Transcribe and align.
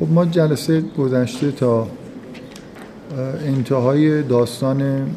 خب 0.00 0.12
ما 0.12 0.24
جلسه 0.24 0.80
گذشته 0.80 1.50
تا 1.50 1.88
انتهای 3.46 4.22
داستان 4.22 5.10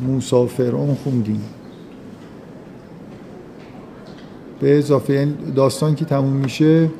موسا 0.00 0.46
فرعون 0.46 0.94
خوندیم. 0.94 1.44
به 4.60 4.78
اضافه 4.78 5.28
داستان 5.56 5.94
که 5.94 6.04
تموم 6.04 6.32
میشه 6.32 6.90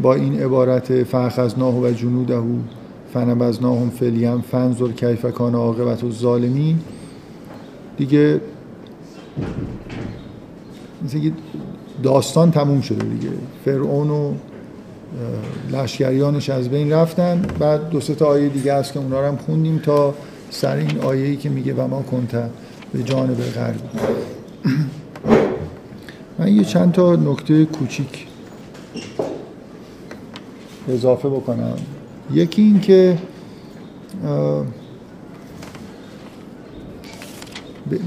با 0.00 0.14
این 0.14 0.40
عبارت 0.40 1.02
فاخذناه 1.02 1.78
و 1.78 1.90
جنوده 1.90 2.42
فنبذناهم 3.14 3.90
فلیم 3.90 4.40
فنظر 4.40 4.88
کیف 4.88 5.26
کان 5.26 5.54
عاقبت 5.54 6.04
الظالمین. 6.04 6.78
دیگه 7.96 8.40
داستان 12.02 12.50
تموم 12.50 12.80
شده 12.80 13.04
دیگه. 13.04 13.32
فرعون 13.64 14.10
و 14.10 14.32
لشکریانش 15.72 16.50
از 16.50 16.68
بین 16.68 16.92
رفتن. 16.92 17.42
بعد 17.58 17.88
دو 17.88 18.00
سه 18.00 18.14
تا 18.14 18.26
آیه 18.26 18.48
دیگه 18.48 18.74
هست 18.74 18.92
که 18.92 18.98
اونا 18.98 19.20
رو 19.20 19.26
هم 19.26 19.36
خوندیم 19.36 19.78
تا 19.78 20.14
سر 20.50 20.76
این 20.76 21.00
آیه‌ای 21.00 21.36
که 21.36 21.48
میگه 21.48 21.74
و 21.74 21.88
ما 21.88 22.02
کنت 22.02 22.50
به 22.92 23.02
جانب 23.02 23.40
غرب. 23.40 23.80
من 26.38 26.48
یه 26.48 26.64
چند 26.64 26.92
تا 26.92 27.16
نکته 27.16 27.64
کوچیک 27.64 28.26
اضافه 30.88 31.28
بکنم. 31.28 31.76
یکی 32.32 32.62
این 32.62 32.80
که 32.80 33.18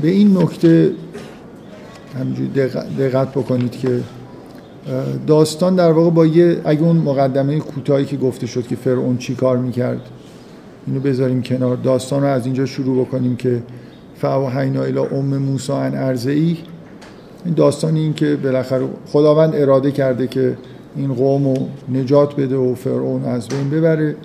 به 0.02 0.08
این 0.08 0.38
نکته 0.38 0.92
همینجوری 2.20 2.50
دقت 3.00 3.32
بکنید 3.32 3.72
که 3.72 4.00
داستان 5.28 5.76
در 5.76 5.92
واقع 5.92 6.10
با 6.10 6.26
یه 6.26 6.62
اگه 6.66 6.82
اون 6.82 6.96
مقدمه 6.96 7.60
کوتاهی 7.60 8.06
که 8.06 8.18
گفته 8.18 8.48
شد 8.48 8.68
که 8.68 8.76
فرعون 8.76 9.18
چی 9.18 9.36
کار 9.36 9.58
می‌کرد 9.58 10.02
اینو 10.88 11.00
بذاریم 11.00 11.42
کنار. 11.42 11.76
داستان 11.76 12.22
رو 12.22 12.28
از 12.28 12.46
اینجا 12.46 12.66
شروع 12.66 13.06
بکنیم 13.06 13.36
که 13.36 13.64
فاوحینا 14.16 14.84
الی 14.84 15.00
ام 15.00 15.38
موسی 15.38 15.72
ان 15.72 15.96
ارزعی 15.96 16.58
این 17.46 17.54
داستان 17.54 17.96
این 17.96 18.14
که 18.14 18.36
بالاخره 18.36 18.88
خداوند 19.08 19.56
اراده 19.56 19.92
کرده 19.92 20.28
که 20.28 20.58
این 20.96 21.14
قوم 21.14 21.48
رو 21.48 21.68
نجات 21.94 22.36
بده 22.36 22.56
و 22.56 22.76
فرعون 22.76 23.26
از 23.26 23.48
بین 23.48 23.70
ببره. 23.70 24.16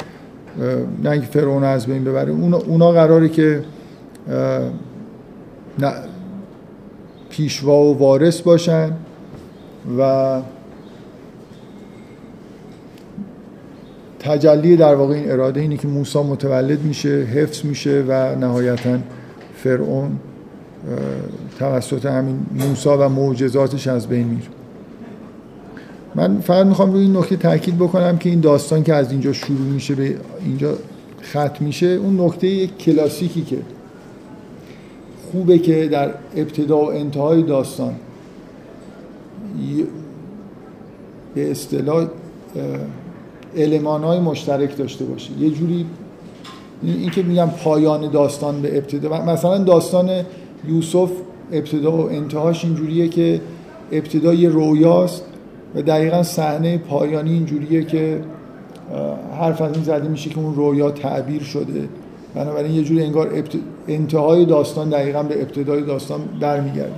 نه 1.05 1.11
اینکه 1.11 1.27
فرعون 1.27 1.65
از 1.65 1.87
بین 1.87 2.05
ببره 2.05 2.31
اونا, 2.31 2.57
اونا 2.57 2.93
قراره 2.93 3.29
که 3.29 3.63
پیشوا 7.31 7.83
و 7.83 7.99
وارث 7.99 8.41
باشن 8.41 8.93
و 9.99 10.41
تجلی 14.19 14.77
در 14.77 14.95
واقع 14.95 15.15
این 15.15 15.31
اراده 15.31 15.61
اینه 15.61 15.77
که 15.77 15.89
موسی 15.89 16.19
متولد 16.19 16.83
میشه 16.83 17.09
حفظ 17.09 17.65
میشه 17.65 18.05
و 18.09 18.37
نهایتا 18.37 18.99
فرعون 19.57 20.17
توسط 21.59 22.07
همین 22.07 22.47
موسی 22.55 22.89
و 22.89 23.09
معجزاتش 23.09 23.87
از 23.87 24.07
بین 24.07 24.27
میره. 24.27 24.49
من 26.15 26.41
فقط 26.41 26.67
می‌خوام 26.67 26.93
روی 26.93 27.03
این 27.03 27.17
نکته 27.17 27.37
تاکید 27.37 27.77
بکنم 27.77 28.19
که 28.19 28.31
این 28.31 28.41
داستان 28.41 28.83
که 28.83 28.95
از 28.95 29.11
اینجا 29.13 29.33
شروع 29.33 29.59
میشه 29.59 29.95
به 29.95 30.17
اینجا 30.45 30.75
ختم 31.23 31.65
میشه 31.65 31.87
اون 31.87 32.21
نکته 32.21 32.67
کلاسیکی 32.67 33.43
که 33.43 33.57
خوبه 35.33 35.59
که 35.59 35.89
در 35.89 36.11
ابتدا 36.37 36.79
و 36.79 36.93
انتهای 36.93 37.43
داستان 37.43 37.95
به 41.35 41.51
اصطلاح 41.51 42.07
علمان 43.57 44.21
مشترک 44.21 44.77
داشته 44.77 45.05
باشه. 45.05 45.31
یه 45.41 45.51
جوری 45.51 45.87
این 46.83 47.11
که 47.11 47.23
میگم 47.23 47.51
پایان 47.65 48.11
داستان 48.11 48.63
به 48.63 48.79
ابتدا 48.79 49.25
مثلا 49.25 49.59
داستان 49.59 50.11
یوسف 50.69 51.11
ابتدا 51.53 51.93
و 51.93 52.11
انتهاش 52.11 52.65
اینجوریه 52.65 53.09
که 53.09 53.41
ابتدا 53.93 54.35
یه 54.35 54.49
رویاست 54.49 55.25
و 55.75 55.83
دقیقا 55.83 56.23
صحنه 56.23 56.79
پایانی 56.79 57.33
اینجوریه 57.33 57.85
که 57.85 58.21
حرف 59.41 59.63
از 59.63 59.75
این 59.75 59.85
زده 59.85 60.09
میشه 60.09 60.31
که 60.31 60.39
اون 60.39 60.55
رویا 60.55 60.91
تعبیر 60.91 61.43
شده. 61.43 61.89
بنابراین 62.35 62.75
یه 62.75 62.83
جوری 62.83 63.03
انگار 63.05 63.31
انتهای 63.89 64.45
داستان 64.45 64.89
دقیقا 64.89 65.23
به 65.23 65.43
ابتدای 65.43 65.83
داستان 65.83 66.21
برمیگرده. 66.41 66.93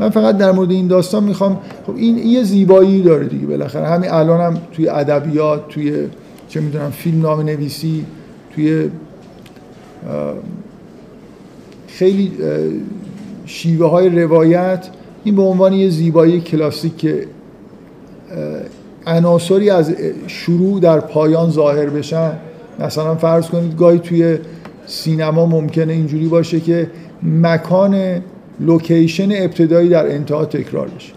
من 0.00 0.10
فقط 0.10 0.36
در 0.36 0.52
مورد 0.52 0.70
این 0.70 0.86
داستان 0.86 1.24
می‌خوام 1.24 1.58
خب 1.86 1.96
این 1.96 2.18
یه 2.18 2.42
زیبایی 2.42 3.02
داره 3.02 3.26
دیگه 3.26 3.46
بالاخره. 3.46 3.86
همین 3.86 4.10
الان 4.10 4.40
هم 4.40 4.60
توی 4.72 4.88
ادبیات 4.88 5.68
توی 5.68 6.06
چه 6.48 6.60
می‌دونم 6.60 6.90
فیلم 6.90 7.22
نام 7.22 7.40
نویسی 7.40 8.04
توی 8.54 8.90
خیلی 11.88 12.32
شیوه 13.46 13.90
های 13.90 14.08
روایت 14.08 14.88
این 15.24 15.36
به 15.36 15.42
عنوان 15.42 15.72
یه 15.72 15.90
زیبایی 15.90 16.40
کلاسیک 16.40 16.96
که 16.96 17.26
عناصری 19.06 19.70
از 19.70 19.92
شروع 20.26 20.80
در 20.80 21.00
پایان 21.00 21.50
ظاهر 21.50 21.86
بشن. 21.86 22.32
مثلا 22.78 23.14
فرض 23.14 23.46
کنید 23.46 23.76
گاهی 23.76 23.98
توی 23.98 24.38
سینما 24.86 25.46
ممکنه 25.46 25.92
اینجوری 25.92 26.26
باشه 26.26 26.60
که 26.60 26.90
مکان 27.22 28.22
لوکیشن 28.60 29.28
ابتدایی 29.32 29.88
در 29.88 30.06
انتها 30.06 30.44
تکرار 30.44 30.88
بشه. 30.88 31.12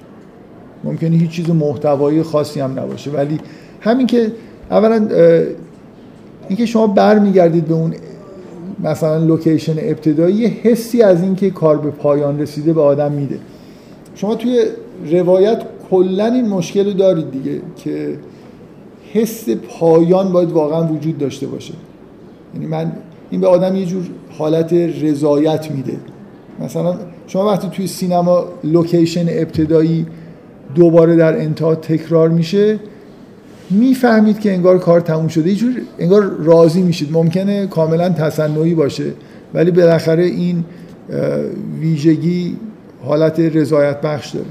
ممکنه 0.84 1.18
هیچ 1.18 1.30
چیز 1.30 1.50
محتوایی 1.50 2.24
خاصی 2.24 2.60
هم 2.60 2.80
نباشه. 2.80 3.12
ولی 3.12 3.40
همین 3.82 4.08
که 4.08 4.32
اولا 4.72 5.08
اینکه 6.48 6.66
شما 6.66 6.88
برمیگردید 6.88 7.66
به 7.66 7.74
اون 7.74 7.94
مثلا 8.84 9.18
لوکیشن 9.18 9.76
ابتدایی 9.78 10.46
حسی 10.46 11.02
از 11.02 11.22
اینکه 11.22 11.50
کار 11.50 11.78
به 11.78 11.90
پایان 11.90 12.40
رسیده 12.40 12.74
به 12.74 12.82
آدم 12.82 13.12
میده. 13.12 13.40
شما 14.16 14.36
توی 14.36 14.62
روایت 15.12 15.62
کلا 15.90 16.26
این 16.26 16.50
مشکل 16.50 16.86
رو 16.86 16.94
دارید 16.94 17.32
دیگه 17.32 17.62
که 17.84 18.18
حس 19.14 19.50
پایان 19.50 20.32
باید 20.32 20.52
واقعا 20.52 20.88
وجود 20.88 21.18
داشته 21.18 21.48
باشه. 21.48 21.74
یعنی 22.54 22.68
من 22.68 22.92
این 23.32 23.42
به 23.42 23.48
آدم 23.48 23.76
یه 23.76 23.86
جور 23.86 24.04
حالت 24.38 24.74
رضایت 24.74 25.72
میده. 25.72 25.98
مثلا 26.60 26.96
شما 27.28 27.46
وقتی 27.46 27.68
توی 27.70 27.88
سینما 27.88 28.46
لوکیشن 28.64 29.26
ابتدایی 29.30 30.06
دوباره 30.76 31.16
در 31.16 31.38
انتها 31.38 31.76
تکرار 31.76 32.30
میشه 32.30 32.80
می‌فهمید 33.70 34.40
که 34.40 34.54
انگار 34.54 34.80
کار 34.80 35.02
تموم 35.02 35.28
شده. 35.28 35.50
یه 35.50 35.56
جور 35.56 35.74
انگار 36.00 36.32
راضی 36.40 36.82
میشید. 36.82 37.12
ممکنه 37.12 37.68
کاملا 37.68 38.10
تصنعی 38.10 38.74
باشه 38.74 39.12
ولی 39.54 39.72
بالاخره 39.72 40.24
این 40.24 40.64
ویژگی 41.80 42.56
حالت 43.06 43.40
رضایت 43.40 44.02
بخش 44.02 44.30
داره. 44.30 44.46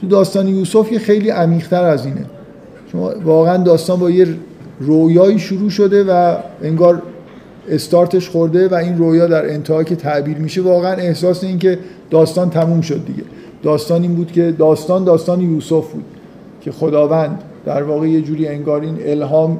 تو 0.00 0.06
داستان 0.06 0.48
یوسف 0.48 0.90
که 0.90 0.98
خیلی 0.98 1.30
عمیق‌تر 1.30 1.84
از 1.84 2.06
اینه. 2.06 2.24
شما 2.92 3.12
واقعا 3.24 3.56
داستان 3.56 3.98
با 3.98 4.10
یه 4.10 4.26
رویایی 4.80 5.38
شروع 5.38 5.70
شده 5.70 6.04
و 6.04 6.36
انگار 6.62 7.02
استارتش 7.68 8.28
خورده 8.28 8.68
و 8.68 8.74
این 8.74 8.98
رویا 8.98 9.26
در 9.26 9.50
انتها 9.50 9.84
که 9.84 9.96
تعبیر 9.96 10.38
میشه 10.38 10.62
واقعا 10.62 10.92
احساس 10.92 11.44
این 11.44 11.58
که 11.58 11.78
داستان 12.10 12.50
تموم 12.50 12.80
شد 12.80 13.06
دیگه. 13.06 13.22
داستان 13.62 14.02
این 14.02 14.14
بود 14.14 14.32
که 14.32 14.54
داستان 14.58 15.04
داستان 15.04 15.40
یوسف 15.40 15.92
بود 15.92 16.04
که 16.60 16.72
خداوند 16.72 17.42
در 17.64 17.82
واقع 17.82 18.08
یه 18.08 18.20
جوری 18.22 18.48
انگار 18.48 18.80
این 18.80 18.96
الهام 19.04 19.58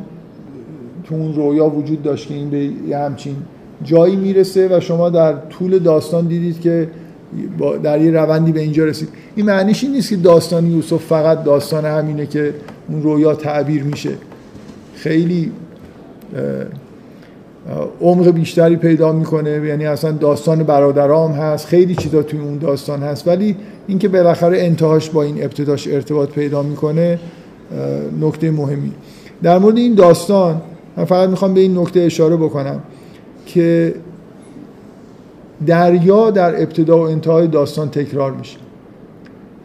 تو 1.05 1.15
اون 1.15 1.35
رویا 1.35 1.67
وجود 1.67 2.03
داشت 2.03 2.29
که 2.29 2.35
این 2.35 2.51
به 2.51 2.59
یه 2.89 2.99
همچین 2.99 3.37
جایی 3.85 4.17
می‌رسه 4.17 4.77
و 4.77 4.81
شما 4.81 5.11
در 5.11 5.33
طول 5.33 5.79
داستان 5.79 6.27
دیدید 6.27 6.61
که 6.61 6.89
در 7.83 8.01
یه 8.01 8.11
روندی 8.11 8.53
به 8.53 8.61
اینجا 8.61 8.85
رسید. 8.85 9.09
این 9.37 9.47
معنیش 9.47 9.85
این 9.85 9.93
نیست 9.93 10.11
که 10.11 10.17
داستان 10.17 10.71
یوسف 10.71 11.03
فقط 11.03 11.45
داستان 11.45 11.85
همینه 11.85 12.27
که 12.27 12.55
اون 12.89 13.03
رویا 13.03 13.35
تعبیر 13.35 13.83
میشه. 13.83 14.11
خیلی 14.95 15.53
عمق 18.01 18.31
بیشتری 18.31 18.77
پیدا 18.77 19.13
می‌کنه 19.13 19.51
یعنی 19.51 19.87
اصلا 19.87 20.13
داستان 20.13 20.63
برادرام 20.63 21.33
هست 21.33 21.67
خیلی 21.67 21.95
چیزا 21.95 22.23
توی 22.23 22.41
اون 22.41 22.59
داستان 22.59 23.03
هست 23.03 23.29
ولی 23.29 23.57
اینکه 23.87 24.09
بالاخره 24.09 24.59
انتهاش 24.59 25.11
با 25.11 25.23
این 25.23 25.45
ابتداش 25.45 25.89
ارتباط 25.89 26.31
پیدا 26.31 26.63
می‌کنه 26.63 27.19
نکته 28.21 28.51
مهمی. 28.51 28.93
در 29.43 29.59
مورد 29.59 29.77
این 29.77 29.95
داستان 29.95 30.61
من 30.97 31.05
فقط 31.05 31.29
می‌خوام 31.29 31.55
به 31.55 31.61
این 31.61 31.79
نکته 31.79 32.01
اشاره 32.01 32.37
بکنم 32.37 32.81
که 33.47 33.95
دریا 35.67 36.31
در 36.31 36.63
ابتدا 36.63 36.99
و 36.99 37.01
انتهای 37.01 37.47
داستان 37.47 37.89
تکرار 37.89 38.33
میشه. 38.33 38.57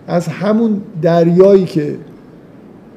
از 0.07 0.27
همون 0.27 0.81
دریایی 1.01 1.65
که 1.65 1.95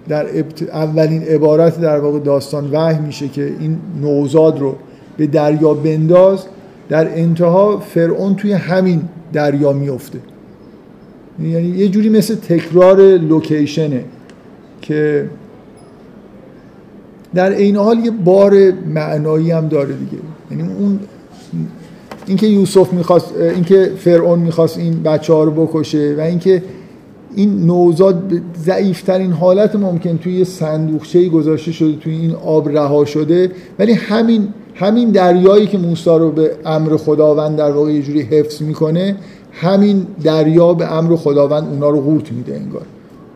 در 0.09 0.27
اولین 0.73 1.23
عبارت 1.23 1.81
در 1.81 2.01
واقع 2.01 2.19
داستان 2.19 2.71
وحی 2.73 2.99
میشه 2.99 3.29
که 3.29 3.53
این 3.61 3.79
نوزاد 4.03 4.59
رو 4.59 4.77
به 5.17 5.27
دریا 5.27 5.75
بنداز 5.75 6.45
در 6.89 7.19
انتها 7.19 7.79
فرعون 7.79 8.37
توی 8.37 8.53
همین 8.53 9.03
دریا 9.33 9.73
میفته 9.73 10.19
یعنی 11.43 11.69
یه 11.69 11.89
جوری 11.89 12.09
مثل 12.09 12.35
تکرار 12.35 13.01
لوکیشنه 13.01 14.05
که 14.81 15.31
در 17.35 17.53
عین 17.53 17.77
حال 17.77 17.99
یه 17.99 18.11
بار 18.11 18.73
معنایی 18.73 19.51
هم 19.51 19.69
داره 19.69 19.95
دیگه. 19.95 20.23
یعنی 20.51 20.73
اون 20.73 20.99
اینکه 22.27 22.47
یوسف 22.47 22.93
می‌خواست 22.93 23.35
اینکه 23.37 23.93
فرعون 23.99 24.39
می‌خواست 24.39 24.79
این 24.79 25.03
بچه 25.03 25.33
ها 25.33 25.45
رو 25.45 25.67
بکشه 25.67 26.15
و 26.19 26.21
اینکه 26.21 26.63
این 27.35 27.67
نوزاد 27.67 28.33
ضعیفترین 28.59 29.33
حالت 29.33 29.77
ممکن 29.77 30.19
توی 30.19 30.33
یه 30.33 30.45
صندوقچه 30.45 31.29
گذاشته 31.29 31.73
شده 31.73 31.97
توی 31.97 32.13
این 32.15 32.35
آب 32.35 32.69
رها 32.69 33.05
شده 33.05 33.51
ولی 33.79 33.93
همین 33.93 34.49
همین 34.75 35.11
دریایی 35.11 35.67
که 35.67 35.79
موسی 35.79 36.11
رو 36.11 36.31
به 36.31 36.51
امر 36.67 36.97
خداوند 36.97 37.57
در 37.57 37.71
واقع 37.71 37.93
یه 37.93 38.03
جوری 38.03 38.23
حفظ 38.23 38.63
می‌کنه 38.63 39.17
همین 39.53 40.07
دریا 40.23 40.75
به 40.75 40.93
امر 40.93 41.17
خداوند 41.17 41.69
اونا 41.69 41.91
رو 41.91 42.01
قورت 42.01 42.33
میده 42.33 42.55
انگار. 42.55 42.87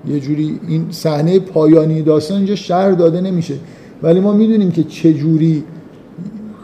یه 0.08 0.20
جوری 0.20 0.60
این 0.68 0.86
صحنه 0.90 1.38
پایانی 1.38 2.02
داستان 2.02 2.36
اینجا 2.36 2.54
شهر 2.54 2.90
داده 2.90 3.20
نمیشه. 3.20 3.54
ولی 4.02 4.20
ما 4.20 4.32
می‌دونیم 4.32 4.70
که 4.70 4.84
چه 4.84 5.14
جوری 5.14 5.64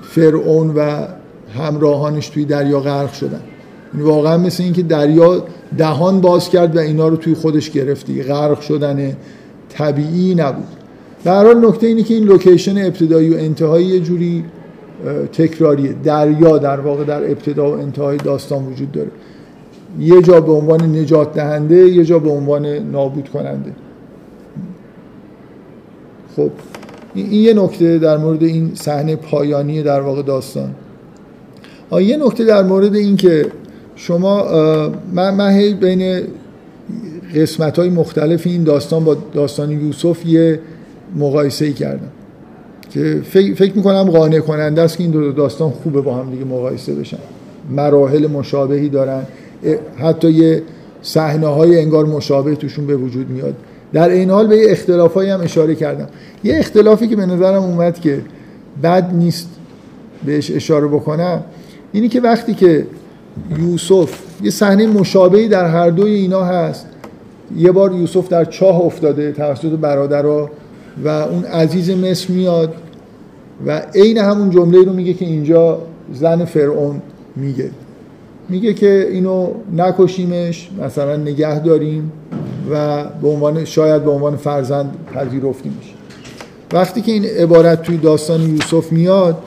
فرعون 0.03 0.75
و 0.77 1.07
همراهانش 1.59 2.29
توی 2.29 2.45
دریا 2.45 2.81
غرق 2.81 3.13
شدن. 3.13 3.41
یعنی 3.95 4.07
واقعا 4.07 4.39
مثل 4.39 4.63
اینکه 4.63 4.83
دریا 4.83 5.43
دهان 5.79 6.21
باز 6.21 6.49
کرد 6.49 6.77
و 6.77 6.79
اینا 6.79 7.09
رو 7.09 7.17
توی 7.17 7.35
خودش 7.35 7.71
گرفت 7.71 8.11
غرق 8.29 8.61
شدن 8.61 9.17
طبیعی 9.69 10.35
نبود. 10.35 10.67
در 11.25 11.45
حال 11.45 11.67
نکته 11.67 11.87
اینه 11.87 12.03
که 12.03 12.15
این 12.15 12.25
لوکیشن 12.25 12.79
ابتدایی 12.79 13.31
و 13.31 13.37
انتهایی 13.39 13.87
یه 13.87 14.01
جوری 14.01 14.45
تکراریه 15.33 15.93
دریا 16.05 16.59
در 16.59 16.81
واقع 16.81 17.05
در 17.05 17.31
ابتدا 17.31 17.71
و 17.71 17.81
انتهای 17.81 18.17
داستان 18.17 18.67
وجود 18.67 18.93
داره. 18.93 19.11
یه 19.99 20.23
جا 20.23 20.41
به 20.41 20.53
عنوان 20.53 20.97
نجات 20.97 21.35
دهنده 21.35 21.77
یه 21.77 22.05
جا 22.05 22.19
به 22.19 22.31
عنوان 22.31 22.67
نابود 22.67 23.29
کننده. 23.29 23.73
خب 26.37 26.51
این 27.15 27.33
یه 27.33 27.55
نکته 27.55 27.99
در 27.99 28.17
مورد 28.17 28.43
این 28.43 28.71
صحنه 28.75 29.17
پایانی 29.17 29.83
در 29.83 30.01
واقع 30.01 30.23
داستان. 30.23 30.75
یه 31.93 32.17
نکته 32.17 32.45
در 32.45 32.63
مورد 32.63 32.95
این 32.95 33.17
که 33.17 33.47
شما 33.97 34.45
من, 35.13 35.35
من 35.35 35.51
هی 35.51 35.75
بین 35.75 36.23
قسمت 37.35 37.79
های 37.79 37.91
مختلف 37.91 38.47
این 38.47 38.65
داستان 38.65 39.05
با 39.05 39.17
داستان 39.33 39.71
یوسف 39.71 40.27
یه 40.27 40.61
مقایسه 41.17 41.65
ای 41.65 41.73
کردم. 41.73 42.09
که 42.95 43.21
فکر, 43.55 43.73
می‌کنم 43.77 44.03
قانع 44.03 44.39
کننده 44.39 44.83
است 44.83 44.97
که 44.97 45.05
این 45.05 45.13
دو 45.13 45.33
داستان 45.33 45.71
خوبه 45.71 46.01
با 46.01 46.15
هم 46.15 46.31
دیگه 46.31 46.45
مقایسه 46.45 46.95
بشن. 46.95 47.19
مراحل 47.71 48.27
مشابهی 48.27 48.89
دارن. 48.89 49.23
حتی 49.97 50.31
یه 50.31 50.63
صحنه 51.03 51.47
های 51.47 51.81
انگار 51.81 52.07
مشابه 52.07 52.57
توشون 52.57 52.87
به 52.87 52.97
وجود 52.97 53.31
میاد. 53.31 53.55
در 53.93 54.09
این 54.09 54.31
حال 54.31 54.47
به 54.47 54.57
یه 54.57 54.71
اختلافایی 54.71 55.31
هم 55.31 55.41
اشاره 55.41 55.75
کردم. 55.75 56.09
یه 56.45 56.59
اختلافی 56.59 57.09
که 57.09 57.17
به 57.17 57.27
نظرم 57.27 57.63
اومد 57.63 58.01
که 58.01 58.23
بد 58.83 59.15
نیست 59.15 59.49
بهش 60.27 60.51
اشاره 60.51 60.87
بکنم 60.87 61.45
اینی 61.93 62.09
که 62.09 62.21
وقتی 62.21 62.55
که 62.55 62.87
یوسف 63.59 64.19
یه 64.43 64.51
صحنه 64.51 64.87
مشابهی 64.87 65.49
در 65.49 65.67
هر 65.67 65.91
دوی 65.91 66.15
اینا 66.15 66.45
هست 66.45 66.87
یه 67.57 67.73
بار 67.73 67.93
یوسف 67.93 68.29
در 68.29 68.45
چاه 68.45 68.81
افتاده 68.81 69.33
توسط 69.33 69.71
برادرها 69.71 70.51
و 71.05 71.09
اون 71.09 71.45
عزیز 71.45 71.91
مصر 71.91 72.33
میاد 72.33 72.75
و 73.67 73.83
عین 73.95 74.19
همون 74.19 74.51
جمله 74.51 74.83
رو 74.83 74.93
میگه 74.93 75.15
که 75.15 75.25
اینجا 75.25 75.83
زن 76.13 76.45
فرعون 76.45 77.03
میگه. 77.37 77.71
میگه 78.49 78.75
که 78.75 79.09
اینو 79.11 79.49
نکشیمش 79.77 80.69
مثلا 80.83 81.17
نگه 81.17 81.59
داریم 81.59 82.13
و 82.71 83.05
به 83.23 83.29
عنوان 83.29 83.65
شاید 83.65 84.05
به 84.05 84.11
عنوان 84.11 84.37
فرزند 84.37 84.95
پذیرفتیمش. 85.15 85.95
وقتی 86.73 87.01
که 87.03 87.13
این 87.13 87.25
عبارت 87.25 87.83
توی 87.83 87.97
داستان 87.97 88.41
یوسف 88.41 88.93
میاد 88.93 89.39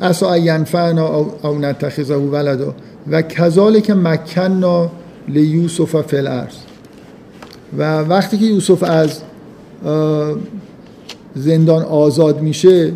اسا 0.00 0.36
ینفعنا 0.36 1.06
او 1.42 1.58
نتخذه 1.58 2.14
ولدا. 2.14 2.74
و 3.10 3.22
کذالک 3.22 3.90
مکننا 3.90 4.90
لیوسف 5.28 6.02
فی 6.02 6.16
الارض. 6.16 6.54
و 7.78 8.00
وقتی 8.00 8.38
که 8.38 8.44
یوسف 8.44 8.82
از 8.82 9.20
زندان 11.34 11.82
آزاد 11.82 12.40
میشه 12.40 12.92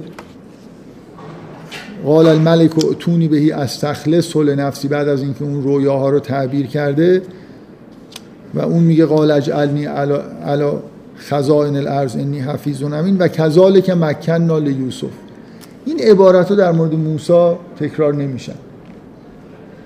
قال 2.04 2.26
الملک 2.26 2.70
تونی 2.98 3.28
بهی 3.28 3.52
از 3.52 3.80
تخلص 3.80 4.36
نفسی 4.36 4.88
بعد 4.88 5.08
از 5.08 5.22
اینکه 5.22 5.44
اون 5.44 5.62
رویاها 5.62 6.10
رو 6.10 6.20
تعبیر 6.20 6.66
کرده 6.66 7.22
و 8.54 8.60
اون 8.60 8.82
میگه 8.82 9.06
قال 9.06 9.30
اجعلنی 9.30 9.84
علا 9.84 10.82
خزائن 11.18 11.76
الارض 11.76 12.16
انی 12.16 12.40
حفیظ 12.40 12.82
امین 12.82 13.18
و 13.18 13.28
کذالک 13.28 13.90
مکننا 13.90 14.58
لیوسف. 14.58 15.06
این 15.90 16.00
عبارت 16.00 16.48
ها 16.48 16.54
در 16.54 16.72
مورد 16.72 16.94
موسی 16.94 17.52
تکرار 17.80 18.14
نمیشن. 18.14 18.54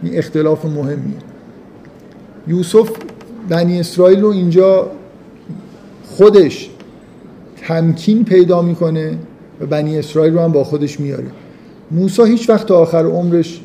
این 0.03 0.19
اختلاف 0.19 0.65
مهمیه. 0.65 1.17
یوسف 2.49 2.91
بنی 3.49 3.81
اسرائیل 3.81 4.21
رو 4.21 4.29
اینجا 4.29 4.91
خودش 6.07 6.71
تمکین 7.57 8.25
پیدا 8.25 8.63
می‌کنه 8.63 9.19
و 9.61 9.67
بنی 9.67 9.99
اسرائیل 9.99 10.35
رو 10.35 10.41
هم 10.41 10.53
با 10.53 10.65
خودش 10.65 11.01
میاره 11.01 11.27
موسی 11.91 12.23
هیچ 12.23 12.51
وقت 12.51 12.67
تا 12.67 12.79
آخر 12.79 13.05
عمرش 13.07 13.61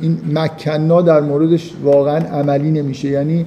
این 0.00 0.18
مکنا 0.34 1.02
در 1.02 1.20
موردش 1.20 1.72
واقعا 1.84 2.18
عملی 2.18 2.70
نمیشه. 2.70 3.08
یعنی 3.08 3.46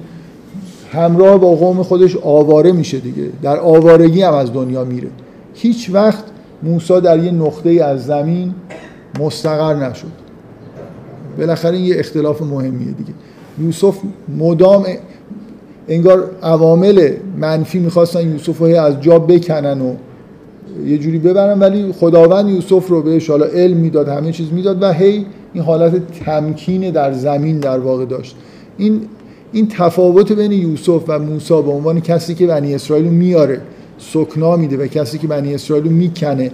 همراه 0.92 1.38
با 1.38 1.54
قوم 1.54 1.82
خودش 1.82 2.16
آواره 2.16 2.72
میشه 2.72 2.98
دیگه. 2.98 3.28
در 3.42 3.56
آوارگی 3.56 4.22
هم 4.22 4.34
از 4.34 4.52
دنیا 4.52 4.84
میره. 4.84 5.08
هیچ 5.54 5.90
وقت 5.92 6.24
موسی 6.62 7.00
در 7.00 7.24
یه 7.24 7.30
نقطه 7.30 7.70
از 7.70 8.06
زمین 8.06 8.54
مستقر 9.20 9.74
نشد. 9.74 10.28
بالاخره 11.38 11.76
این 11.76 11.84
یه 11.84 11.96
اختلاف 11.98 12.42
مهمیه 12.42 12.92
دیگه. 12.92 13.12
یوسف 13.58 13.96
مدام 14.38 14.86
انگار 15.88 16.30
عوامل 16.42 17.12
منفی 17.36 17.78
می‌خواستن 17.78 18.32
یوسف 18.32 18.58
رو 18.58 18.66
از 18.66 19.00
جا 19.00 19.18
بکنن 19.18 19.80
و 19.80 19.94
یه 20.86 20.98
جوری 20.98 21.18
ببرن 21.18 21.58
ولی 21.58 21.92
خداوند 21.92 22.48
یوسف 22.48 22.88
رو 22.88 23.02
بهش 23.02 23.30
حالا 23.30 23.46
علم 23.46 23.76
می‌داد 23.76 24.08
همه 24.08 24.32
چیز 24.32 24.52
می‌داد 24.52 24.82
و 24.82 24.92
هی 24.92 25.26
این 25.52 25.64
حالت 25.64 26.12
تمکین 26.24 26.90
در 26.90 27.12
زمین 27.12 27.58
در 27.58 27.78
واقع 27.78 28.04
داشت. 28.04 28.36
این 28.76 29.00
این 29.52 29.68
تفاوت 29.68 30.32
بین 30.32 30.52
یوسف 30.52 31.02
و 31.08 31.18
موسی 31.18 31.62
به 31.62 31.70
عنوان 31.70 32.00
کسی 32.00 32.34
که 32.34 32.46
بنی 32.46 32.74
اسرائیل 32.74 33.06
رو 33.06 33.10
میاره. 33.10 33.60
سکنا 33.98 34.56
میده 34.56 34.76
و 34.76 34.86
کسی 34.86 35.18
که 35.18 35.26
بنی 35.26 35.54
اسرائیل 35.54 35.84
رو 35.84 35.90
می‌کنه 35.90 36.50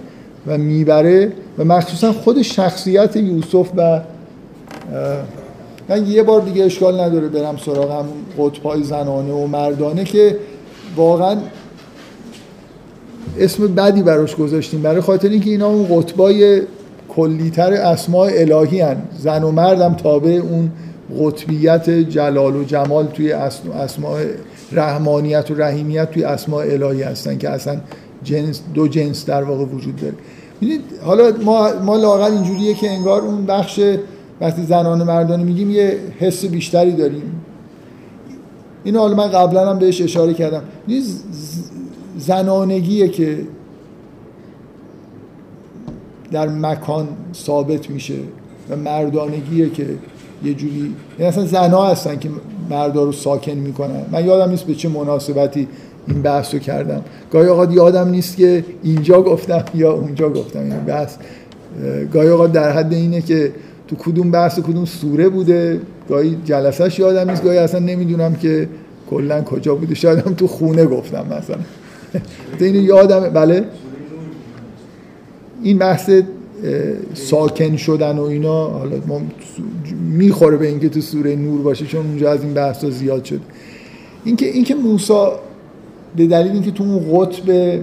و 0.47 0.57
می‌بره 0.57 1.31
و 1.57 1.63
مخصوصا 1.63 2.13
خود 2.13 2.41
شخصیت 2.41 3.15
یوسف 3.15 3.69
و 3.77 4.01
من 5.89 6.07
یه 6.07 6.23
بار 6.23 6.41
دیگه 6.41 6.63
اشکال 6.63 6.99
نداره 7.01 7.27
برم 7.27 7.57
سراغ 7.57 7.91
همون 7.91 8.49
قطبای 8.49 8.83
زنانه 8.83 9.33
و 9.33 9.47
مردانه 9.47 10.03
که 10.03 10.37
واقعا 10.95 11.37
اسم 13.39 13.67
بدی 13.67 14.01
براش 14.01 14.35
گذاشتیم 14.35 14.81
برای 14.81 15.01
خاطر 15.01 15.29
اینکه 15.29 15.49
اینا 15.49 15.67
اون 15.67 15.87
قطبای 15.99 16.61
کلیتر 17.09 17.73
اسماء 17.73 18.29
الهی 18.33 18.81
هن. 18.81 18.97
زن 19.17 19.43
و 19.43 19.51
مردم 19.51 19.93
تابع 19.93 20.31
اون 20.31 20.71
قطبیت 21.19 21.89
جلال 21.89 22.55
و 22.55 22.63
جمال 22.63 23.05
توی 23.05 23.31
اسماء 23.31 24.19
رحمانیت 24.71 25.51
و 25.51 25.55
رحیمیت 25.55 26.11
توی 26.11 26.23
اسماء 26.23 26.63
الهی 26.63 27.03
هستن 27.03 27.37
که 27.37 27.49
اصلا 27.49 27.77
جنس 28.23 28.61
دو 28.73 28.87
جنس 28.87 29.25
در 29.25 29.43
واقع 29.43 29.65
وجود 29.65 29.95
داره. 29.95 30.15
حالا 31.03 31.31
ما 31.43 31.73
ما 31.73 31.95
لاقل 31.95 32.31
اینجوریه 32.31 32.73
که 32.73 32.91
انگار 32.91 33.21
اون 33.21 33.45
بخش 33.45 33.79
وقتی 34.41 34.63
زنان 34.63 35.03
مردانه 35.03 35.43
میگیم 35.43 35.71
یه 35.71 35.99
حس 36.19 36.45
بیشتری 36.45 36.91
داریم. 36.91 37.41
اینو 38.83 38.99
حالا 38.99 39.15
من 39.15 39.27
قبلا 39.27 39.69
هم 39.69 39.79
بهش 39.79 40.01
اشاره 40.01 40.33
کردم. 40.33 40.63
زنانگیه 42.17 43.09
که 43.09 43.39
در 46.31 46.49
مکان 46.49 47.07
ثابت 47.33 47.89
میشه 47.89 48.17
و 48.69 48.75
مردانگیه 48.75 49.69
که 49.69 49.87
یه 50.43 50.53
جوری 50.53 50.95
یعنی 51.19 51.29
اصلا 51.29 51.45
زنها 51.45 51.89
هستن 51.89 52.19
که 52.19 52.29
مردا 52.69 53.03
رو 53.03 53.11
ساکن 53.11 53.51
می‌کنن. 53.51 54.05
من 54.11 54.25
یادم 54.25 54.49
نیست 54.49 54.63
به 54.63 54.75
چه 54.75 54.89
مناسبتی 54.89 55.67
این 56.07 56.21
بحث 56.21 56.53
رو 56.53 56.59
کردم. 56.59 57.01
گاهی 57.31 57.47
اوقات 57.47 57.73
یادم 57.73 58.09
نیست 58.09 58.37
که 58.37 58.65
اینجا 58.83 59.21
گفتم 59.21 59.63
یا 59.75 59.93
اونجا 59.93 60.29
گفتم. 60.29 60.59
این 60.59 60.79
بحث 60.79 61.15
گاهی 62.13 62.27
اوقات 62.27 62.51
در 62.51 62.71
حد 62.71 62.93
اینه 62.93 63.21
که 63.21 63.51
تو 63.87 63.95
کدوم 63.95 64.31
بحث 64.31 64.59
کدوم 64.59 64.85
سوره 64.85 65.29
بوده. 65.29 65.79
گاهی 66.09 66.37
جلسهش 66.45 66.99
یادم 66.99 67.29
نیست. 67.29 67.43
گاهی 67.43 67.57
اصلا 67.57 67.79
نمی‌دونم 67.79 68.35
که 68.35 68.69
کلا 69.09 69.41
کجا 69.41 69.75
بوده. 69.75 69.95
شاید 69.95 70.19
هم 70.19 70.33
تو 70.33 70.47
خونه 70.47 70.85
گفتم 70.85 71.25
مثلا. 71.25 71.57
اینو 72.59 72.81
یادم 72.81 73.19
بله؟ 73.19 73.63
این 75.63 75.77
بحث 75.77 76.09
ساکن 77.13 77.77
شدن 77.77 78.17
و 78.17 78.23
اینا 78.23 78.67
حالا 78.67 78.95
ما 79.07 79.21
می‌خوره 80.11 80.57
به 80.57 80.67
اینکه 80.67 80.89
تو 80.89 81.01
سوره 81.01 81.35
نور 81.35 81.61
باشه 81.61 81.85
چون 81.85 82.05
اونجا 82.05 82.31
از 82.31 82.43
این 82.43 82.53
بحثا 82.53 82.89
زیاد 82.89 83.23
شد. 83.23 83.39
اینکه 84.25 84.45
اینکه 84.45 84.75
موسی 84.75 85.27
به 86.15 86.27
دلیل 86.27 86.51
اینکه 86.51 86.71
تو 86.71 86.83
اون 86.83 86.99
قطب 87.13 87.79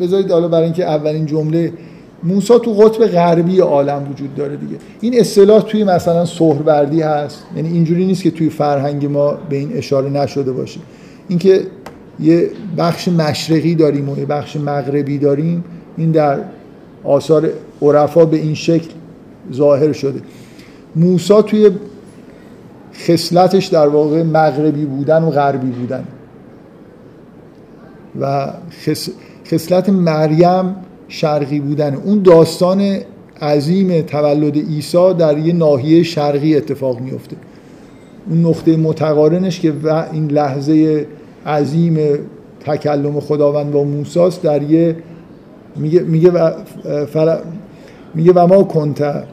بذارید 0.00 0.30
حالا 0.30 0.48
برای 0.48 0.64
اینکه 0.64 0.84
اولین 0.84 1.26
جمله 1.26 1.72
موسی 2.22 2.54
تو 2.64 2.72
قطب 2.72 3.06
غربی 3.06 3.60
عالم 3.60 4.10
وجود 4.10 4.34
داره 4.34 4.56
دیگه. 4.56 4.76
این 5.00 5.20
اصطلاح 5.20 5.62
توی 5.62 5.84
مثلا 5.84 6.24
سهروردی 6.24 7.02
هست 7.02 7.44
یعنی 7.56 7.68
اینجوری 7.68 8.06
نیست 8.06 8.22
که 8.22 8.30
توی 8.30 8.48
فرهنگ 8.50 9.06
ما 9.06 9.38
به 9.50 9.56
این 9.56 9.76
اشاره 9.76 10.10
نشده 10.10 10.52
باشه. 10.52 10.80
اینکه 11.28 11.60
یه 12.20 12.50
بخش 12.78 13.08
مشرقی 13.08 13.74
داریم 13.74 14.08
و 14.08 14.18
یه 14.18 14.26
بخش 14.26 14.56
مغربی 14.56 15.18
داریم 15.18 15.64
این 15.96 16.10
در 16.10 16.38
آثار 17.04 17.50
عرفا 17.82 18.24
به 18.24 18.36
این 18.36 18.54
شکل 18.54 18.90
ظاهر 19.52 19.92
شده. 19.92 20.20
موسی 20.96 21.42
توی 21.42 21.70
خصلتش 22.94 23.66
در 23.66 23.88
واقع 23.88 24.22
مغربی 24.22 24.84
بودن 24.84 25.22
و 25.22 25.30
غربی 25.30 25.70
بودن. 25.70 26.04
و 28.20 28.52
خصلت 29.50 29.88
مریم 29.88 30.76
شرقی 31.08 31.60
بودن. 31.60 31.94
اون 31.94 32.22
داستان 32.22 33.00
عظیم 33.42 34.00
تولد 34.00 34.56
عیسی 34.56 35.14
در 35.18 35.38
یه 35.38 35.52
ناحیه 35.52 36.02
شرقی 36.02 36.56
اتفاق 36.56 37.00
میفته 37.00 37.36
اون 38.28 38.46
نقطه 38.46 38.76
متقارنش 38.76 39.60
که 39.60 39.72
این 40.12 40.30
لحظه 40.30 41.06
عظیم 41.46 41.98
تکلم 42.60 43.20
خداوند 43.20 43.72
با 43.72 43.84
موساست 43.84 44.42
در 44.42 44.62
یه 44.62 44.96
میگه 45.76 46.00
میگه 46.00 46.30
و 46.30 46.50
میگه 48.14 48.32
و 48.32 48.46
ما 48.46 48.62
کنت 48.62 49.24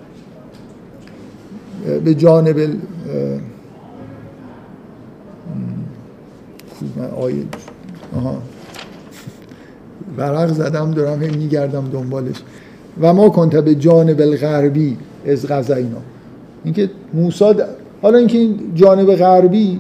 به 2.03 2.15
جانب 2.15 2.60
من 6.98 7.10
آیه 7.22 7.43
آها. 8.15 8.41
ورق 10.17 10.53
زدم 10.53 10.91
دارم 10.91 11.24
هم 11.24 11.38
میگردم 11.38 11.89
دنبالش. 11.89 12.36
و 13.01 13.13
ما 13.13 13.29
کنت 13.29 13.55
به 13.55 13.75
جانب 13.75 14.22
الغربی 14.22 14.98
از 15.27 15.48
غزینا 15.48 16.01
اینکه 16.63 16.89
موسی 17.13 17.53
حالا 18.01 18.17
اینکه 18.17 18.38
این 18.38 18.60
جانب 18.75 19.15
غربی 19.15 19.79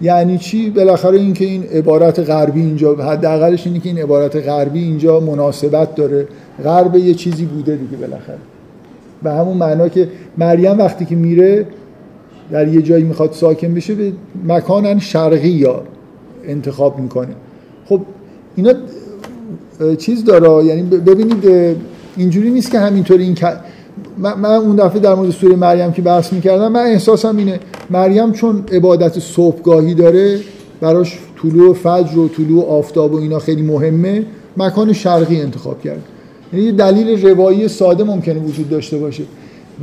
یعنی 0.00 0.38
چی؟ 0.38 0.70
بالاخره 0.70 1.18
اینکه 1.18 1.44
این 1.44 1.62
عبارت 1.62 2.18
غربی 2.18 2.60
اینجا 2.60 2.94
حداقلش 2.94 3.66
اینه 3.66 3.78
که 3.78 3.88
این 3.88 3.98
عبارت 3.98 4.36
غربی 4.36 4.78
اینجا 4.78 5.20
مناسبت 5.20 5.94
داره. 5.94 6.28
غرب 6.64 6.96
یه 6.96 7.14
چیزی 7.14 7.44
بوده 7.44 7.76
دیگه 7.76 7.96
بالاخره. 7.96 8.38
به 9.22 9.30
همون 9.30 9.56
معنا 9.56 9.88
که 9.88 10.08
مریم 10.38 10.78
وقتی 10.78 11.04
که 11.04 11.14
میره 11.14 11.66
در 12.50 12.68
یه 12.68 12.82
جایی 12.82 13.04
می‌خواد 13.04 13.32
ساکن 13.32 13.74
بشه 13.74 13.94
به 13.94 14.12
مکان 14.46 14.98
شرقی 14.98 15.48
یا 15.48 15.82
انتخاب 16.44 16.98
می‌کنه. 16.98 17.34
خب 17.86 18.00
اینا 18.56 18.72
چیز 19.98 20.24
داره. 20.24 20.64
یعنی 20.64 20.82
ببینید 20.82 21.76
اینجوری 22.16 22.50
نیست 22.50 22.70
که 22.70 22.78
همینطوری 22.78 23.24
این 23.24 23.34
من 24.18 24.44
اون 24.44 24.76
دفعه 24.76 25.00
در 25.00 25.14
مورد 25.14 25.30
سوره 25.30 25.56
مریم 25.56 25.92
که 25.92 26.02
بحث 26.02 26.32
می‌کردم 26.32 26.72
من 26.72 26.80
احساسم 26.80 27.36
اینه 27.36 27.60
مریم 27.90 28.32
چون 28.32 28.64
عبادت 28.72 29.18
صبحگاهی 29.18 29.94
داره 29.94 30.40
براش 30.80 31.18
طلوع 31.42 31.74
فجر 31.74 32.18
و 32.18 32.28
طلوع 32.28 32.70
آفتاب 32.70 33.14
و 33.14 33.16
اینا 33.16 33.38
خیلی 33.38 33.62
مهمه 33.62 34.24
مکان 34.56 34.92
شرقی 34.92 35.40
انتخاب 35.40 35.82
کرد. 35.82 36.02
یعنی 36.52 36.66
یه 36.66 36.72
دلیل 36.72 37.26
روایی 37.26 37.68
ساده 37.68 38.04
ممکنه 38.04 38.40
وجود 38.40 38.70
داشته 38.70 38.98
باشه. 38.98 39.22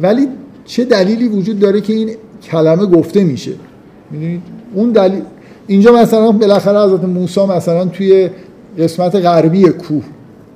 ولی 0.01 0.27
چه 0.65 0.85
دلیلی 0.85 1.27
وجود 1.27 1.59
داره 1.59 1.81
که 1.81 1.93
این 1.93 2.09
کلمه 2.51 2.85
گفته 2.85 3.23
میشه؟ 3.23 3.51
می‌دونید؟ 4.11 4.41
اون 4.73 4.91
دلیل 4.91 5.21
اینجا 5.67 5.93
مثلا 5.93 6.31
بالاخره 6.31 6.79
حضرت 6.79 7.03
موسی 7.03 7.45
مثلا 7.45 7.85
توی 7.85 8.29
قسمت 8.79 9.15
غربی 9.15 9.63
کوه 9.63 10.03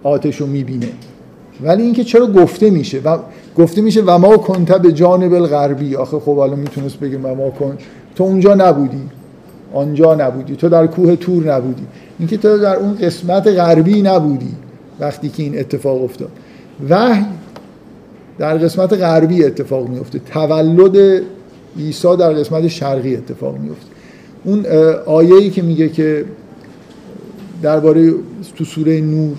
آتش 0.03 0.41
رو 0.41 0.47
می‌بینه. 0.47 0.89
ولی 1.63 1.83
اینکه 1.83 2.03
چرا 2.03 2.27
گفته 2.27 2.69
میشه؟ 2.69 2.99
و 3.05 3.17
گفته 3.59 3.81
میشه 3.81 4.01
و 4.01 4.17
ما 4.17 4.37
کنت 4.37 4.71
به 4.71 4.91
جانب 4.91 5.33
الغربی. 5.33 5.95
آخه 5.95 6.19
خب 6.19 6.35
حالا 6.35 6.55
می‌تونست 6.55 6.99
بگه 6.99 7.17
و 7.17 7.35
ما 7.35 7.49
کن. 7.49 7.77
تو 8.15 8.23
اونجا 8.23 8.55
نبودی. 8.55 9.01
آنجا 9.73 10.15
نبودی. 10.15 10.55
تو 10.55 10.69
در 10.69 10.87
کوه 10.87 11.15
تور 11.15 11.55
نبودی. 11.55 11.83
اینکه 12.19 12.37
تو 12.37 12.57
در 12.57 12.75
اون 12.75 12.95
قسمت 12.95 13.47
غربی 13.47 14.01
نبودی 14.01 14.55
وقتی 14.99 15.29
که 15.29 15.43
این 15.43 15.59
اتفاق 15.59 16.03
افتاد. 16.03 16.29
وحی 16.89 17.25
در 18.37 18.57
قسمت 18.57 18.93
غربی 18.93 19.43
اتفاق 19.43 19.89
میفته 19.89 20.19
تولد 20.19 21.21
عیسی 21.79 22.15
در 22.15 22.33
قسمت 22.33 22.67
شرقی 22.67 23.15
اتفاق 23.15 23.57
میفته 23.57 23.85
اون 24.43 24.65
آیه‌ای 25.05 25.49
که 25.49 25.61
میگه 25.61 25.89
که 25.89 26.25
درباره 27.61 28.13
تو 28.55 28.63
سوره 28.63 29.01
نور 29.01 29.37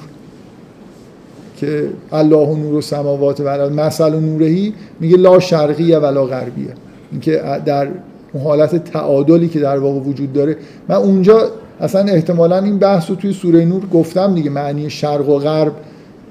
که 1.61 1.89
الله 2.13 2.49
و 2.49 2.57
نور 2.57 2.75
و 2.75 2.81
سماوات 2.81 3.41
و 3.45 3.71
مثل 3.71 4.15
و 4.15 4.21
نورهی 4.21 4.75
میگه 5.01 5.17
لا 5.17 5.41
شرقیه 5.41 5.99
ولا 5.99 6.27
غربیه. 6.27 6.69
اینکه 7.13 7.43
در 7.67 7.89
اون 8.33 8.45
حالت 8.45 8.85
تعادلی 8.85 9.49
که 9.49 9.61
در 9.61 9.79
واقع 9.79 10.01
وجود 10.01 10.33
داره. 10.33 10.57
من 10.89 10.97
اونجا 10.97 11.43
اصلا 11.81 12.01
احتمالا 12.01 12.59
این 12.59 12.79
بحث 12.79 13.11
رو 13.11 13.17
توی 13.17 13.33
سوره 13.33 13.65
نور 13.65 13.83
گفتم 13.87 14.35
دیگه 14.35 14.51
معنی 14.51 14.91
شرق 14.91 15.29
و 15.29 15.39
غرب. 15.39 15.73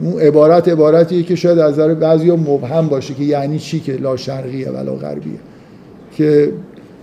اون 0.01 0.21
عبارت 0.21 0.67
عبارتیه 0.67 1.23
که 1.23 1.35
شاید 1.35 1.59
از 1.59 1.73
نظر 1.73 1.93
بعضیا 1.93 2.35
مبهم 2.35 2.87
باشه 2.87 3.13
که 3.13 3.23
یعنی 3.23 3.59
چی 3.59 3.79
که 3.79 3.93
لا 3.93 4.17
شرقیه 4.17 4.69
ولا 4.69 4.95
غربیه. 4.95 5.39
که 6.17 6.51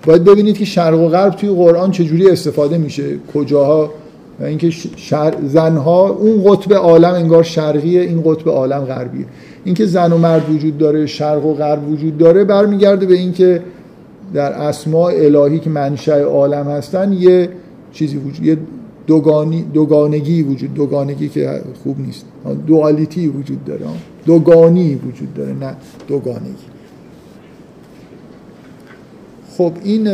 باید 0.07 0.25
ببینید 0.25 0.59
که 0.59 0.65
شرق 0.65 1.01
و 1.01 1.09
غرب 1.09 1.35
توی 1.35 1.49
قرآن 1.49 1.91
چجوری 1.91 2.31
استفاده 2.31 2.79
میشه 2.79 3.05
کجاها 3.35 3.91
و 4.41 4.45
اینکه 4.45 4.71
شر... 4.97 5.35
زنها 5.47 6.09
اون 6.09 6.45
قطب 6.45 6.73
عالم 6.73 7.15
انگار 7.15 7.43
شرقیه 7.43 8.01
این 8.01 8.23
قطب 8.25 8.49
عالم 8.49 8.85
غربیه. 8.85 9.27
اینکه 9.65 9.87
زن 9.87 10.13
و 10.13 10.19
مرد 10.19 10.51
وجود 10.51 10.79
داره 10.79 11.07
شرق 11.07 11.47
و 11.47 11.55
غرب 11.55 11.89
وجود 11.89 12.19
داره 12.19 12.45
برمیگرده 12.45 13.07
به 13.07 13.15
اینکه 13.15 13.63
در 14.35 14.53
اسماء 14.53 15.13
الهی 15.15 15.59
که 15.59 15.71
منشأ 15.71 16.23
عالم 16.23 16.69
هستن 16.69 17.13
یه 17.13 17.49
چیزی 17.93 18.17
وجود 18.17 18.47
یه 18.47 18.59
دوگانی 19.07 19.63
دوگانگی 19.63 20.43
وجود 20.43 20.75
دوگانگی 20.75 21.29
که 21.29 21.61
خوب 21.85 22.01
نیست. 22.01 22.25
دوالیتی 22.67 23.29
وجود 23.29 23.65
داره. 23.65 23.81
دوگانی 24.27 24.95
وجود 24.95 25.35
داره 25.35 25.53
نه 25.53 25.77
دوگانگی. 26.09 26.67
خب 29.57 29.73
این 29.85 30.09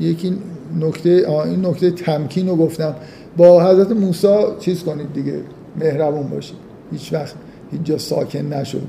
یکی 0.00 0.36
نکته 0.76 1.10
این 1.44 1.66
نکته 1.66 1.90
تمکین 1.90 2.48
رو 2.48 2.56
گفتم. 2.56 2.94
با 3.36 3.70
حضرت 3.70 3.90
موسی 3.92 4.36
چیز 4.60 4.82
کنید 4.82 5.12
دیگه 5.12 5.40
مهربون 5.80 6.28
باشید. 6.28 6.56
هیچ 6.92 7.12
وقت 7.12 7.34
هیچ 7.70 7.82
جا 7.82 7.98
ساکن 7.98 8.38
نشد. 8.54 8.82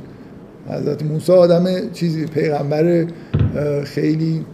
حضرت 0.69 1.03
موسی 1.03 1.31
آدم 1.31 1.89
چیزی 1.93 2.25
پیغمبر 2.25 3.07
خیلی 3.83 4.45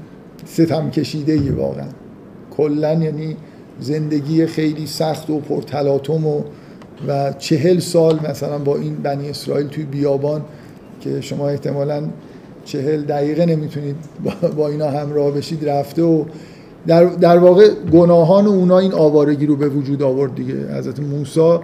ستم 0.46 0.89
کشیده 0.89 1.34
ای 1.34 1.50
واقعا. 1.50 1.88
کلا 2.58 2.94
یعنی 2.94 3.38
زندگی 3.79 4.46
خیلی 4.46 4.88
سخت 4.88 5.29
و 5.29 5.39
پرتلاطم 5.39 6.27
و 6.27 6.41
و 7.08 7.34
چهل 7.34 7.79
سال 7.79 8.20
مثلا 8.29 8.58
با 8.58 8.77
این 8.77 8.96
بنی 8.96 9.29
اسرائیل 9.29 9.67
توی 9.67 9.84
بیابان 9.84 10.41
که 11.01 11.22
شما 11.22 11.50
احتمالا 11.50 12.03
چهل 12.65 13.01
دقیقه 13.01 13.46
نمی‌تونید 13.46 13.96
با 14.58 14.67
اینا 14.67 14.89
همراه 14.89 15.32
بشید 15.32 15.70
رفته 15.70 16.03
و 16.03 16.25
در, 16.88 17.06
در 17.06 17.38
واقع 17.38 17.70
گناهان 17.94 18.48
اونا 18.48 18.80
این 18.80 18.94
آوارگی 18.94 19.46
رو 19.46 19.56
به 19.56 19.70
وجود 19.70 20.04
آورد 20.04 20.36
دیگه. 20.36 20.77
حضرت 20.77 21.00
موسی 21.00 21.58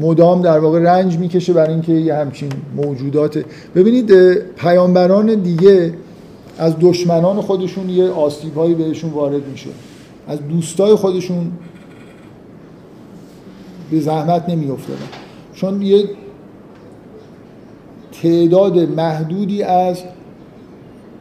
مدام 0.00 0.42
در 0.42 0.58
واقع 0.58 0.78
رنج 0.78 1.18
می‌کشه 1.18 1.52
برای 1.52 1.72
اینکه 1.72 1.92
یه 1.92 2.14
همچین 2.14 2.48
موجودات. 2.76 3.44
ببینید 3.74 4.34
پیامبران 4.56 5.34
دیگه 5.34 5.94
از 6.58 6.74
دشمنان 6.80 7.40
خودشون 7.40 7.88
یه 7.90 8.10
آسیبهایی 8.10 8.74
بهشون 8.74 9.10
وارد 9.10 9.46
میشه. 9.50 9.70
از 10.28 10.38
دوستای 10.48 10.94
خودشون 10.94 11.52
به 13.90 14.00
زحمت 14.00 14.48
نمیافتادن. 14.48 15.08
چون 15.54 15.82
یه 15.82 16.04
تعداد 18.22 18.78
محدودی 18.78 19.62
از 19.62 20.02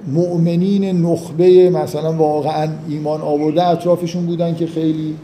مؤمنین 0.07 1.05
نخبه 1.05 1.69
مثلا 1.69 2.13
واقعا 2.13 2.67
ایمان 2.89 3.21
آورده 3.21 3.67
اطرافشون 3.67 4.25
بودن 4.25 4.55
که 4.55 4.67
خیلی 4.67 5.15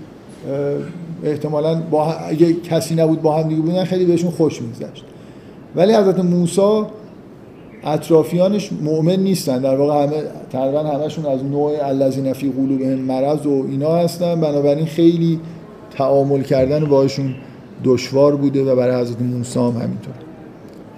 احتمالا 1.24 1.82
با 1.92 2.14
اگه 2.14 2.54
کسی 2.54 2.96
نبود 2.96 3.22
با 3.22 3.38
هم 3.38 3.48
دیگه 3.48 3.62
بودن 3.62 3.84
خیلی 3.84 4.06
بهشون 4.06 4.32
خوش 4.32 4.62
میگذشت. 4.62 5.04
ولی 5.76 5.94
حضرت 5.94 6.20
موسی 6.20 6.84
اطرافیانش 7.84 8.70
مؤمن 8.82 9.16
نیستن. 9.16 9.62
در 9.62 9.76
واقع 9.76 10.04
همه 10.04 10.14
تقریبا 10.52 10.80
همشون 10.80 11.26
از 11.26 11.44
نوع 11.44 11.72
الذین 11.88 12.34
فی 12.34 12.50
قلوبهم 12.50 13.00
مرض 13.00 13.46
و 13.46 13.66
اینا 13.70 13.96
هستن. 13.96 14.42
بنابراین 14.42 14.86
خیلی 14.86 15.40
تعامل 15.98 16.42
کردن 16.42 16.86
باشون 16.86 17.36
دشوار 17.84 18.36
بوده 18.36 18.64
و 18.64 18.76
برای 18.76 19.02
حضرت 19.02 19.22
موسی 19.22 19.60
هم 19.60 19.66
همینطور. 19.66 20.14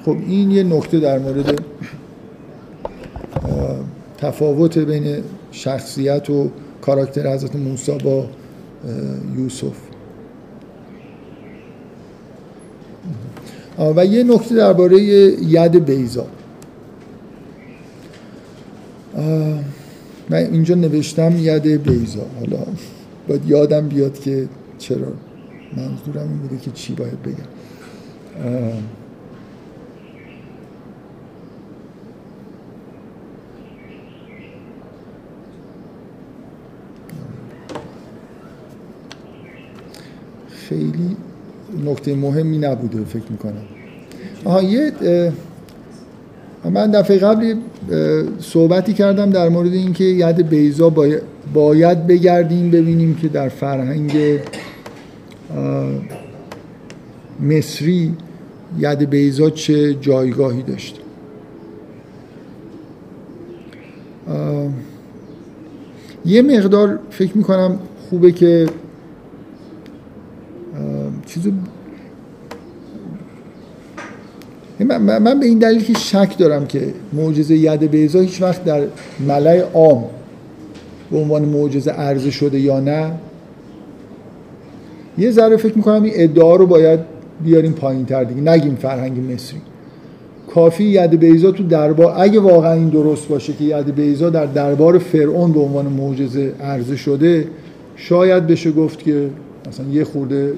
خب 0.05 0.15
این 0.27 0.51
یه 0.51 0.63
نکته 0.63 0.99
در 0.99 1.19
مورد 1.19 1.61
تفاوت 4.17 4.77
بین 4.77 5.23
شخصیت 5.51 6.29
و 6.29 6.49
کاراکتر 6.81 7.33
حضرت 7.33 7.55
موسی 7.55 7.97
با 8.03 8.25
یوسف. 9.37 9.75
و 13.95 14.05
یه 14.05 14.23
نکته 14.23 14.55
درباره 14.55 15.01
ید 15.01 15.85
بیزا 15.85 16.27
من 20.29 20.37
اینجا 20.37 20.75
نوشتم 20.75 21.33
ید 21.39 21.63
بیزا 21.63 22.25
حالا 22.39 22.63
باید 23.27 23.45
یادم 23.49 23.87
بیاد 23.87 24.19
که 24.19 24.47
چرا 24.77 25.07
منظورم 25.77 26.29
این 26.29 26.37
بوده 26.37 26.57
که 26.57 26.71
چی 26.71 26.93
باید 26.93 27.21
بگم. 27.21 27.49
خیلی 40.69 41.17
نکته 41.85 42.15
مهمی 42.15 42.57
نبوده 42.57 43.03
فکر 43.03 43.23
می‌کنم. 43.29 43.65
آها 44.45 44.63
یه 44.63 44.91
من 46.63 46.91
دفعه 46.91 47.17
قبلی 47.17 47.55
صحبتی 48.39 48.93
کردم 48.93 49.29
در 49.29 49.49
مورد 49.49 49.73
اینکه 49.73 50.03
ید 50.03 50.49
بیزا 50.49 50.89
باید 51.53 52.07
بگردیم 52.07 52.71
ببینیم 52.71 53.15
که 53.15 53.27
در 53.27 53.49
فرهنگ 53.49 54.39
مصری 57.39 58.13
ید 58.79 59.09
بیزا 59.09 59.49
چه 59.49 59.93
جایگاهی 59.93 60.63
داشته 60.63 60.99
یه 66.25 66.41
مقدار 66.41 66.99
فکر 67.09 67.37
می‌کنم 67.37 67.79
خوبه 68.09 68.31
که 68.31 68.65
من 74.97 75.39
به 75.39 75.45
این 75.45 75.59
دلیل 75.59 75.83
که 75.83 75.93
شک 75.93 76.37
دارم 76.37 76.65
که 76.65 76.81
معجزه 77.13 77.55
ید 77.55 77.83
بیزا 77.83 78.19
هیچ 78.19 78.41
وقت 78.41 78.63
در 78.63 78.81
ملای 79.27 79.59
عام 79.59 80.03
به 81.11 81.17
عنوان 81.17 81.41
معجزه 81.41 81.91
عرضه 81.91 82.31
شده 82.31 82.59
یا 82.59 82.79
نه 82.79 83.11
یه 85.17 85.31
ذره 85.31 85.57
فکر 85.57 85.77
می‌کنم 85.77 86.03
این 86.03 86.13
ادعا 86.15 86.55
رو 86.55 86.65
باید 86.65 86.99
بیاریم 87.43 87.71
پایین 87.71 88.05
تر 88.05 88.23
دیگه. 88.23 88.41
نگیم 88.41 88.75
فرهنگ 88.75 89.33
مصری. 89.33 89.61
کافی 90.55 90.83
ید 90.83 91.19
بیزا 91.19 91.51
تو 91.51 91.63
دربار 91.63 92.13
اگه 92.17 92.39
واقعا 92.39 92.73
این 92.73 92.89
درست 92.89 93.27
باشه 93.27 93.53
که 93.53 93.63
ید 93.63 93.95
بیزا 93.95 94.29
در 94.29 94.45
دربار 94.45 94.97
فرعون 94.97 95.51
به 95.51 95.59
عنوان 95.59 95.85
معجزه 95.85 96.51
عرضه 96.61 96.95
شده 96.95 97.47
شاید 97.95 98.47
بشه 98.47 98.71
گفت 98.71 98.99
که 98.99 99.29
مثلا 99.69 99.85
یه 99.91 100.03
خورده 100.03 100.53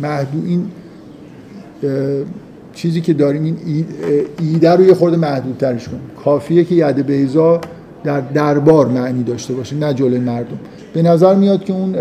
محدود 0.00 0.44
این 0.46 0.66
چیزی 2.72 3.00
که 3.00 3.12
داریم 3.12 3.44
این 3.66 3.86
ایده 4.40 4.70
رو 4.70 4.84
یه 4.84 4.94
خورده 4.94 5.16
محدودترش 5.16 5.88
کنیم. 5.88 6.02
کافیه 6.24 6.64
که 6.64 6.74
ید 6.74 7.06
بیزا 7.06 7.60
در 8.04 8.20
دربار 8.20 8.88
معنی 8.88 9.22
داشته 9.22 9.54
باشه 9.54 9.76
نه 9.76 9.94
جلوی 9.94 10.18
مردم. 10.18 10.58
به 10.94 11.02
نظر 11.02 11.34
میاد 11.34 11.64
که 11.64 11.72
اون 11.72 11.96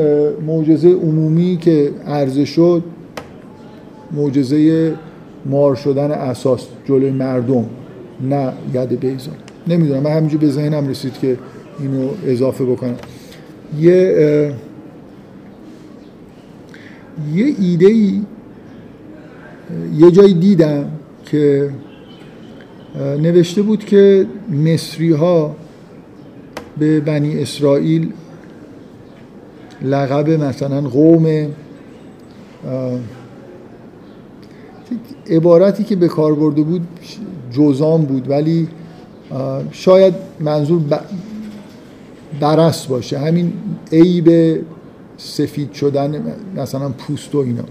معجزه 0.48 0.90
عمومی 0.90 1.58
که 1.62 1.92
عرضه 2.08 2.46
شد 2.46 2.84
معجزه 4.12 4.94
مار 5.46 5.76
شدن 5.76 6.12
اساس 6.12 6.68
جلوی 6.86 7.12
مردم 7.12 7.66
نه 8.30 8.54
ید 8.74 9.00
بیزا 9.00 9.32
نمی‌دونم 9.68 10.04
من 10.04 10.12
همینجور 10.12 10.40
به 10.40 10.50
ذهنم 10.50 10.88
رسید 10.88 11.14
که 11.14 11.38
اینو 11.80 12.10
اضافه 12.26 12.66
بکنم. 12.66 12.96
یه 13.80 14.54
یه 17.34 17.56
ایده 17.60 17.88
ای 17.88 18.22
یه 19.98 20.12
جایی 20.12 20.34
دیدم 20.34 20.86
که 21.26 21.70
نوشته 23.22 23.62
بود 23.62 23.86
که 23.86 24.28
مصری 24.66 25.12
ها 25.12 25.56
به 26.78 27.00
بنی 27.00 27.42
اسرائیل 27.42 28.12
لقب 29.82 30.30
مثلا 30.30 30.82
قوم 30.82 31.48
عبارتی 35.30 35.84
که 35.84 35.96
به 35.96 36.08
کار 36.08 36.36
برده 36.36 36.62
بود 36.62 36.88
جوزان 37.52 38.02
بود 38.02 38.30
ولی 38.30 38.68
شاید 39.72 40.14
منظور 40.40 40.82
برست 42.40 42.88
باشه. 42.88 43.20
همین 43.20 43.54
عیب 43.92 44.60
سفید 45.18 45.74
شدن 45.74 46.24
مثلا 46.56 46.90
پوست 46.90 47.36
و 47.36 47.38
اینا. 47.38 47.64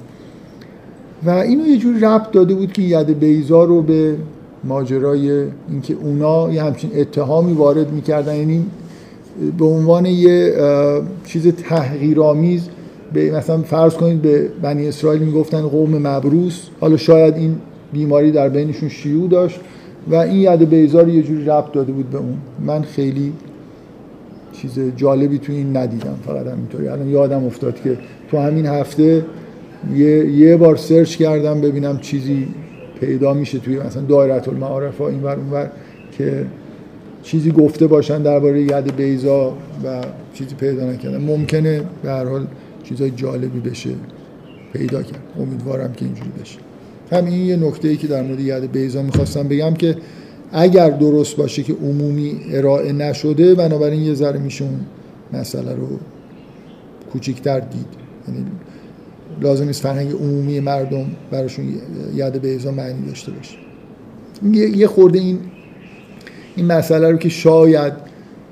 و 1.24 1.30
اینو 1.30 1.66
یه 1.66 1.76
جور 1.76 1.96
ربط 1.96 2.30
داده 2.30 2.54
بود 2.54 2.72
که 2.72 2.82
ید 2.82 3.18
بیزا 3.18 3.64
رو 3.64 3.82
به 3.82 4.16
ماجرای 4.64 5.44
اینکه 5.70 5.94
اونا 5.94 6.52
یه 6.52 6.62
همچین 6.62 6.90
اتهامی 6.94 7.52
وارد 7.52 7.92
می‌کردن. 7.92 8.36
یعنی 8.36 8.66
به 9.58 9.64
عنوان 9.64 10.06
یه 10.06 10.54
چیز 11.24 11.46
تحقیرآمیز 11.46 12.68
به 13.12 13.30
مثلا 13.30 13.58
فرض 13.58 13.94
کنید 13.94 14.22
به 14.22 14.48
بنی 14.62 14.88
اسرائیل 14.88 15.22
می‌گفتن 15.22 15.60
قوم 15.60 16.06
مبروس. 16.06 16.60
حالا 16.80 16.96
شاید 16.96 17.36
این 17.36 17.56
بیماری 17.92 18.32
در 18.32 18.48
بینشون 18.48 18.88
شیوع 18.88 19.28
داشت 19.28 19.60
و 20.10 20.14
این 20.14 20.52
ید 20.54 20.70
بیزا 20.70 21.00
رو 21.00 21.08
یه 21.08 21.22
جوری 21.22 21.44
ربط 21.44 21.72
داده 21.72 21.92
بود 21.92 22.10
به 22.10 22.18
اون. 22.18 22.36
من 22.66 22.82
خیلی 22.82 23.32
چیز 24.52 24.78
جالبی 24.96 25.38
تو 25.38 25.52
این 25.52 25.76
ندیدم. 25.76 26.14
فقط 26.26 26.46
همینطوری. 26.46 26.88
الان 26.88 27.08
یادم 27.08 27.44
افتاد 27.44 27.80
که 27.82 27.98
تو 28.30 28.38
همین 28.38 28.66
هفته 28.66 29.24
یه, 29.96 30.30
یه 30.30 30.56
بار 30.56 30.76
سرچ 30.76 31.16
کردم 31.16 31.60
ببینم 31.60 31.98
چیزی 31.98 32.48
پیدا 33.00 33.34
میشه 33.34 33.58
توی 33.58 33.78
مثلا 33.78 34.02
دایره 34.02 34.48
المعارف 34.48 34.98
ها 34.98 35.08
این 35.08 35.26
اونور 35.26 35.70
که 36.18 36.46
چیزی 37.22 37.50
گفته 37.50 37.86
باشن 37.86 38.22
درباره 38.22 38.62
ید 38.62 38.96
بیزا 38.96 39.52
و 39.84 40.04
چیزی 40.34 40.54
پیدا 40.54 40.90
نکردم 40.90 41.20
ممکنه 41.20 41.82
به 42.02 42.10
هر 42.10 42.24
حال 42.24 42.46
چیزای 42.84 43.10
جالبی 43.10 43.60
بشه 43.60 43.90
پیدا 44.72 45.02
کرد. 45.02 45.22
امیدوارم 45.38 45.92
که 45.92 46.04
اینجوری 46.04 46.30
بشه. 46.42 46.58
همین 47.12 47.46
یه 47.46 47.56
نکته 47.56 47.88
ای 47.88 47.96
که 47.96 48.06
در 48.06 48.22
مورد 48.22 48.40
ید 48.40 48.72
بیزا 48.72 49.02
می‌خواستم 49.02 49.48
بگم 49.48 49.74
که 49.74 49.96
اگر 50.52 50.90
درست 50.90 51.36
باشه 51.36 51.62
که 51.62 51.72
عمومی 51.72 52.40
ارائه 52.52 52.92
نشده 52.92 53.54
بنابراین 53.54 54.02
یه 54.02 54.14
ذره 54.14 54.38
میشه 54.38 54.64
اون 54.64 54.80
مسئله 55.32 55.74
رو 55.74 55.88
کوچیکتر 57.12 57.60
دید. 57.60 57.86
یعنی 58.28 58.46
لازم 59.40 59.64
نیست 59.64 59.82
فرهنگ 59.82 60.12
عمومی 60.12 60.60
مردم 60.60 61.06
براشون 61.30 61.74
ید 62.14 62.36
بیزا 62.40 62.70
معنی 62.70 63.06
داشته 63.06 63.32
باشه. 63.32 63.56
یه 64.76 64.86
خورده 64.86 65.18
این 65.18 65.38
این 66.56 66.66
مسئله 66.66 67.10
رو 67.10 67.16
که 67.16 67.28
شاید 67.28 67.92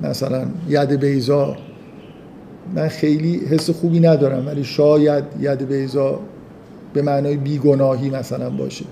مثلا 0.03 0.46
ید 0.68 1.01
بیزا 1.01 1.57
من 2.75 2.88
خیلی 2.88 3.40
حس 3.51 3.70
خوبی 3.70 4.01
ندارم 4.01 4.46
ولی 4.46 4.64
شاید 4.64 5.25
ید 5.40 5.68
بیزا 5.68 6.20
به 6.94 7.03
معنای 7.03 7.37
بیگناهی 7.37 8.11
مثلا 8.11 8.51
باشه. 8.51 8.85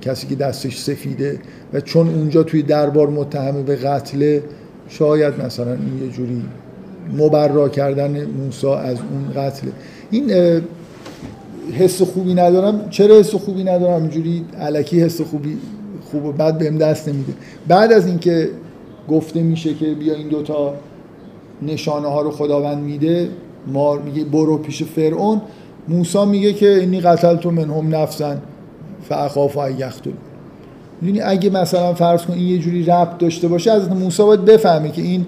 کسی 0.00 0.26
که 0.26 0.34
دستش 0.34 0.78
سفیده 0.78 1.38
و 1.72 1.80
چون 1.80 2.08
اونجا 2.08 2.42
توی 2.42 2.62
دربار 2.62 3.08
متهمه 3.08 3.62
به 3.62 3.76
قتل 3.76 4.40
شاید 4.88 5.42
مثلا 5.42 5.72
این 5.72 6.02
یه 6.02 6.10
جوری 6.10 6.42
مبرا 7.16 7.68
کردن 7.68 8.26
موسا 8.26 8.78
از 8.78 8.98
اون 8.98 9.44
قتل. 9.44 9.66
این 10.10 10.30
حس 11.72 12.02
خوبی 12.02 12.34
ندارم. 12.34 12.90
چرا 12.90 13.18
حس 13.18 13.34
خوبی 13.34 13.64
ندارم؟ 13.64 14.02
اینجوری 14.02 14.44
علکی 14.60 15.00
حس 15.00 15.20
خوبی 15.20 15.58
خوب 16.10 16.38
بد 16.38 16.58
بهم 16.58 16.78
دست 16.78 17.08
نمیده. 17.08 17.32
بعد 17.68 17.92
از 17.92 18.06
اینکه 18.06 18.48
گفته 19.08 19.42
میشه 19.42 19.74
که 19.74 19.94
بیا 19.94 20.14
این 20.14 20.28
دوتا 20.28 20.74
نشانه 21.62 22.08
ها 22.08 22.22
رو 22.22 22.30
خداوند 22.30 22.84
میده 22.84 23.28
مار 23.66 23.98
میگه 23.98 24.24
برو 24.24 24.58
پیش 24.58 24.82
فرعون. 24.82 25.40
موسی 25.88 26.24
میگه 26.24 26.52
که 26.52 26.78
اینی 26.78 27.00
قتل 27.00 27.36
تو 27.36 27.50
منهم 27.50 27.94
نفسن 27.94 28.42
فاخاف 29.08 29.56
و 29.56 29.70
یختل 29.70 30.10
یعنی 31.02 31.20
اگه 31.20 31.50
مثلا 31.50 31.94
فرض 31.94 32.22
کن 32.22 32.32
این 32.32 32.48
یه 32.48 32.58
جوری 32.58 32.84
ربط 32.84 33.18
داشته 33.18 33.48
باشه 33.48 33.72
از 33.72 33.88
موسی 33.88 34.22
باید 34.22 34.44
بفهمه 34.44 34.90
که 34.90 35.02
این 35.02 35.26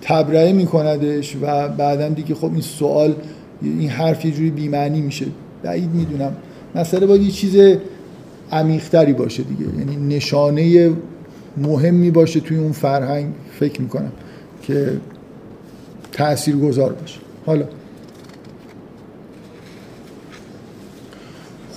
تبرئه 0.00 0.52
میکندش 0.52 1.36
و 1.42 1.68
بعدا 1.68 2.08
دیگه 2.08 2.34
خب 2.34 2.52
این 2.52 2.60
سوال 2.60 3.14
این 3.62 3.88
حرف 3.88 4.24
یه 4.24 4.30
جوری 4.30 4.50
بی‌معنی 4.50 5.00
میشه. 5.00 5.26
بعید 5.62 5.90
می‌دونم. 5.94 6.32
مسئله 6.74 7.06
باید 7.06 7.22
یه 7.22 7.30
چیز 7.30 7.76
عمیقتری 8.52 9.12
باشه 9.12 9.42
دیگه. 9.42 9.78
یعنی 9.78 10.16
نشانه 10.16 10.90
مهمی 11.56 12.10
باشه 12.10 12.40
توی 12.40 12.56
اون 12.56 12.72
فرهنگ 12.72 13.26
فکر 13.58 13.82
می‌کنم 13.82 14.12
که 14.62 14.92
تأثیر 16.12 16.56
گذار 16.56 16.92
باشه. 16.92 17.20
حالا. 17.46 17.64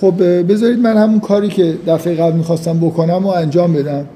خب 0.00 0.22
بذارید 0.52 0.78
من 0.78 0.96
همون 0.96 1.20
کاری 1.20 1.48
که 1.48 1.74
دفعه 1.86 2.14
قبل 2.14 2.36
می‌خواستم 2.36 2.78
بکنم 2.78 3.26
و 3.26 3.28
انجام 3.28 3.72
بدم. 3.72 4.06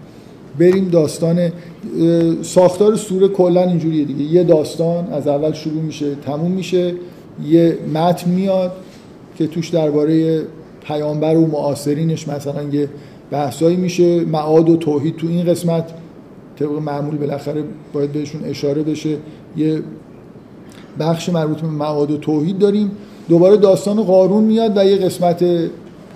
بریم 0.59 0.89
داستان 0.89 1.53
ساختار 2.43 2.97
سوره 2.97 3.29
کلا 3.29 3.63
اینجوریه 3.63 4.05
دیگه. 4.05 4.25
یه 4.25 4.45
داستان 4.45 5.13
از 5.13 5.29
اول 5.29 5.53
شروع 5.53 5.83
میشه 5.83 6.15
تموم 6.15 6.51
میشه 6.51 6.95
یه 7.47 7.79
متن 7.95 8.31
میاد. 8.31 8.73
که 9.39 9.47
توش 9.47 9.69
درباره 9.69 10.43
پیامبر 10.85 11.37
و 11.37 11.47
معاصرینش 11.47 12.29
مثلا 12.29 12.63
یه 12.63 12.89
بحثایی 13.31 13.77
میشه. 13.77 14.25
معاد 14.25 14.69
و 14.69 14.77
توحید 14.77 15.17
تو 15.17 15.27
این 15.27 15.45
قسمت 15.45 15.85
طبق 16.59 16.73
معمول 16.73 17.17
بالاخره 17.17 17.65
باید 17.93 18.13
بهشون 18.13 18.45
اشاره 18.45 18.83
بشه. 18.83 19.17
یه 19.57 19.83
بخش 20.99 21.29
مربوط 21.29 21.61
به 21.61 21.69
معاد 21.69 22.11
و 22.11 22.17
توحید 22.17 22.59
داریم. 22.59 22.91
دوباره 23.29 23.57
داستان 23.57 24.03
قارون 24.03 24.45
میاد 24.45 24.77
و 24.77 24.85
یه 24.85 24.97
قسمت 24.97 25.45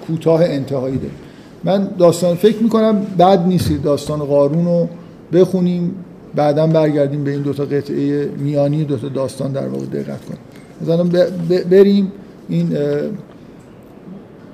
کوتاه 0.06 0.44
انتهایی 0.44 0.96
داریم. 0.96 1.16
من 1.64 1.88
داستان 1.98 2.34
فکر 2.34 2.62
می‌کنم 2.62 3.06
بد 3.18 3.46
نیست 3.46 3.70
داستان 3.84 4.18
قارون 4.18 4.64
رو 4.64 4.88
بخونیم 5.32 5.94
بعدا 6.34 6.66
برگردیم 6.66 7.24
به 7.24 7.30
این 7.30 7.42
دوتا 7.42 7.64
قطعه 7.64 8.30
میانی 8.38 8.84
دوتا 8.84 9.08
داستان 9.08 9.52
در 9.52 9.68
واقع 9.68 9.84
دقت 9.84 10.24
کنیم. 10.24 10.40
مثلا 10.82 11.28
بریم 11.70 12.12
این 12.48 12.76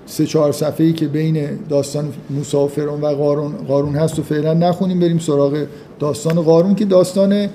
سه 0.07 0.27
چهار 0.27 0.53
صفحه‌ای 0.53 0.93
که 0.93 1.07
بین 1.07 1.49
داستان 1.69 2.13
موسی 2.31 2.81
و 2.81 3.07
قارون 3.07 3.53
قارون 3.53 3.95
هست 3.95 4.19
و 4.19 4.23
فعلا 4.23 4.55
نخونیم 4.55 5.01
بریم 5.01 5.19
سراغ 5.19 5.67
داستان 5.99 6.43
قارون 6.43 6.75
که 6.75 6.85
داستان 6.85 7.49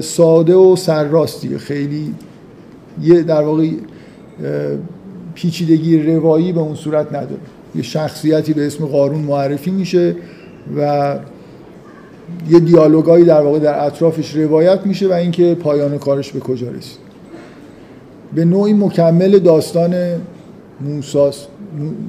ساده 0.00 0.54
و 0.54 0.76
سرراستی 0.76 1.58
خیلی 1.58 2.14
یه 3.02 3.22
در 3.22 3.42
واقع 3.42 3.68
پیچیدگی 5.34 6.02
روایی 6.02 6.52
به 6.52 6.60
اون 6.60 6.74
صورت 6.74 7.06
نداره. 7.08 7.40
یه 7.74 7.82
شخصیتی 7.82 8.52
به 8.52 8.66
اسم 8.66 8.86
قارون 8.86 9.20
معرفی 9.20 9.70
میشه 9.70 10.16
و 10.76 11.18
یه 12.50 12.60
دیالوگایی 12.60 13.24
در 13.24 13.40
واقع 13.40 13.58
در 13.58 13.86
اطرافش 13.86 14.34
روایت 14.34 14.86
میشه 14.86 15.08
و 15.08 15.12
اینکه 15.12 15.54
پایان 15.54 15.98
کارش 15.98 16.32
به 16.32 16.40
کجا 16.40 16.68
رسید. 16.68 17.11
به 18.34 18.44
نوعی 18.44 18.72
مکمل 18.72 19.38
داستان 19.38 19.94
موساس 20.80 21.46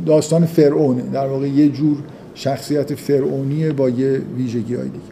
داستان 0.06 0.46
فرعونه. 0.46 1.02
در 1.14 1.28
واقع 1.28 1.48
یه 1.48 1.70
جور 1.70 1.98
شخصیت 2.36 2.96
فرعونیه 2.96 3.72
با 3.72 3.90
یه 3.90 4.22
ویژگی 4.38 4.76
های 4.76 4.86
دیگه. 4.86 5.04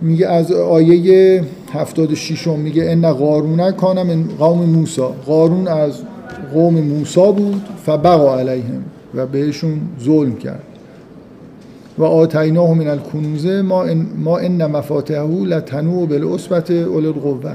میگه 0.00 0.26
از 0.26 0.52
آیه 0.52 1.42
76 1.72 2.46
میگه 2.46 2.90
ان 2.90 3.12
قارون 3.12 3.70
کان 3.70 4.02
من 4.02 4.24
قوم 4.38 4.64
موسا. 4.64 5.08
قارون 5.26 5.68
از 5.68 5.92
قوم 6.54 6.80
موسا 6.80 7.32
بود 7.32 7.62
فبقا 7.86 8.38
علیهم 8.38 8.84
و 9.14 9.26
بهشون 9.26 9.80
ظلم 10.00 10.36
کرد. 10.36 10.62
و 11.98 12.04
آتیناه 12.04 12.74
من 12.74 12.88
الکنوز 12.88 13.46
ما 13.46 13.84
ان 13.84 14.06
ما 14.16 14.38
ان 14.38 14.66
مفاتحه 14.66 15.44
لتنوع 15.44 16.06
بالعصبت 16.06 16.70
اول 16.70 17.06
القوه 17.06 17.54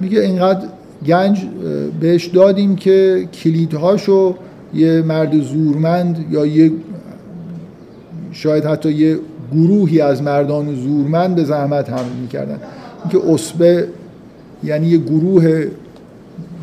میگه 0.00 0.20
اینقدر 0.20 0.68
گنج 1.06 1.46
بهش 2.00 2.26
دادیم 2.26 2.76
که 2.76 3.28
کلیدهاشو 3.32 4.34
یه 4.74 5.02
مرد 5.02 5.40
زورمند 5.40 6.26
یا 6.30 6.46
یه 6.46 6.72
شاید 8.32 8.64
حتی 8.64 8.92
یه 8.92 9.18
گروهی 9.52 10.00
از 10.00 10.22
مردان 10.22 10.74
زورمند 10.74 11.34
به 11.34 11.44
زحمت 11.44 11.90
حمل 11.90 12.12
می‌کردن. 12.22 12.58
اینکه 13.02 13.32
اصبه 13.32 13.88
یعنی 14.64 14.86
یه 14.86 14.98
گروه 14.98 15.66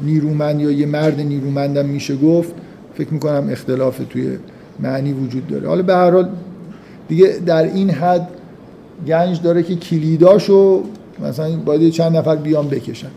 نیرومند 0.05 0.61
یا 0.61 0.71
یه 0.71 0.85
مرد 0.85 1.19
نیرومندم 1.21 1.85
میشه 1.85 2.15
گفت 2.15 2.53
فکر 2.95 3.13
می‌کنم 3.13 3.47
اختلاف 3.51 4.01
توی 4.09 4.37
معنی 4.79 5.13
وجود 5.13 5.47
داره. 5.47 5.67
حالا 5.67 5.81
به 5.81 5.95
هر 5.95 6.11
حال 6.11 6.29
دیگه 7.07 7.35
در 7.45 7.63
این 7.63 7.89
حد 7.89 8.27
گنج 9.07 9.41
داره 9.41 9.63
که 9.63 9.75
کلیداشو 9.75 10.83
مثلا 11.27 11.55
باید 11.65 11.89
چند 11.89 12.17
نفر 12.17 12.35
بیان 12.35 12.67
بکشن. 12.67 13.07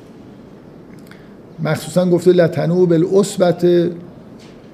مخصوصا 1.63 2.11
گفته 2.11 2.33
لتنو 2.33 2.87
بالعصبت 2.87 3.65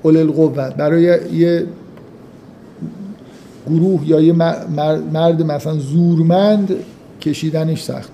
اول 0.02 0.16
القوت 0.16 0.74
برای 0.74 1.18
یه 1.32 1.66
گروه 3.70 4.08
یا 4.08 4.20
یه 4.20 4.32
مرد 5.12 5.42
مثلا 5.42 5.78
زورمند 5.78 6.74
کشیدنش 7.20 7.82
سخت. 7.82 8.10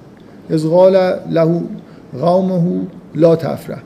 از 0.50 0.66
قال 0.66 0.92
له 1.30 1.60
قومه 2.20 2.80
لا 3.14 3.36
تفره 3.36 3.78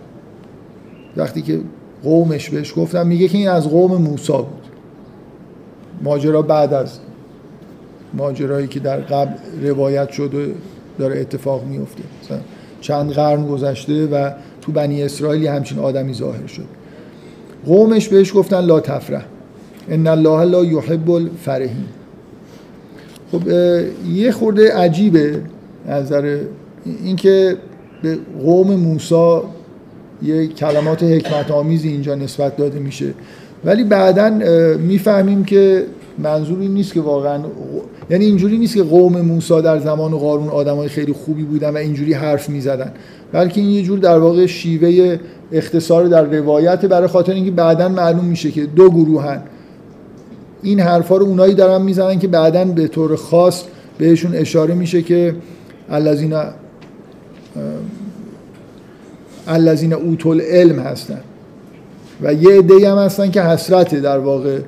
وقتی 1.16 1.42
که 1.42 1.60
قومش 2.02 2.50
بهش 2.50 2.74
گفتم 2.76 3.06
میگه 3.06 3.28
که 3.28 3.38
این 3.38 3.48
از 3.48 3.68
قوم 3.68 4.02
موسا 4.02 4.42
بود. 4.42 4.62
ماجرا 6.02 6.42
بعد 6.42 6.74
از 6.74 6.98
ماجرایی 8.14 8.66
که 8.66 8.80
در 8.80 8.96
قبل 8.96 9.32
روایت 9.62 10.10
شده 10.10 10.54
داره 10.98 11.20
اتفاق 11.20 11.64
میفته. 11.64 12.02
چند 12.80 13.10
قرن 13.10 13.46
گذشته 13.46 14.06
و 14.06 14.30
تو 14.66 14.72
بنی 14.72 15.02
اسرائیل 15.02 15.46
همچین 15.46 15.78
آدمی 15.78 16.14
ظاهر 16.14 16.46
شد. 16.46 16.64
قومش 17.66 18.08
بهش 18.08 18.34
گفتن 18.34 18.60
لا 18.60 18.80
تفره 18.80 19.22
ان 19.88 20.06
الله 20.06 20.44
لا 20.44 20.64
یحب 20.64 21.10
الفرحین. 21.10 21.84
خب 23.32 23.48
یه 24.12 24.32
خورده 24.32 24.74
عجیبه 24.74 25.40
نظر 25.88 26.38
اینکه 27.04 27.56
به 28.02 28.18
قوم 28.44 28.74
موسی 28.74 29.38
یه 30.22 30.46
کلمات 30.46 31.02
حکمت 31.02 31.50
آمیزی 31.50 31.88
اینجا 31.88 32.14
نسبت 32.14 32.56
داده 32.56 32.78
میشه. 32.78 33.14
ولی 33.64 33.84
بعدا 33.84 34.30
می‌فهمیم 34.78 35.44
که 35.44 35.86
منظور 36.18 36.60
این 36.60 36.74
نیست 36.74 36.94
که 36.94 37.00
واقعا 37.00 37.40
یعنی 38.10 38.24
اینجوری 38.24 38.58
نیست 38.58 38.74
که 38.74 38.82
قوم 38.82 39.20
موسی 39.20 39.62
در 39.62 39.78
زمان 39.78 40.18
قارون 40.18 40.48
آدمای 40.48 40.88
خیلی 40.88 41.12
خوبی 41.12 41.42
بودن 41.42 41.70
و 41.70 41.76
اینجوری 41.76 42.12
حرف 42.12 42.48
می‌زدن. 42.48 42.92
بلکه 43.32 43.60
این 43.60 43.70
یه 43.70 43.82
جور 43.82 43.98
در 43.98 44.18
واقع 44.18 44.46
شیوه 44.46 45.18
اختصار 45.52 46.06
در 46.06 46.22
روایت 46.22 46.84
برای 46.84 47.08
خاطر 47.08 47.32
اینکه 47.32 47.50
بعدا 47.50 47.88
معلوم 47.88 48.24
میشه 48.24 48.50
که 48.50 48.66
دو 48.66 48.90
گروهن. 48.90 49.42
این 50.62 50.80
حرفا 50.80 51.16
رو 51.16 51.26
اونایی 51.26 51.54
دارن 51.54 51.82
می‌زنن 51.82 52.18
که 52.18 52.28
بعدا 52.28 52.64
به 52.64 52.88
طور 52.88 53.16
خاص 53.16 53.62
بهشون 53.98 54.34
اشاره 54.34 54.74
میشه 54.74 55.02
که 55.02 55.34
الذین 55.90 56.34
الذین 59.46 59.92
اوتول 59.92 60.40
علم 60.40 60.78
هستن. 60.78 61.20
و 62.22 62.34
یه 62.34 62.58
عده 62.58 62.90
هم 62.90 62.98
هستن 62.98 63.30
که 63.30 63.42
حسرت 63.42 63.94
در 63.94 64.18
واقع 64.18 64.58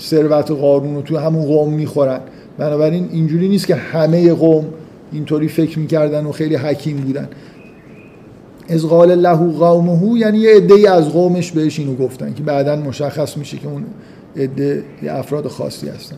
ثروت 0.00 0.50
قارون 0.50 0.94
رو 0.94 1.02
تو 1.02 1.18
همون 1.18 1.46
قوم 1.46 1.74
می‌خورن. 1.74 2.20
بنابراین 2.58 3.08
اینجوری 3.12 3.48
نیست 3.48 3.66
که 3.66 3.74
همه 3.74 4.32
قوم 4.32 4.64
اینطوری 5.12 5.48
فکر 5.48 5.78
می‌کردن 5.78 6.26
و 6.26 6.32
خیلی 6.32 6.54
حکیم 6.54 6.96
بودن. 6.96 7.28
از 8.68 8.86
قال 8.86 9.14
له 9.14 9.58
قومه 9.58 10.18
یعنی 10.18 10.38
یه 10.38 10.56
عده 10.56 10.90
از 10.90 11.08
قومش 11.08 11.52
بهش 11.52 11.78
اینو 11.78 11.94
گفتن 11.94 12.34
که 12.34 12.42
بعدا 12.42 12.76
مشخص 12.76 13.36
میشه 13.36 13.56
که 13.56 13.68
اون 13.68 13.84
عده 14.36 14.82
افراد 15.08 15.46
خاصی 15.46 15.88
هستن. 15.88 16.16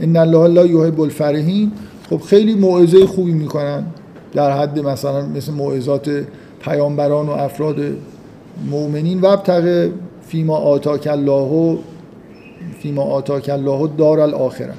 ان 0.00 0.16
الله 0.16 0.48
لا 0.48 0.66
یحب 0.66 1.00
الفرحین. 1.00 1.72
خب 2.10 2.20
خیلی 2.20 2.54
موعظه 2.54 3.06
خوبی 3.06 3.32
می‌کنن. 3.32 3.86
در 4.34 4.50
حد 4.50 4.78
مثلا 4.78 5.26
مثل 5.26 5.52
موعظات 5.52 6.10
پیامبران 6.60 7.26
و 7.26 7.30
افراد 7.30 7.76
مؤمنین. 8.70 9.20
و 9.20 9.26
ابتغ 9.26 9.88
فیما 10.28 10.56
آتاک 10.56 11.08
الله 11.10 11.78
فیما 12.80 13.02
آتاک 13.02 13.50
الله 13.52 13.88
دار 13.98 14.20
الاخره 14.20 14.72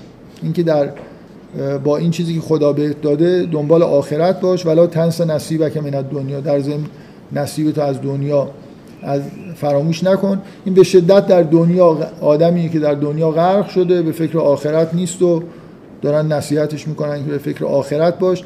اینکه 0.43 0.63
در 0.63 0.89
با 1.83 1.97
این 1.97 2.11
چیزی 2.11 2.33
که 2.35 2.41
خدا 2.41 2.73
بهت 2.73 3.01
داده 3.01 3.45
دنبال 3.51 3.83
آخرت 3.83 4.41
باش 4.41 4.65
ولا 4.65 4.87
تنس 4.87 5.21
نصیبک 5.21 5.77
من 5.77 5.89
دنیا 5.89 6.39
در 6.39 6.59
ضمن 6.59 6.85
نصیب 7.33 7.71
تو 7.71 7.81
از 7.81 8.01
دنیا 8.01 8.49
از 9.03 9.21
فراموش 9.55 10.03
نکن. 10.03 10.41
این 10.65 10.75
به 10.75 10.83
شدت 10.83 11.27
در 11.27 11.41
دنیا 11.41 11.97
آدمی 12.21 12.69
که 12.69 12.79
در 12.79 12.93
دنیا 12.93 13.31
غرق 13.31 13.69
شده 13.69 14.01
به 14.01 14.11
فکر 14.11 14.39
آخرت 14.39 14.93
نیست 14.93 15.21
و 15.21 15.43
دارن 16.01 16.31
نصیحتش 16.31 16.87
می‌کنن 16.87 17.25
که 17.25 17.31
به 17.31 17.37
فکر 17.37 17.65
آخرت 17.65 18.19
باش. 18.19 18.43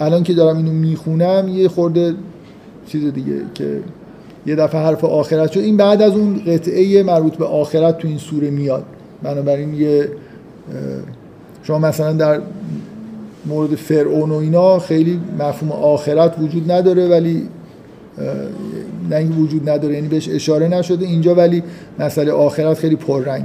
الان 0.00 0.22
که 0.22 0.34
دارم 0.34 0.56
اینو 0.56 0.72
می‌خونم 0.72 1.48
یه 1.48 1.68
خورده 1.68 2.14
چیز 2.86 3.12
دیگه 3.12 3.42
که 3.54 3.80
یه 4.46 4.54
دفعه 4.54 4.80
حرف 4.80 5.04
آخرت 5.04 5.52
شد. 5.52 5.60
این 5.60 5.76
بعد 5.76 6.02
از 6.02 6.12
اون 6.12 6.40
قطعه 6.46 7.02
مربوط 7.02 7.36
به 7.36 7.44
آخرت 7.44 7.98
تو 7.98 8.08
این 8.08 8.18
سوره 8.18 8.50
میاد. 8.50 8.84
بنابراین 9.22 9.74
یه 9.74 10.08
شما 11.62 11.78
مثلا 11.78 12.12
در 12.12 12.40
مورد 13.46 13.74
فرعون 13.74 14.30
و 14.30 14.34
اینا 14.34 14.78
خیلی 14.78 15.20
مفهوم 15.38 15.72
آخرت 15.72 16.34
وجود 16.38 16.72
نداره 16.72 17.08
ولی 17.08 17.48
نه 19.10 19.26
وجود 19.26 19.70
نداره 19.70 19.94
یعنی 19.94 20.08
بهش 20.08 20.28
اشاره 20.28 20.68
نشده 20.68 21.06
اینجا 21.06 21.34
ولی 21.34 21.62
مسئله 21.98 22.32
آخرت 22.32 22.78
خیلی 22.78 22.96
پررنگ. 22.96 23.44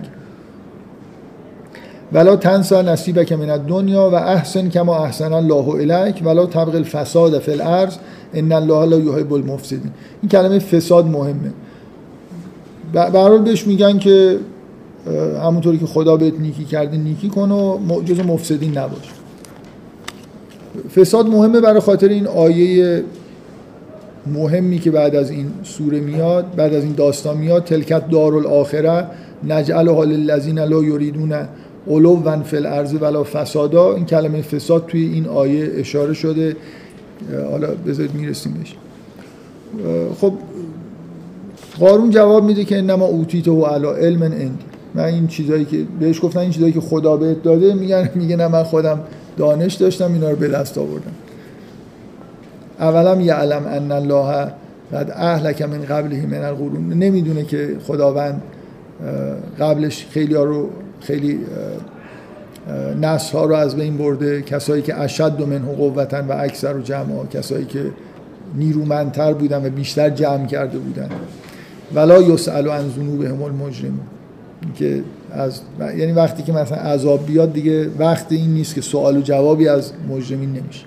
ولا 2.13 2.35
تنسا 2.35 2.81
نصیبک 2.81 3.33
من 3.33 3.49
الدنیا 3.49 4.09
و 4.09 4.15
احسن 4.15 4.69
کما 4.69 5.05
احسن 5.05 5.33
الله 5.33 5.69
الیک 5.69 6.21
ولا 6.25 6.45
تبغ 6.45 6.75
الفساد 6.75 7.39
فی 7.39 7.51
الارض 7.51 7.97
ان 8.33 8.51
الله 8.51 8.85
لا 8.85 8.99
یحب 8.99 9.33
المفسدین. 9.33 9.91
این 10.21 10.29
کلمه 10.29 10.59
فساد 10.59 11.05
مهمه. 11.05 11.53
به 12.93 13.39
بهش 13.39 13.67
میگن 13.67 13.99
که 13.99 14.37
همونطوری 15.43 15.77
که 15.77 15.85
خدا 15.85 16.17
بهت 16.17 16.39
نیکی 16.39 16.65
کرده 16.65 16.97
نیکی 16.97 17.29
کن 17.29 17.51
و 17.51 18.01
جز 18.05 18.19
مفسدین 18.19 18.77
نباش. 18.77 19.11
فساد 20.95 21.27
مهمه 21.27 21.61
برای 21.61 21.79
خاطر 21.79 22.07
این 22.07 22.27
آیه 22.27 23.03
مهمی 24.27 24.79
که 24.79 24.91
بعد 24.91 25.15
از 25.15 25.31
این 25.31 25.51
سوره 25.63 25.99
میاد 25.99 26.55
بعد 26.55 26.73
از 26.73 26.83
این 26.83 26.93
داستان 26.93 27.37
میاد 27.37 27.63
تلکت 27.63 28.09
دار 28.09 28.35
الاخره 28.35 29.07
نجعل 29.47 29.89
حال 29.89 30.11
للذین 30.11 30.59
لا 30.59 30.83
یریدون 30.83 31.33
علوا 31.87 32.41
فی 32.43 32.57
الارض 32.57 32.95
ولا 33.01 33.23
فسادا 33.23 33.95
این 33.95 34.05
کلمه 34.05 34.41
فساد 34.41 34.85
توی 34.87 35.01
این 35.01 35.27
آیه 35.27 35.71
اشاره 35.75 36.13
شده. 36.13 36.55
حالا 37.51 37.67
بذارید 37.87 38.15
می‌رسیم 38.15 38.53
بهش. 38.53 38.75
خب 40.21 40.33
قارون 41.79 42.09
جواب 42.09 42.43
میده 42.43 42.63
که 42.63 42.77
انما 42.77 43.05
اوتیت 43.05 43.47
و 43.47 43.63
علا 43.63 43.93
علم 43.93 44.21
اندی 44.21 44.49
من 44.95 45.03
این 45.03 45.27
چیزایی 45.27 45.65
که 45.65 45.77
بهش 45.99 46.21
گفتن 46.23 46.39
این 46.39 46.51
چیزایی 46.51 46.73
که 46.73 46.81
خدا 46.81 47.17
بهت 47.17 47.43
داده 47.43 47.73
میگن 47.73 48.09
میگه 48.15 48.35
نه 48.35 48.47
من 48.47 48.63
خودم 48.63 48.99
دانش 49.37 49.73
داشتم 49.73 50.13
اینا 50.13 50.29
رو 50.29 50.35
به 50.35 50.47
دست 50.47 50.77
آوردم. 50.77 51.11
اولم 52.79 53.21
یعلم 53.21 53.65
ان 53.67 53.91
الله 53.91 54.51
قد 54.93 55.11
اهلک 55.15 55.61
من 55.61 55.81
قبله 55.81 56.25
من 56.25 56.43
القرون. 56.43 56.93
نمی‌دونه 56.93 57.43
که 57.43 57.75
خداوند 57.87 58.41
قبلش 59.59 60.05
خیلی 60.11 60.35
ها 60.35 60.43
رو 60.43 60.69
خیلی 61.03 61.39
نسل 63.01 63.37
ها 63.37 63.45
رو 63.45 63.55
از 63.55 63.75
بین 63.75 63.97
برده. 63.97 64.41
کسایی 64.41 64.81
که 64.81 64.99
اشد 64.99 65.41
و 65.41 65.45
منه 65.45 65.75
قوتن 65.75 66.27
و 66.27 66.31
اکثر 66.39 66.77
و 66.77 66.81
جمع 66.81 67.27
کسایی 67.31 67.65
که 67.65 67.91
نیرومندتر 68.55 69.33
بودن 69.33 69.65
و 69.65 69.69
بیشتر 69.69 70.09
جمع 70.09 70.45
کرده 70.45 70.77
بودن. 70.77 71.09
ولا 71.95 72.21
یسالو 72.21 72.71
عن 72.71 72.89
ذنوبهم 72.89 73.43
المجرمون 73.43 73.99
که 74.75 75.03
از 75.31 75.61
یعنی 75.79 76.11
وقتی 76.11 76.43
که 76.43 76.51
مثلا 76.51 76.77
عذاب 76.77 77.25
بیاد 77.25 77.53
دیگه 77.53 77.89
وقت 77.99 78.31
این 78.31 78.53
نیست 78.53 78.75
که 78.75 78.81
سوال 78.81 79.17
و 79.17 79.21
جوابی 79.21 79.67
از 79.67 79.91
مجرمین 80.09 80.49
نمیشه. 80.49 80.85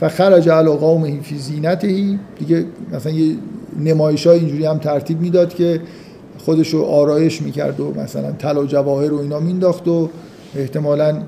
فخرج 0.00 0.48
علی 0.48 0.70
قومه 0.70 1.20
فی 1.20 1.38
زینته 1.38 2.18
دیگه 2.38 2.64
مثلا 2.92 3.12
یه 3.12 3.36
نمایش 3.78 4.26
های 4.26 4.38
اینجوری 4.38 4.66
هم 4.66 4.78
ترتیب 4.78 5.20
می‌داد 5.20 5.54
که 5.54 5.80
خودش 6.46 6.68
رو 6.68 6.82
آرایش 6.82 7.42
می‌کرد 7.42 7.80
و 7.80 7.92
مثلا 8.04 8.32
طلا 8.32 8.62
و 8.62 8.66
جواهر 8.66 9.12
و 9.12 9.20
اینا 9.20 9.40
مینداخت 9.40 9.88
و 9.88 10.08
احتمالا 10.56 11.22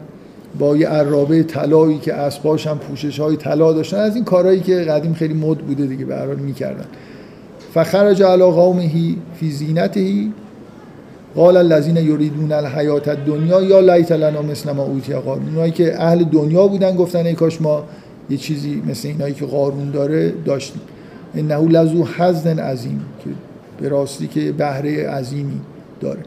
با 0.58 0.76
یه 0.76 0.88
عرابه 0.88 1.42
طلایی 1.42 1.98
که 1.98 2.14
اسباش 2.14 2.66
هم 2.66 2.78
پوشش 2.78 3.20
های 3.20 3.36
طلا 3.36 3.72
داشتن 3.72 3.96
از 3.96 4.14
این 4.14 4.24
کارهایی 4.24 4.60
که 4.60 4.74
قدیم 4.76 5.14
خیلی 5.14 5.34
مد 5.34 5.58
بوده 5.58 5.86
دیگه 5.86 6.04
به 6.04 6.16
هر 6.16 6.26
می‌کردن. 6.26 6.84
فخرج 7.74 8.22
علی 8.22 8.42
قومه 8.42 8.90
فی 9.34 9.50
زینته 9.50 10.26
قال 11.34 11.56
الذين 11.56 11.96
يريدون 11.96 12.52
الحیات 12.52 13.08
الدنیا 13.08 13.62
یا 13.62 13.80
لیت 13.80 14.12
لنا 14.12 14.42
مثل 14.42 14.72
ما 14.72 14.82
اوتی 14.82 15.14
قارون. 15.14 15.48
اونایی 15.48 15.72
که 15.72 16.02
اهل 16.02 16.24
دنیا 16.24 16.66
بودن 16.66 16.96
گفتن 16.96 17.26
ای 17.26 17.34
کاش 17.34 17.60
ما 17.60 17.84
یه 18.30 18.36
چیزی 18.36 18.82
مثل 18.88 19.08
اینایی 19.08 19.34
که 19.34 19.46
قارون 19.46 19.90
داره 19.90 20.32
داشتیم. 20.44 20.82
انه 21.34 21.68
لزو 21.68 22.04
حزن 22.04 22.58
عظیم 22.58 23.00
که 23.24 23.30
به 23.80 23.88
راستی 23.88 24.26
که 24.26 24.52
بهره 24.52 25.08
عظیمی 25.08 25.60
داره. 26.00 26.20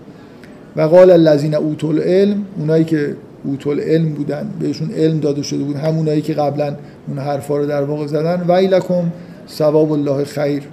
و 0.76 0.82
قال 0.82 1.12
الذين 1.12 1.56
اوتوا 1.56 1.90
العلم 1.90 2.46
اونایی 2.58 2.84
که 2.84 3.16
اوتول 3.44 3.80
علم 3.80 4.10
بودن 4.10 4.50
بهشون 4.60 4.92
علم 4.92 5.20
داده 5.20 5.44
شده 5.44 5.64
بود 5.64 5.76
همونایی 5.76 6.22
که 6.22 6.34
قبلا 6.34 6.76
اون 7.08 7.18
حرفا 7.18 7.58
رو 7.58 7.66
در 7.66 7.84
واقع 7.84 8.08
زدن. 8.08 8.46
ویلکم 8.48 9.12
ثواب 9.50 9.92
الله 9.92 10.24
خیر 10.24 10.64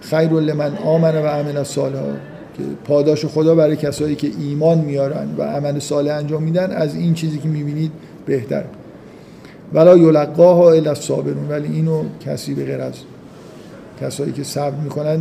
خیر 0.00 0.30
لمن 0.30 0.76
آمن 0.84 1.14
و 1.14 1.26
عمل 1.26 1.62
صالحا 1.62 2.12
که 2.56 2.62
پاداش 2.84 3.24
خدا 3.24 3.54
برای 3.54 3.76
کسایی 3.76 4.14
که 4.14 4.30
ایمان 4.40 4.78
میارن 4.78 5.28
و 5.38 5.42
عمل 5.42 5.78
صالح 5.78 6.14
انجام 6.14 6.42
میدن 6.42 6.70
از 6.70 6.94
این 6.94 7.14
چیزی 7.14 7.38
که 7.38 7.48
می‌بینید 7.48 7.92
بهتر. 8.26 8.64
ولا 9.74 9.96
یلقاها 9.96 10.72
الا 10.72 10.90
الصابرون 10.90 11.48
ولی 11.48 11.68
اینو 11.68 12.02
کسی 12.26 12.54
به 12.54 12.64
غیر 12.64 12.80
از 12.80 12.94
کسایی 14.00 14.32
که 14.32 14.44
صبر 14.44 14.76
می‌کنن 14.84 15.20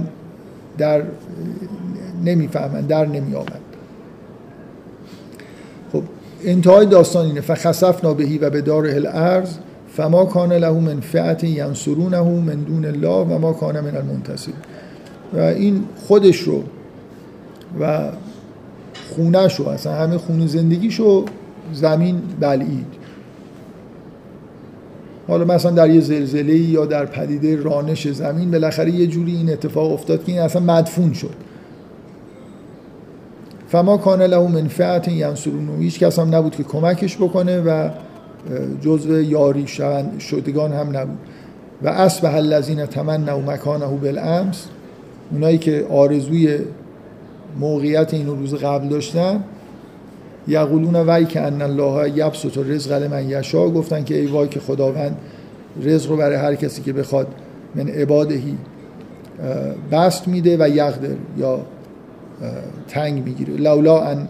در 0.78 1.04
نمی‌فهمن 2.26 2.82
در 2.82 3.06
نمیآمد 3.06 3.60
خب 5.94 6.04
انتهای 6.44 6.86
داستان 6.86 7.26
اینه. 7.26 7.42
فخسفنا 7.42 8.14
بهی 8.14 8.38
و 8.38 8.50
به 8.50 8.62
دار 8.62 8.88
الارض 8.88 9.54
فما 9.94 10.26
کان 10.26 10.54
له 10.54 10.72
من 10.72 11.00
فعت 11.00 11.44
ینصرونه 11.44 12.22
من 12.22 12.56
دون 12.56 12.86
الله 12.86 13.26
و 13.26 13.38
ما 13.38 13.54
کان 13.54 13.80
من 13.80 13.96
المنتصر. 13.98 14.52
و 15.34 15.40
این 15.40 15.84
خودش 16.08 16.40
رو 16.40 16.64
و 17.80 18.12
خونش 19.16 19.60
رو 19.60 19.68
اصلا 19.68 19.94
همه 19.94 20.18
خونه 20.18 20.48
زندگیشو 20.48 21.26
زمین 21.74 22.22
بلعید. 22.40 22.99
حالا 25.30 25.46
مثلا 25.46 25.72
در 25.72 25.90
یه 25.90 26.02
زلزله 26.02 26.56
یا 26.56 26.86
در 26.86 27.06
پدیده 27.06 27.56
رانش 27.56 28.08
زمین 28.08 28.52
بالاخره 28.52 28.92
یه 28.92 29.08
جوری 29.08 29.36
این 29.36 29.50
اتفاق 29.50 29.94
افتاد 29.94 30.24
که 30.24 30.32
این 30.32 30.42
اصلا 30.42 30.62
مدفون 30.62 31.14
شد. 31.14 31.34
فما 33.68 33.98
کان 33.98 34.22
له 34.22 34.48
من 34.48 34.68
فعت 34.68 35.08
ینصرونه. 35.08 35.78
هیچ 35.80 36.00
کس 36.00 36.20
هم 36.20 36.36
نبود 36.36 36.56
که 36.56 36.64
کمکش 36.64 37.18
بکنه 37.18 37.62
و 37.62 37.90
جزء 38.82 39.22
یاری 39.22 39.68
شدگان 40.20 40.74
هم 40.74 40.98
نبود. 40.98 41.18
و 41.82 41.88
اصبح 41.88 42.36
الذین 42.36 42.86
تمنوا 42.86 43.40
مکانه 43.54 43.86
بالامس. 43.86 44.66
اونایی 45.32 45.58
که 45.58 45.86
آرزوی 45.92 46.58
موقعیت 47.60 48.14
اینو 48.14 48.36
روز 48.36 48.54
قبل 48.54 48.88
داشتن 48.88 49.44
یقولون 50.48 50.96
وای 50.96 51.26
که 51.26 51.42
ان 51.42 51.62
الله 51.62 52.18
یبسط 52.18 52.58
رزق 52.58 52.92
لمن 52.92 53.30
یشا 53.30 53.70
گفتن 53.70 54.04
که 54.04 54.16
ای 54.16 54.26
وای 54.26 54.48
که 54.48 54.60
خداوند 54.60 55.18
رزق 55.82 56.10
رو 56.10 56.18
برای 56.18 56.36
هر 56.36 56.56
کسی 56.56 56.82
که 56.82 56.94
بخواد 56.94 57.28
من 57.76 57.88
عبادهی 57.88 58.58
بست 59.92 60.28
میده 60.28 60.58
و 60.60 60.70
یقدر 60.70 61.10
یا 61.38 61.60
تنگ 62.88 63.24
می‌گیره. 63.24 63.54
لولا 63.54 64.02
ان 64.04 64.28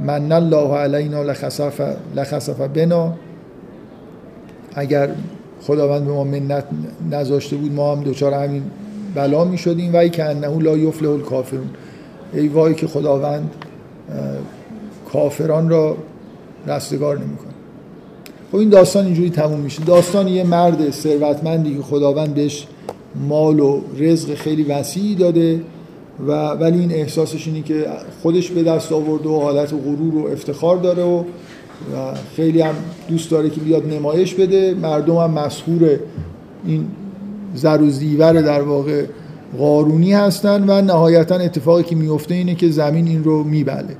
من 0.00 0.32
الله 0.32 0.74
علینا 0.74 1.22
لخسف 1.22 1.80
لخسف 2.16 2.60
بنا 2.60 3.14
اگر 4.74 5.08
خداوند 5.62 6.06
به 6.06 6.12
ما 6.12 6.24
منت 6.24 6.64
نذاشته 7.10 7.56
بود 7.56 7.72
ما 7.72 7.96
هم 7.96 8.02
دوچار 8.02 8.32
همین 8.32 8.62
بلا 9.14 9.44
می 9.44 9.58
شدیم 9.58 10.08
که 10.08 10.24
انه 10.24 10.58
لا 10.58 10.76
یفلح 10.76 11.10
الکافرون. 11.10 11.70
ای 12.32 12.48
وای 12.48 12.74
که 12.74 12.86
خداوند 12.86 13.50
کافران 15.12 15.68
را 15.68 15.96
رستگار 16.66 17.18
نمی‌کنه. 17.18 17.52
خب 18.52 18.56
این 18.56 18.68
داستان 18.68 19.04
اینجوری 19.04 19.30
تموم 19.30 19.60
میشه. 19.60 19.84
داستان 19.84 20.28
یه 20.28 20.44
مرد 20.44 20.90
ثروتمندی 20.90 21.76
که 21.76 21.82
خداوند 21.82 22.34
بهش 22.34 22.66
مال 23.28 23.60
و 23.60 23.80
رزق 23.98 24.34
خیلی 24.34 24.62
وسیعی 24.62 25.14
داده 25.14 25.60
و 26.26 26.48
ولی 26.48 26.78
این 26.78 26.92
احساسش 26.92 27.46
اینه 27.46 27.62
که 27.62 27.86
خودش 28.22 28.50
به 28.50 28.62
دست 28.62 28.92
آورده 28.92 29.28
و 29.28 29.40
حالت 29.40 29.72
غرور 29.72 30.14
و 30.14 30.26
افتخار 30.32 30.76
داره 30.76 31.02
و 31.02 31.24
و 31.94 32.14
خیلی 32.36 32.60
هم 32.60 32.74
دوست 33.08 33.30
داره 33.30 33.50
که 33.50 33.60
بیاد 33.60 33.92
نمایش 33.92 34.34
بده. 34.34 34.74
مردم 34.74 35.16
هم 35.16 35.30
مسهور 35.30 35.98
این 36.66 36.86
زر 37.54 37.82
و 37.82 37.90
زیور 37.90 38.32
در 38.32 38.62
واقع 38.62 39.04
قارونی 39.58 40.12
هستن 40.12 40.70
و 40.70 40.82
نهایتا 40.82 41.34
اتفاقی 41.34 41.82
که 41.82 41.96
میفته 41.96 42.34
اینه 42.34 42.54
که 42.54 42.70
زمین 42.70 43.06
این 43.06 43.24
رو 43.24 43.44
میبله. 43.44 43.96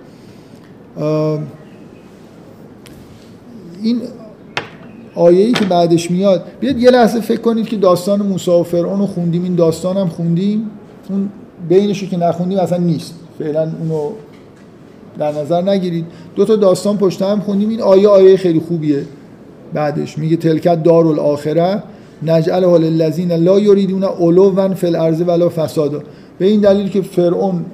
این 3.82 4.00
آیه 5.14 5.44
ای 5.46 5.52
که 5.52 5.64
بعدش 5.64 6.10
میاد 6.10 6.44
بیاد 6.60 6.78
یه 6.78 6.90
لحظه 6.90 7.20
فکر 7.20 7.40
کنید 7.40 7.68
که 7.68 7.76
داستان 7.76 8.22
موسی 8.22 8.50
و 8.50 8.62
فرعون 8.62 8.98
رو 8.98 9.06
خوندیم. 9.06 9.42
این 9.42 9.54
داستان 9.54 9.96
هم 9.96 10.08
خوندیم؟ 10.08 10.70
اون 11.10 11.28
بینشو 11.68 12.06
که 12.06 12.16
نخوندیم 12.16 12.58
اصلا 12.58 12.78
نیست. 12.78 13.14
فعلا 13.38 13.72
اونو 13.80 14.10
در 15.18 15.32
نظر 15.32 15.62
نگیرید. 15.62 16.04
دو 16.36 16.44
تا 16.44 16.56
داستان 16.56 16.96
پشت 16.96 17.22
هم 17.22 17.40
خوندیم. 17.40 17.68
این 17.68 17.80
آیه 17.80 18.08
آیه 18.08 18.36
خیلی 18.36 18.60
خوبیه. 18.60 19.02
بعدش 19.74 20.18
میگه 20.18 20.36
تلکت 20.36 20.82
دار 20.82 21.06
الاخره 21.06 21.82
نجعل 22.22 22.64
حال 22.64 22.84
الذین 22.84 23.32
لا 23.32 23.60
یریدون 23.60 24.04
علوا 24.04 24.74
فی 24.74 24.86
ولا 25.26 25.48
فسادا. 25.48 26.02
به 26.38 26.46
این 26.46 26.60
دلیل 26.60 26.88
که 26.88 27.02
فرعون 27.02 27.64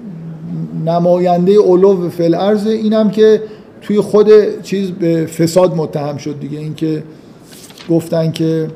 نماینده 0.87 1.53
فی 2.11 2.25
الارض 2.25 2.67
اینم 2.67 3.11
که 3.11 3.43
توی 3.83 4.01
خود 4.01 4.29
چیز 4.63 4.91
به 4.91 5.27
فساد 5.27 5.77
متهم 5.77 6.17
شد 6.17 6.41
دیگه. 6.41 6.59
اینکه 6.59 7.03
گفتن 7.91 8.33
که 8.33 8.69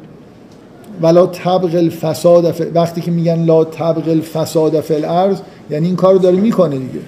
ولا 1.02 1.26
طبق 1.26 1.74
الفساد 1.74 2.54
وقتی 2.74 3.00
که 3.00 3.10
میگن 3.10 3.44
لا 3.44 3.64
طبق 3.64 4.08
الفساد 4.08 4.80
فی 4.80 4.94
الارض 4.94 5.40
یعنی 5.70 5.86
این 5.86 5.96
کارو 5.96 6.18
داره 6.18 6.36
می‌کنه 6.36 6.78
دیگه. 6.78 7.00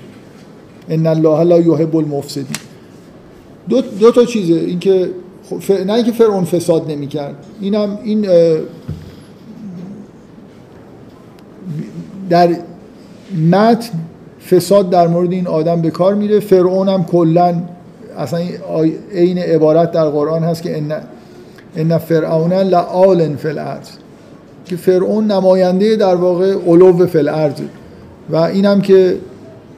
ان 0.89 1.07
الله 1.07 1.45
لا 1.45 1.59
یحب 1.59 1.97
المفسدین. 1.97 2.57
دو, 3.69 3.81
دو 3.81 4.11
تا 4.11 4.25
چیزه. 4.25 4.55
اینکه 4.55 5.11
ف... 5.61 5.71
نه 5.71 5.93
اینکه 5.93 6.13
فرعون 6.13 6.45
فساد 6.45 6.91
نمی‌کرد. 6.91 7.47
اینم 7.61 7.99
این 8.05 8.27
در 12.31 12.49
متن 13.51 13.99
فساد 14.51 14.91
در 14.91 15.07
مورد 15.07 15.33
این 15.33 15.47
آدم 15.47 15.81
به 15.81 15.91
کار 15.91 16.15
میره. 16.15 16.41
فرعون 16.41 16.89
هم 16.89 17.05
کلا 17.05 17.55
اصلا 18.19 18.41
عین 19.15 19.39
عبارت 19.39 19.93
در 19.93 20.05
قرآن 20.05 20.43
هست 20.45 20.63
که 20.63 20.79
ان 20.79 20.93
ان 21.77 21.99
فرعون 21.99 22.53
لعال 22.53 23.37
فی 23.37 23.49
الارض. 23.49 23.89
که 24.65 24.77
فرعون 24.77 25.27
نماینده 25.27 25.97
در 25.97 26.15
واقع 26.15 26.55
علو 26.67 27.07
الارض. 27.15 27.61
و 28.31 28.37
اینم 28.37 28.81
که 28.81 29.17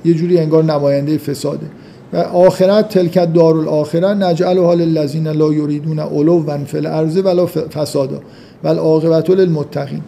یه 0.04 0.14
جوری 0.14 0.38
انگار 0.38 0.64
نماینده 0.64 1.18
فساده. 1.18 1.66
و 2.12 2.16
آخرت 2.16 2.88
تلکت 2.88 3.32
دار 3.32 3.56
الاخره 3.56 4.08
نجعل 4.14 4.58
حال 4.58 4.80
الذین 4.80 5.28
لا 5.28 5.52
یریدون 5.52 5.98
علوا 5.98 6.58
فی 6.64 6.78
الارض 6.78 7.16
ولا 7.16 7.46
فسادا. 7.46 8.20
بل 8.62 8.78
عاقبت 8.78 9.30
للمتقین. 9.30 10.02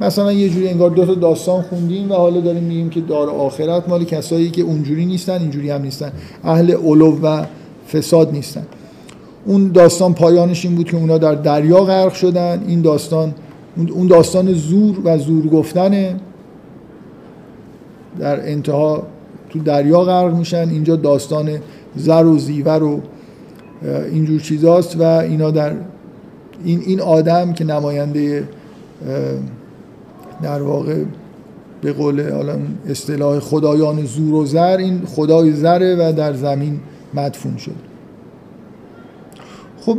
مثلا 0.00 0.32
یه 0.32 0.48
جوری 0.48 0.68
انگار 0.68 0.90
دو 0.90 1.06
تا 1.06 1.14
داستان 1.14 1.62
خوندیم 1.62 2.10
و 2.10 2.14
حالا 2.14 2.40
داریم 2.40 2.62
میگیم 2.62 2.90
که 2.90 3.00
دار 3.00 3.30
آخرت 3.30 3.88
مال 3.88 4.04
کسایی 4.04 4.50
که 4.50 4.62
اونجوری 4.62 5.06
نیستن 5.06 5.40
اینجوری 5.40 5.70
هم 5.70 5.82
نیستن. 5.82 6.12
اهل 6.44 6.70
علو 6.70 7.20
و 7.22 7.44
فساد 7.92 8.32
نیستن. 8.32 8.66
اون 9.44 9.72
داستان 9.72 10.14
پایانش 10.14 10.64
این 10.64 10.74
بود 10.74 10.86
که 10.90 10.96
اونا 10.96 11.18
در 11.18 11.34
دریا 11.34 11.84
غرق 11.84 12.12
شدن. 12.12 12.64
این 12.68 12.82
داستان 12.82 13.34
اون 13.94 14.06
داستان 14.06 14.52
زور 14.52 14.96
و 15.04 15.18
زور 15.18 15.46
گفتنه. 15.46 16.16
در 18.18 18.48
انتها 18.50 19.02
تو 19.50 19.58
دریا 19.58 20.00
غرق 20.00 20.34
میشن. 20.34 20.68
اینجا 20.70 20.96
داستان 20.96 21.50
زر 21.96 22.24
و 22.24 22.38
زیور 22.38 22.82
و 22.82 23.00
اینجور 24.12 24.40
چیزاست 24.40 24.96
و 25.00 25.02
اینا 25.02 25.50
در 25.50 25.72
این, 26.64 26.80
این 26.86 27.00
آدم 27.00 27.52
که 27.52 27.64
نماینده 27.64 28.48
در 30.42 30.62
واقع 30.62 31.04
به 31.82 31.92
قول 31.92 32.22
اصطلاح 32.88 33.38
خدایان 33.38 34.04
زور 34.04 34.34
و 34.34 34.46
زر 34.46 34.76
این 34.76 35.02
خدای 35.06 35.52
زره 35.52 35.96
و 35.96 36.12
در 36.12 36.32
زمین 36.32 36.80
مدفون 37.14 37.56
شد. 37.56 37.76
خب 39.80 39.98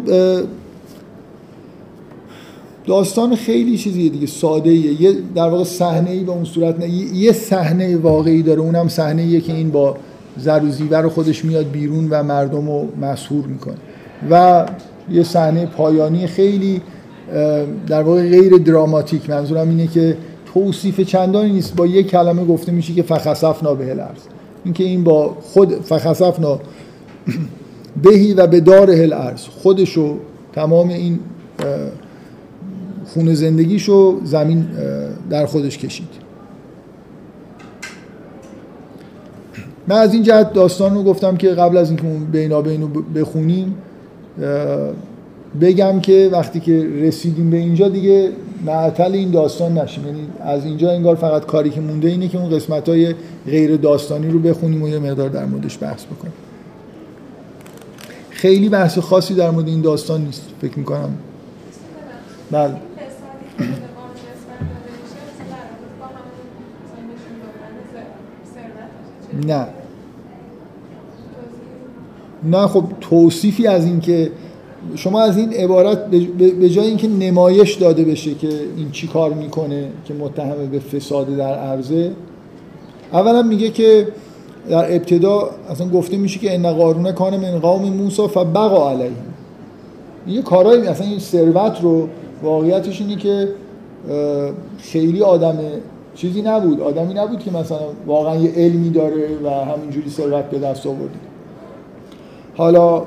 داستان 2.85 3.35
خیلی 3.35 3.77
چیزیه 3.77 4.09
دیگه 4.09 4.27
ساده 4.27 4.73
یه 4.73 5.15
در 5.35 5.49
واقع 5.49 5.63
صحنه 5.63 6.09
ای 6.09 6.23
به 6.23 6.31
اون 6.31 6.43
صورت 6.43 6.79
نه 6.79 6.89
یه 6.89 7.31
صحنه 7.31 7.97
واقعی 7.97 8.43
داره. 8.43 8.59
اونم 8.59 8.87
صحنه 8.87 9.39
که 9.39 9.53
این 9.53 9.71
با 9.71 9.97
زر 10.37 10.63
و 10.63 10.69
زیور 10.69 11.07
خودش 11.07 11.45
میاد 11.45 11.71
بیرون 11.71 12.07
و 12.09 12.23
مردم 12.23 12.67
رو 12.67 12.87
مسهور 13.01 13.45
می‌کنه. 13.45 13.75
و 14.31 14.65
یه 15.11 15.23
صحنه 15.23 15.65
پایانی 15.65 16.27
خیلی 16.27 16.81
در 17.87 18.03
واقع 18.03 18.29
غیر 18.29 18.57
دراماتیک. 18.57 19.29
منظورم 19.29 19.69
اینه 19.69 19.87
که 19.87 20.17
توصیف 20.53 20.99
چندانی 20.99 21.51
نیست 21.51 21.75
با 21.75 21.85
یه 21.85 22.03
کلمه 22.03 22.45
گفته 22.45 22.71
میشه 22.71 22.93
که 22.93 23.03
فخسفنا 23.03 23.73
به 23.73 23.91
الارض. 23.91 24.19
اینکه 24.63 24.83
این 24.83 25.03
با 25.03 25.37
خود 25.41 25.73
فخسفنا 25.73 26.59
بهی 28.03 28.33
و 28.33 28.47
به 28.47 28.59
دار 28.59 28.91
الارض. 28.91 29.41
خودشو 29.47 30.17
تمام 30.53 30.89
این 30.89 31.19
خون 33.05 33.33
زندگیشو 33.33 34.19
زمین 34.23 34.67
در 35.29 35.45
خودش 35.45 35.77
کشید. 35.77 36.07
من 39.87 39.95
از 39.95 40.13
این 40.13 40.23
جهت 40.23 40.53
داستان 40.53 40.95
رو 40.95 41.03
گفتم 41.03 41.37
که 41.37 41.49
قبل 41.49 41.77
از 41.77 41.89
اینکه 41.89 42.05
اون 42.07 42.25
بینابین 42.25 42.89
بخونیم 43.15 43.75
بگم 45.61 45.99
که 45.99 46.29
وقتی 46.31 46.59
که 46.59 46.87
رسیدیم 47.01 47.49
به 47.49 47.57
اینجا 47.57 47.89
دیگه 47.89 48.31
معطل 48.65 49.11
این 49.11 49.31
داستان 49.31 49.77
نشیم. 49.77 50.05
یعنی 50.05 50.27
از 50.39 50.65
اینجا 50.65 50.91
انگار 50.91 51.15
فقط 51.15 51.45
کاری 51.45 51.69
که 51.69 51.81
مونده 51.81 52.07
اینه 52.07 52.27
که 52.27 52.37
اون 52.37 52.49
قسمت 52.49 52.89
های 52.89 53.15
غیر 53.45 53.75
داستانی 53.75 54.31
رو 54.31 54.39
بخونیم 54.39 54.81
و 54.81 54.87
یه 54.89 54.99
مقدار 54.99 55.29
در 55.29 55.45
موردش 55.45 55.77
بحث 55.81 56.05
بکنیم. 56.05 56.33
خیلی 58.29 58.69
بحث 58.69 58.97
خاصی 58.97 59.35
در 59.35 59.51
مورد 59.51 59.67
این 59.67 59.81
داستان 59.81 60.21
نیست 60.21 60.43
فکر 60.61 60.79
می‌کنم. 60.79 61.09
بله. 62.51 62.75
نه. 69.47 69.67
نه 72.43 72.67
خب 72.67 72.83
توصیفی 73.01 73.67
از 73.67 73.85
این 73.85 73.99
که 73.99 74.31
شما 74.95 75.21
از 75.21 75.37
این 75.37 75.53
عبارت 75.53 76.05
به 76.59 76.69
جای 76.69 76.87
اینکه 76.87 77.07
نمایش 77.07 77.73
داده 77.73 78.03
بشه 78.03 78.33
که 78.33 78.49
این 78.77 78.91
چی 78.91 79.07
کار 79.07 79.33
می‌کنه 79.33 79.87
که 80.05 80.13
متهم 80.13 80.67
به 80.71 80.79
فساد 80.79 81.37
در 81.37 81.55
عرضه 81.55 82.11
اولا 83.13 83.41
میگه 83.41 83.69
که 83.69 84.07
در 84.69 84.95
ابتدا 84.95 85.49
اصلا 85.69 85.89
گفته 85.89 86.17
میشه 86.17 86.39
که 86.39 86.55
ان 86.55 86.73
قارون 86.73 87.11
کان 87.11 87.37
من 87.37 87.59
قوم 87.59 87.81
موسی 87.81 88.27
فبقى 88.27 88.93
علیه 88.93 89.11
یه 90.27 90.41
کارایی 90.41 90.87
اصلا 90.87 91.07
این 91.07 91.19
ثروت 91.19 91.81
رو 91.81 92.07
واقعیتش 92.43 93.01
اینه 93.01 93.15
که 93.15 93.47
خیلی 94.77 95.21
آدم 95.21 95.57
چیزی 96.15 96.41
نبود. 96.41 96.81
آدمی 96.81 97.13
نبود 97.13 97.39
که 97.39 97.51
مثلا 97.51 97.79
واقعا 98.07 98.35
یه 98.35 98.51
علمی 98.55 98.89
داره 98.89 99.27
و 99.43 99.49
همینجوری 99.49 100.09
ثروت 100.09 100.45
به 100.45 100.59
دست 100.59 100.87
آورده. 100.87 101.19
حالا 102.57 103.03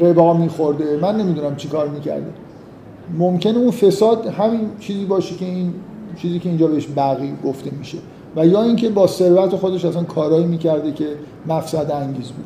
ربا 0.00 0.34
میخورده. 0.34 0.98
من 1.02 1.16
نمی‌دونم 1.16 1.56
چی 1.56 1.68
کار 1.68 1.88
می‌کرده. 1.88 2.26
ممکنه 3.18 3.58
اون 3.58 3.70
فساد 3.70 4.26
همین 4.26 4.60
چیزی 4.80 5.04
باشه 5.04 5.34
که 5.34 5.44
این 5.44 5.74
چیزی 6.16 6.38
که 6.38 6.48
اینجا 6.48 6.66
بهش 6.66 6.88
بقی 6.96 7.32
گفته 7.44 7.70
میشه. 7.78 7.98
و 8.36 8.46
یا 8.46 8.62
اینکه 8.62 8.88
با 8.88 9.06
ثروت 9.06 9.56
خودش 9.56 9.84
اصلا 9.84 10.02
کارایی 10.02 10.46
می‌کرده 10.46 10.92
که 10.92 11.06
مفسد 11.46 11.90
انگیز 11.90 12.26
بود. 12.28 12.44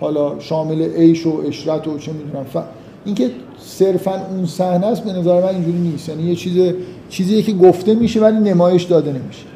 حالا 0.00 0.38
شامل 0.38 0.82
عیش 0.82 1.26
و 1.26 1.42
اشرت 1.48 1.88
و 1.88 1.98
چه 1.98 2.12
می‌دونم. 2.12 2.44
ف... 2.44 2.56
اینکه 3.04 3.30
صرفا 3.58 4.12
اون 4.30 4.46
صحنه 4.46 4.86
است 4.86 5.04
به 5.04 5.12
نظر 5.12 5.42
من 5.42 5.48
اینجوری 5.48 5.78
نیست. 5.78 6.08
یعنی 6.08 6.22
یه 6.22 6.34
چیز 6.34 6.74
چیزی 7.08 7.42
که 7.42 7.52
گفته 7.52 7.94
میشه 7.94 8.20
ولی 8.20 8.50
نمایش 8.50 8.82
داده 8.82 9.10
نمیشه. 9.10 9.46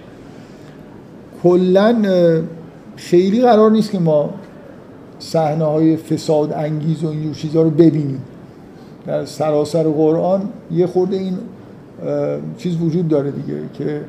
کلا 1.43 2.03
خیلی 2.97 3.41
قرار 3.41 3.71
نیست 3.71 3.91
که 3.91 3.99
ما 3.99 4.31
صحنه 5.19 5.65
های 5.65 5.97
فساد 5.97 6.53
انگیز 6.53 7.05
و 7.05 7.09
اینجور 7.09 7.35
چیزها 7.35 7.63
رو 7.63 7.71
ببینیم. 7.71 8.23
در 9.07 9.25
سراسر 9.25 9.83
قرآن 9.83 10.49
یه 10.71 10.87
خورده 10.87 11.17
این 11.17 11.39
چیز 12.59 12.77
وجود 12.77 13.09
داره 13.09 13.31
دیگه 13.31 13.61
که 13.79 14.05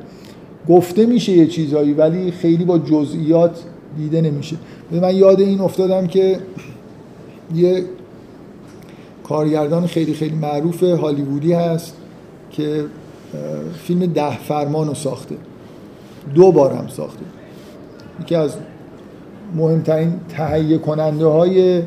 گفته 0.68 1.06
میشه 1.06 1.32
یه 1.32 1.46
چیزهایی 1.46 1.92
ولی 1.92 2.30
خیلی 2.30 2.64
با 2.64 2.78
جزئیات 2.78 3.62
دیده 3.96 4.20
نمیشه. 4.20 4.56
من 4.90 5.14
یاد 5.14 5.40
این 5.40 5.60
افتادم 5.60 6.06
که 6.06 6.38
یه 7.54 7.84
کارگردان 9.24 9.86
خیلی 9.86 10.14
خیلی 10.14 10.34
معروف 10.34 10.82
هالیوودی 10.82 11.52
هست 11.52 11.96
که 12.50 12.84
فیلم 13.82 14.06
ده 14.06 14.38
فرمان 14.38 14.88
رو 14.88 14.94
ساخته. 14.94 15.36
دو 16.34 16.52
بار 16.52 16.72
هم 16.72 16.88
ساخته. 16.88 17.24
یکی 18.20 18.34
از 18.34 18.56
مهمترین 19.56 20.12
تهیه 20.28 20.78
کننده 20.78 21.26
های 21.26 21.82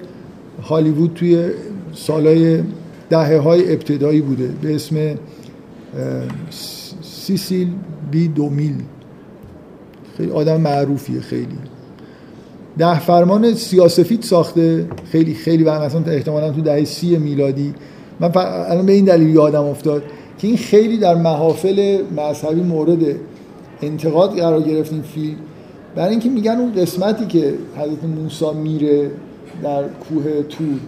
هالیوود 0.64 1.14
توی 1.14 1.50
سالهای 1.94 2.64
دهه 3.10 3.38
های 3.38 3.74
ابتدایی 3.74 4.22
بوده. 4.22 4.50
به 4.62 4.76
اسم 4.76 4.96
سیسیل 7.02 7.68
بی 8.12 8.28
دومیل. 8.28 8.76
خیلی 10.18 10.32
آدم 10.32 10.62
معروفیه 10.62 11.22
خیلی. 11.22 11.58
ده 12.78 13.00
فرمان 13.00 13.54
سیاسفید 13.54 14.22
ساخته. 14.22 14.88
خیلی 15.12 15.34
خیلی 15.34 15.64
و 15.64 15.82
مثلا 15.82 16.02
احتمالا 16.08 16.52
تو 16.52 16.62
دهه 16.62 16.84
سی 16.84 17.18
میلادی. 17.18 17.74
من 18.20 18.32
الان 18.36 18.86
به 18.86 18.92
این 18.92 19.06
دلیل 19.06 19.30
یادم 19.30 19.64
افتاد 19.64 20.04
که 20.38 20.48
این 20.48 20.58
خیلی 20.58 20.98
در 20.98 21.16
محافل 21.16 22.02
مذهبی 22.18 22.62
مورد 22.62 23.00
انتقاد 23.82 24.40
قرار 24.40 24.62
گرفت 24.62 24.94
این 24.94 25.02
فیلم. 25.02 25.36
برای 25.96 26.10
اینکه 26.10 26.30
میگن 26.30 26.58
اون 26.58 26.74
قسمتی 26.74 27.26
که 27.26 27.54
حضرت 27.78 28.04
موسی 28.04 28.54
میره 28.54 29.12
در 29.64 29.84
کوه 29.84 30.44
تور 30.50 30.80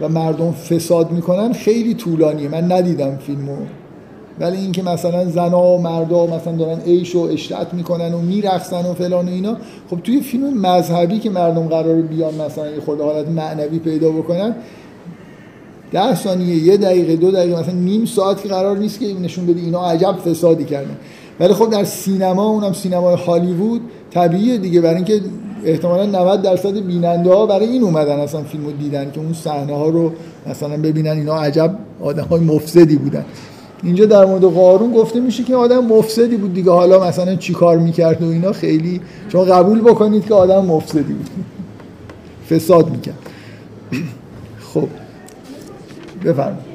و 0.00 0.08
مردم 0.08 0.52
فساد 0.52 1.10
می‌کنن 1.10 1.52
خیلی 1.52 1.94
طولانیه. 1.94 2.48
من 2.48 2.72
ندیدم 2.72 3.16
فیلمو. 3.16 3.56
ولی 4.40 4.56
اینکه 4.56 4.82
مثلا 4.82 5.24
زنا 5.24 5.62
و 5.62 5.82
مردا 5.82 6.26
مثلا 6.26 6.56
دارن 6.56 6.80
عیش 6.80 7.14
و 7.14 7.18
اشتعت 7.20 7.74
می‌کنن 7.74 8.14
و 8.14 8.18
میرقصن 8.18 8.90
و 8.90 8.94
فلان 8.94 9.28
و 9.28 9.30
اینا 9.30 9.56
خب 9.90 10.00
توی 10.00 10.20
فیلم 10.20 10.60
مذهبی 10.60 11.18
که 11.18 11.30
مردم 11.30 11.68
قرار 11.68 12.02
بیان 12.02 12.34
مثلا 12.34 12.70
یه 12.70 12.80
خود 12.80 13.00
حالت 13.00 13.28
معنوی 13.28 13.78
پیدا 13.78 14.10
بکنن 14.10 14.54
ده 15.92 16.14
ثانیه 16.14 16.56
یه 16.56 16.76
دقیقه 16.76 17.16
دو 17.16 17.30
دقیقه 17.30 17.60
مثلا 17.60 17.74
نیم 17.74 18.04
ساعت 18.04 18.42
که 18.42 18.48
قرار 18.48 18.78
نیست 18.78 19.00
که 19.00 19.14
نشون 19.14 19.46
بده 19.46 19.60
اینا 19.60 19.90
عجب 19.90 20.16
فسادی 20.16 20.64
کردن. 20.64 20.96
ولی 21.40 21.52
خب 21.52 21.70
در 21.70 21.84
سینما 21.84 22.46
اونم 22.46 22.72
سینمای 22.72 23.16
هالیوود 23.16 23.80
طبیعیه 24.10 24.58
دیگه 24.58 24.80
برای 24.80 24.96
اینکه 24.96 25.20
احتمالا 25.64 26.06
90 26.06 26.42
درصد 26.42 26.78
بیننده 26.78 27.30
ها 27.30 27.46
برای 27.46 27.66
این 27.66 27.82
اومدن 27.82 28.18
اصلا 28.18 28.42
فیلمو 28.42 28.70
دیدن 28.70 29.10
که 29.10 29.20
اون 29.20 29.32
صحنه 29.32 29.74
ها 29.76 29.88
رو 29.88 30.12
مثلا 30.46 30.76
ببینن 30.76 31.10
اینا 31.10 31.40
عجب 31.40 31.78
آدم 32.00 32.24
های 32.24 32.40
مفسدی 32.40 32.96
بودن. 32.96 33.24
اینجا 33.82 34.06
در 34.06 34.24
مورد 34.24 34.44
قارون 34.44 34.92
گفته 34.92 35.20
میشه 35.20 35.44
که 35.44 35.54
آدم 35.56 35.84
مفسدی 35.84 36.36
بود 36.36 36.54
دیگه. 36.54 36.70
حالا 36.70 37.08
مثلا 37.08 37.34
چی 37.34 37.52
کار 37.52 37.78
می‌کرد 37.78 38.22
و 38.22 38.30
اینا 38.30 38.52
خیلی 38.52 39.00
شما 39.28 39.44
قبول 39.44 39.80
بکنید 39.80 40.26
که 40.26 40.34
آدم 40.34 40.64
مفسدی 40.64 41.12
بود. 41.12 41.30
فساد 42.50 42.90
می‌کرد. 42.90 43.18
خب 44.74 44.88
بفرمایید. 46.24 46.67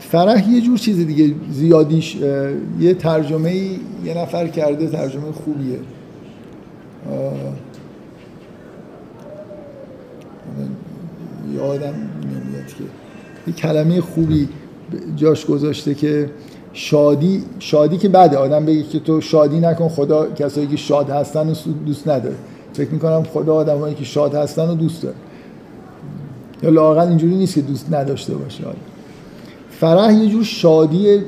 فرح 0.00 0.50
یه 0.50 0.60
جور 0.60 0.78
چیز 0.78 1.06
دیگه 1.06 1.34
زیادیش 1.50 2.16
یه 2.80 2.94
ترجمه 2.94 3.54
یه 4.04 4.18
نفر 4.18 4.46
کرده 4.46 4.86
ترجمه 4.86 5.32
خوبیه. 5.32 5.78
یادم 11.54 11.94
نمیاد 12.22 12.66
که. 12.66 12.84
یه 13.46 13.52
کلمه 13.52 14.00
خوبی 14.00 14.48
جاش 15.16 15.46
گذاشته 15.46 15.94
که 15.94 16.30
شادی 16.72 17.42
شادی 17.58 17.98
که 17.98 18.08
بعد 18.08 18.34
آدم 18.34 18.66
بگه 18.66 18.82
که 18.82 18.98
تو 19.00 19.20
شادی 19.20 19.60
نکن 19.60 19.88
خدا 19.88 20.26
کسایی 20.30 20.66
که 20.66 20.76
شاد 20.76 21.10
هستن 21.10 21.48
و 21.48 21.54
دوست 21.86 22.08
نداره. 22.08 22.36
فکر 22.72 22.90
می‌کنم 22.90 23.22
خدا 23.22 23.54
آدمایی 23.54 23.94
که 23.94 24.04
شاد 24.04 24.34
هستن 24.34 24.68
و 24.68 24.74
دوست 24.74 25.02
داره. 25.02 25.14
یا 26.62 26.70
لاقل 26.70 27.08
اینجوری 27.08 27.34
نیست 27.34 27.54
که 27.54 27.60
دوست 27.60 27.92
نداشته 27.92 28.34
باشه. 28.34 28.64
فرح 29.70 30.14
یه 30.14 30.28
جور 30.28 30.44
شادی 30.44 31.20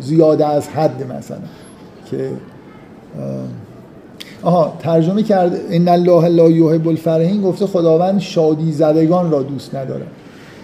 زیاده 0.00 0.46
از 0.46 0.68
حد 0.68 1.12
مثلا 1.12 1.38
که 2.10 2.30
آها 4.42 4.76
ترجمه 4.78 5.22
کرده 5.22 5.60
ان 5.70 5.88
الله 5.88 6.28
لا 6.28 6.50
یحب 6.50 6.88
الفرحین 6.88 7.42
گفته 7.42 7.66
خداوند 7.66 8.20
شادی 8.20 8.72
زدگان 8.72 9.30
را 9.30 9.42
دوست 9.42 9.74
نداره. 9.74 10.06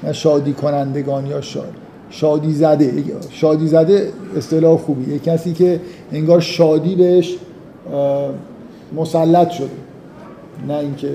نه 0.03 0.12
شادی 0.12 0.53
کنندگان 0.53 1.26
یا 1.26 1.40
شاد. 1.40 1.72
شادی 2.11 2.53
زده 2.53 3.05
شادی 3.30 3.66
زده 3.66 4.12
اصطلاح 4.36 4.78
خوبی 4.78 5.12
یه 5.12 5.18
کسی 5.18 5.53
که 5.53 5.80
انگار 6.12 6.40
شادی 6.40 6.94
بهش 6.94 7.36
مسلط 8.97 9.51
شده. 9.51 9.86
نه 10.68 10.74
اینکه 10.74 11.09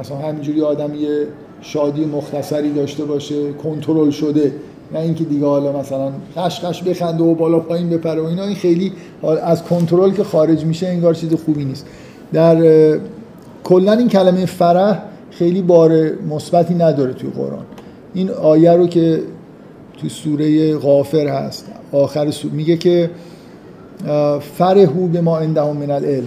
مثلا 0.00 0.16
همینجوری 0.16 0.62
آدم 0.62 0.94
یه 0.94 1.26
شادی 1.60 2.04
مختصری 2.04 2.72
داشته 2.72 3.04
باشه 3.04 3.52
کنترل 3.52 4.10
شده 4.10 4.52
نه 4.92 4.98
اینکه 4.98 5.24
دیگه 5.24 5.46
حالا 5.46 5.72
مثلا 5.72 6.12
خش 6.36 6.82
بخنده 6.82 7.24
و 7.24 7.34
بالا 7.34 7.58
پایین 7.58 7.90
بپره 7.90 8.20
و 8.20 8.24
اینا. 8.24 8.44
این 8.44 8.54
خیلی 8.54 8.92
از 9.42 9.62
کنترل 9.62 10.12
که 10.12 10.24
خارج 10.24 10.64
میشه 10.64 10.86
انگار 10.86 11.14
چیز 11.14 11.34
خوبی 11.34 11.64
نیست. 11.64 11.86
در 12.32 12.56
کلا 13.64 13.92
این 13.92 14.08
کلمه 14.08 14.46
فرح 14.46 15.02
خیلی 15.30 15.62
بار 15.62 16.10
مثبتی 16.30 16.74
نداره 16.74 17.12
توی 17.12 17.30
قرآن. 17.30 17.64
این 18.14 18.30
آیه 18.30 18.72
رو 18.72 18.86
که 18.86 19.20
توی 20.00 20.10
سوره 20.10 20.76
غافر 20.76 21.26
هست 21.26 21.66
آخر 21.92 22.30
سوره 22.30 22.54
میگه 22.54 22.76
که 22.76 23.10
فرهو 24.40 25.06
به 25.06 25.20
ما 25.20 25.38
عندهم 25.38 25.76
من 25.76 25.90
العلم. 25.90 26.26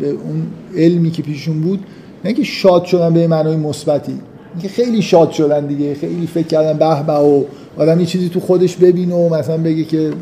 به 0.00 0.08
اون 0.08 0.46
علمی 0.76 1.10
که 1.10 1.22
پیشون 1.22 1.60
بود 1.60 1.84
نه 2.24 2.32
که 2.32 2.44
شاد 2.44 2.84
شدن 2.84 3.14
به 3.14 3.26
معنای 3.26 3.56
مثبتی 3.56 4.20
اینکه 4.54 4.68
خیلی 4.68 5.02
شاد 5.02 5.30
شدن 5.30 5.66
دیگه 5.66 5.94
خیلی 5.94 6.26
فکر 6.26 6.46
کردن 6.46 6.78
به 6.78 7.02
به 7.06 7.12
و 7.12 7.44
آدم 7.76 8.00
یه 8.00 8.06
چیزی 8.06 8.28
تو 8.28 8.40
خودش 8.40 8.76
ببینه 8.76 9.14
و 9.14 9.34
مثلا 9.34 9.56
بگه 9.56 9.84
که 9.84 10.12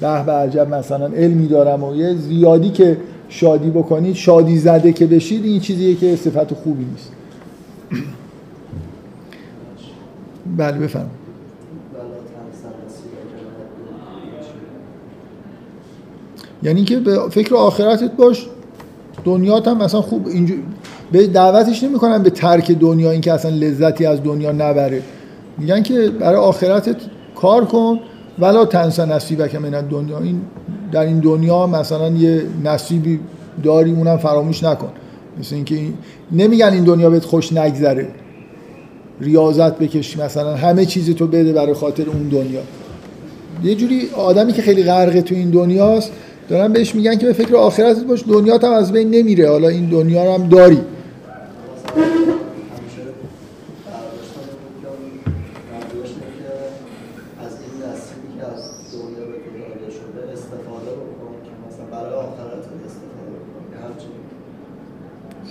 به 0.00 0.24
به 0.24 0.32
عجب 0.32 0.74
مثلا 0.74 1.06
علمی 1.06 1.46
دارم 1.46 1.84
و 1.84 1.96
یه 1.96 2.14
زیادی 2.14 2.70
که 2.70 2.96
شادی 3.28 3.70
بکنید 3.70 4.14
شادی 4.14 4.58
زده 4.58 4.92
که 4.92 5.06
بشید 5.06 5.44
این 5.44 5.60
چیزیه 5.60 5.94
که 5.94 6.16
صفت 6.16 6.54
خوبی 6.54 6.84
نیست. 6.84 7.12
بله 10.56 10.78
بفهم 10.78 11.06
یعنی 16.62 16.84
که 16.84 17.00
به 17.00 17.18
فکر 17.30 17.54
آخرتت 17.54 18.12
باش. 18.12 18.46
دنیات 19.24 19.68
هم 19.68 19.78
مثلا 19.82 20.00
خوب 20.00 20.26
اینجور 20.26 20.58
به 21.12 21.26
دعوتش 21.26 21.82
نمی‌کنن 21.82 22.22
به 22.22 22.30
ترک 22.30 22.70
دنیا 22.70 23.10
اینکه 23.10 23.32
اصلا 23.32 23.50
لذتی 23.50 24.06
از 24.06 24.22
دنیا 24.22 24.52
نبره. 24.52 25.02
میگن 25.58 25.82
که 25.82 26.08
برای 26.08 26.36
آخرتت 26.36 26.96
کار 27.34 27.64
کن 27.64 28.00
ولا 28.38 28.64
تنس 28.64 29.00
نصیبک 29.00 29.54
من 29.54 29.70
دنیا 29.70 30.18
این 30.18 30.40
در 30.92 31.00
این 31.00 31.18
دنیا 31.18 31.66
مثلا 31.66 32.08
یه 32.08 32.42
نصیبی 32.64 33.20
داری 33.62 33.92
اونم 33.92 34.16
فراموش 34.16 34.64
نکن. 34.64 34.88
مثل 35.40 35.54
اینکه 35.54 35.74
این 35.74 35.94
نمیگن 36.32 36.72
این 36.72 36.84
دنیا 36.84 37.10
بهت 37.10 37.24
خوش 37.24 37.52
نگذره. 37.52 38.08
ریاضت 39.20 39.78
بکش 39.78 40.18
مثلا 40.18 40.56
همه 40.56 40.86
چیزی 40.86 41.14
تو 41.14 41.26
بده 41.26 41.52
برای 41.52 41.74
خاطر 41.74 42.04
اون 42.08 42.28
دنیا. 42.28 42.60
یه 43.64 43.74
جوری 43.74 44.08
آدمی 44.16 44.52
که 44.52 44.62
خیلی 44.62 44.82
غرقه 44.82 45.22
تو 45.22 45.34
این 45.34 45.50
دنیاست 45.50 46.12
دارن 46.48 46.72
بهش 46.72 46.94
میگن 46.94 47.18
که 47.18 47.26
به 47.26 47.32
فکر 47.32 47.56
آخرتت 47.56 48.04
باش 48.04 48.24
دنیا 48.28 48.58
هم 48.58 48.72
از 48.72 48.92
بین 48.92 49.10
نمیره. 49.10 49.48
حالا 49.48 49.68
این 49.68 49.86
دنیا 49.86 50.24
رو 50.24 50.32
هم 50.32 50.48
داری. 50.48 50.78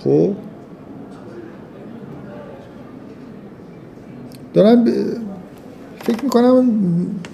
خب؟ 0.04 0.34
دارم 4.54 4.84
فکر 6.04 6.24
می‌کنم 6.24 6.66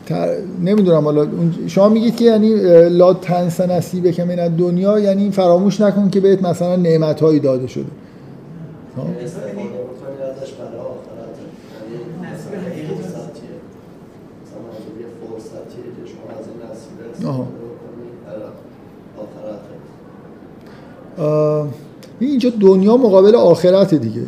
تر... 0.09 0.37
نمی‌دونم 0.65 1.05
حالا 1.05 1.27
شما 1.67 1.89
میگید 1.89 2.17
که 2.17 2.25
یعنی 2.25 2.55
لا 2.89 3.15
تنس 3.15 3.61
نصیب 3.61 4.11
که 4.11 4.25
من 4.25 4.35
دنیا 4.35 4.99
یعنی 4.99 5.31
فراموش 5.31 5.81
نکن 5.81 6.11
که 6.11 6.21
بهت 6.21 6.43
مثلا 6.43 6.77
نعمت 6.77 7.21
هایی 7.21 7.41
داده 7.41 7.67
شده. 7.67 7.85
اینجا 22.21 22.51
دنیا 22.61 22.97
مقابل 22.97 23.35
آخرت 23.35 23.95
دیگه. 23.95 24.23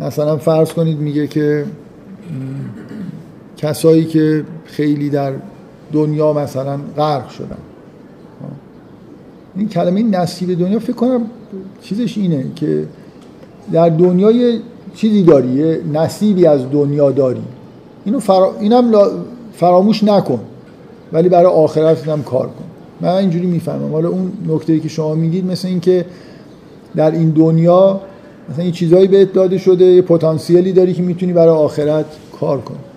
مثلا 0.00 0.36
فرض 0.36 0.72
کنید 0.72 0.98
میگه 0.98 1.26
که 1.26 1.64
کسایی 3.58 4.04
که 4.04 4.44
خیلی 4.64 5.10
در 5.10 5.32
دنیا 5.92 6.32
مثلا 6.32 6.78
غرق 6.96 7.28
شدن. 7.28 7.58
این 9.56 9.68
کلمه 9.68 10.02
نصیب 10.02 10.58
دنیا 10.58 10.78
فکر 10.78 10.92
کنم 10.92 11.20
چیزش 11.82 12.18
اینه 12.18 12.44
که 12.56 12.84
در 13.72 13.88
دنیا 13.88 14.30
یه 14.30 14.60
چیزی 14.94 15.22
داری 15.22 15.48
یه 15.48 15.80
نصیبی 15.92 16.46
از 16.46 16.70
دنیا 16.70 17.10
داری. 17.10 17.42
اینو 18.04 18.20
فرا... 18.20 18.54
اینم 18.60 18.92
فراموش 19.52 20.04
نکن 20.04 20.40
ولی 21.12 21.28
برای 21.28 21.46
آخرت 21.46 22.08
هم 22.08 22.22
کار 22.22 22.46
کن. 22.46 22.64
من 23.00 23.08
اینجوری 23.08 23.46
می‌فهمم. 23.46 23.92
حالا 23.92 24.08
اون 24.08 24.32
نکته 24.48 24.80
که 24.80 24.88
شما 24.88 25.14
میگید 25.14 25.46
مثل 25.46 25.68
اینکه 25.68 26.04
در 26.96 27.10
این 27.10 27.30
دنیا 27.30 28.00
مثلا 28.50 28.62
این 28.62 28.72
چیزایی 28.72 29.08
بهت 29.08 29.32
داده 29.32 29.58
شده 29.58 29.84
یه 29.84 30.02
پتانسیلی 30.02 30.72
داری 30.72 30.94
که 30.94 31.02
می‌تونی 31.02 31.32
برای 31.32 31.54
آخرت 31.54 32.06
کار 32.40 32.60
کنی. 32.60 32.87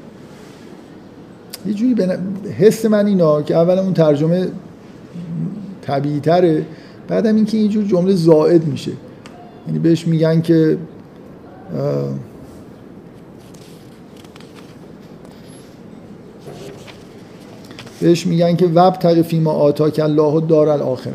یه 1.66 1.74
جوری 1.74 1.94
بنا... 1.94 2.14
حس 2.60 2.86
من 2.86 3.06
اینا 3.06 3.42
که 3.42 3.56
اول 3.56 3.80
اون 3.80 3.94
ترجمه 3.94 4.48
طبیعی 5.82 6.20
تره 6.20 6.66
بعدم 7.08 7.36
اینکه 7.36 7.58
اینجور 7.58 7.84
جمله 7.84 8.14
زائد 8.14 8.68
میشه. 8.68 8.92
یعنی 9.68 9.80
بهش 9.80 10.08
میگن 10.08 10.42
که 10.42 10.78
بهش 18.02 18.28
میگن 18.28 18.56
که 18.56 18.66
وب 18.66 18.94
تقفی 18.94 19.40
ما 19.40 19.52
آتا 19.52 19.90
که 19.90 20.04
الله 20.04 20.42
دار 20.48 20.70
الاخره 20.70 21.14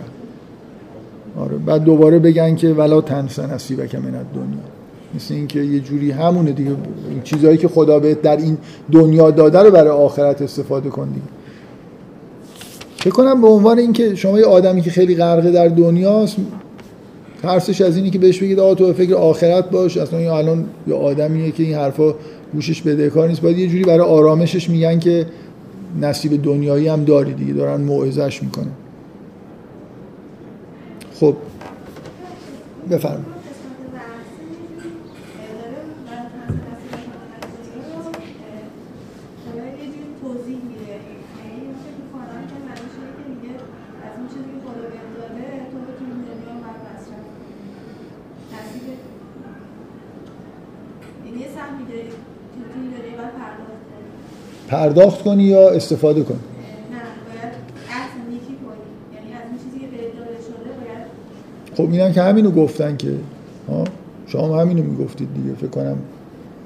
آره 1.36 1.56
بعد 1.56 1.84
دوباره 1.84 2.18
بگن 2.18 2.54
که 2.54 2.68
ولا 2.68 3.00
تنس 3.00 3.38
نصیبک 3.38 3.94
من 3.94 4.10
دنیا 4.10 4.75
مثل 5.16 5.34
اینکه 5.34 5.60
یه 5.60 5.80
جوری 5.80 6.10
همونه 6.10 6.52
دیگه. 6.52 6.70
چیزهایی 7.24 7.56
که 7.56 7.68
خدا 7.68 7.98
بهت 7.98 8.22
در 8.22 8.36
این 8.36 8.58
دنیا 8.92 9.30
داده 9.30 9.58
رو 9.58 9.70
برای 9.70 9.90
آخرت 9.90 10.42
استفاده 10.42 10.88
کن 10.88 11.08
دیگه. 11.08 11.26
فکر 12.96 13.10
کنم 13.10 13.40
به 13.40 13.48
عنوان 13.48 13.78
اینکه 13.78 14.14
شما 14.14 14.38
یه 14.38 14.44
آدمی 14.44 14.82
که 14.82 14.90
خیلی 14.90 15.14
غرقه 15.14 15.50
در 15.50 15.68
دنیاست 15.68 16.36
ترسش 17.42 17.80
از 17.80 17.96
اینی 17.96 18.10
که 18.10 18.18
بهش 18.18 18.42
بگید 18.42 18.60
آقا 18.60 18.74
تو 18.74 18.92
فکر 18.92 19.14
آخرت 19.14 19.70
باش 19.70 19.96
اصلا 19.96 20.18
این 20.18 20.28
الان 20.28 20.64
یه 20.86 20.94
آدمیه 20.94 21.50
که 21.50 21.62
این 21.62 21.74
حرفا 21.74 22.14
گوشش 22.52 22.82
بدهکار 22.82 23.28
نیست. 23.28 23.40
باید 23.40 23.58
یه 23.58 23.68
جوری 23.68 23.84
برای 23.84 24.00
آرامشش 24.00 24.70
میگن 24.70 24.98
که 24.98 25.26
نصیب 26.00 26.42
دنیایی 26.42 26.88
هم 26.88 27.04
داری 27.04 27.34
دیگه 27.34 27.52
دارن 27.52 27.80
موعظش 27.80 28.42
می‌کنن. 28.42 28.72
خب. 31.20 31.36
بفرمایید. 32.90 33.35
پرداخت 54.68 55.22
کنی 55.22 55.42
یا 55.42 55.70
استفاده 55.70 56.22
کنی؟ 56.22 56.38
خب 61.76 61.92
اینم 61.92 62.12
که 62.12 62.22
همینو 62.22 62.50
گفتن 62.50 62.96
که 62.96 63.12
شما 64.26 64.60
همینو 64.60 64.82
می‌گفتید 64.82 65.28
دیگه. 65.34 65.54
فکر 65.56 65.66
کنم 65.66 65.96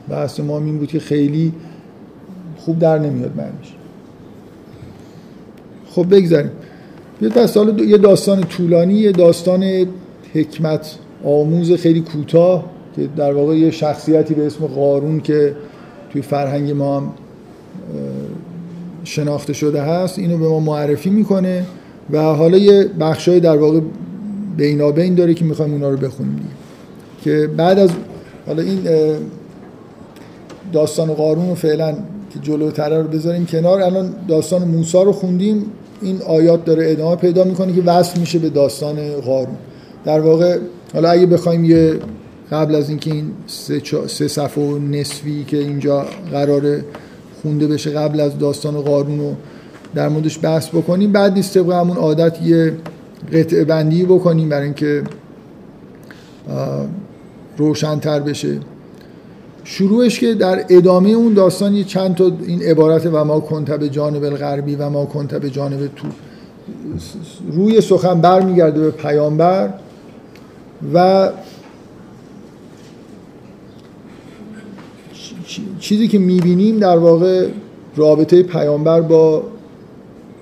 بحث 0.09 0.41
ما 0.41 0.59
این 0.59 0.79
بود 0.79 0.89
که 0.89 1.01
خیلی 1.01 1.53
خوب 2.57 2.79
در 2.79 2.99
نمیاد 2.99 3.37
معنیش. 3.37 3.75
خب 5.91 6.15
بگذاریم. 6.15 6.51
یه 7.21 7.99
داستان 7.99 8.41
طولانی 8.41 8.95
یه 8.95 9.13
داستان 9.13 9.87
حکمت 10.35 10.95
آموز 11.25 11.73
خیلی 11.73 12.01
کوتاه 12.01 12.65
که 12.97 13.09
در 13.17 13.33
واقع 13.33 13.57
یه 13.57 13.71
شخصیتی 13.71 14.35
به 14.35 14.47
اسم 14.47 14.67
قارون 14.67 15.21
که 15.21 15.57
توی 16.13 16.23
فرهنگ 16.23 16.71
ما 16.71 16.97
هم 16.97 17.13
شناخته 19.05 19.53
شده 19.53 19.83
هست 19.83 20.19
اینو 20.19 20.39
به 20.39 20.49
ما 20.49 20.61
معرفی 20.61 21.11
می‌کنه 21.11 21.65
و 22.11 22.23
حالا 22.23 22.59
یه 22.59 22.85
بخشای 23.01 23.41
در 23.41 23.57
واقع 23.57 23.81
بینابین 24.57 25.15
داره 25.15 25.35
که 25.35 25.45
می‌خوایم 25.45 25.73
اونا 25.73 25.91
رو 25.91 25.97
بخونیم 25.97 26.37
دیگه. 26.37 26.49
که 27.25 27.51
بعد 27.57 27.79
از 27.79 27.91
حالا 28.47 28.63
این 28.63 28.79
داستان 30.73 31.15
قارون 31.15 31.49
رو 31.49 31.55
فعلا 31.55 31.95
که 32.31 32.39
جلوتره 32.43 33.03
رو 33.03 33.09
بذاریم 33.09 33.47
کنار. 33.47 33.83
الان 33.83 34.15
داستان 34.29 34.69
موسی 34.69 34.99
رو 34.99 35.13
خوندیم 35.13 35.65
این 36.03 36.23
آیات 36.23 36.65
داره 36.65 36.91
ادامه 36.91 37.17
پیدا 37.17 37.45
می‌کنه 37.45 37.73
که 37.73 37.83
وصل 37.83 38.21
میشه 38.21 38.39
به 38.39 38.51
داستان 38.51 38.97
قارون. 39.21 39.57
در 40.05 40.21
واقع 40.21 40.59
حالا 40.95 41.11
اگه 41.11 41.27
بخوایم 41.27 41.65
یه 41.65 41.95
قبل 42.53 42.75
از 42.75 42.89
اینکه 42.89 43.11
این 43.11 43.25
سه, 43.47 43.83
سه 44.07 44.29
صفحه 44.29 44.65
و 44.65 44.79
نصفی 44.79 45.45
که 45.45 45.57
اینجا 45.57 46.07
قراره 46.33 46.85
خونده 47.43 47.67
بشه 47.67 47.91
قبل 47.91 48.21
از 48.21 48.39
داستان 48.39 48.81
قارون 48.81 49.19
رو 49.19 49.35
در 49.95 50.09
موردش 50.09 50.39
بحث 50.43 50.69
بکنیم. 50.69 51.13
بعد 51.13 51.33
نیست 51.33 51.55
طبق 51.55 51.73
همون 51.73 51.97
عادت 51.97 52.43
یه 52.43 52.73
قطعه 53.33 53.65
بندی 53.65 54.05
بکنیم 54.05 54.49
برای 54.49 54.65
اینکه 54.65 55.03
روشنتر 57.57 58.21
بشه. 58.21 58.59
شروعش 59.65 60.21
که 60.21 60.35
در 60.35 60.65
ادامه 60.69 61.11
اون 61.11 61.35
داستان 61.35 61.75
یه 61.75 61.85
چند 61.85 62.15
تا 62.15 62.33
این 62.47 62.63
عبارت 62.63 63.07
و 63.07 63.25
ما 63.25 63.41
کنت 63.41 63.71
به 63.71 63.89
جانب 63.89 64.25
الغربی 64.25 64.75
و 64.75 64.89
ما 64.89 65.05
کنت 65.05 65.35
به 65.35 65.51
جانب 65.51 65.87
تو 65.97 66.09
روی 67.53 67.81
سخن 67.81 68.21
برمیگرده 68.21 68.81
به 68.81 68.91
پیامبر 68.91 69.71
و 70.95 71.29
چیزی 75.91 76.09
که 76.09 76.19
می‌بینیم 76.19 76.79
در 76.79 76.99
واقع 76.99 77.49
رابطه 77.97 78.43
پیامبر 78.43 79.01
با 79.01 79.43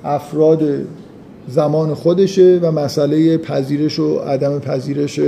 افراد 0.05 0.63
زمان 1.49 1.95
خودشه 1.95 2.59
و 2.63 2.73
مسئله 2.73 3.39
پذیرش 3.39 3.99
و 3.99 4.19
عدم 4.19 4.59
پذیرش 4.59 5.21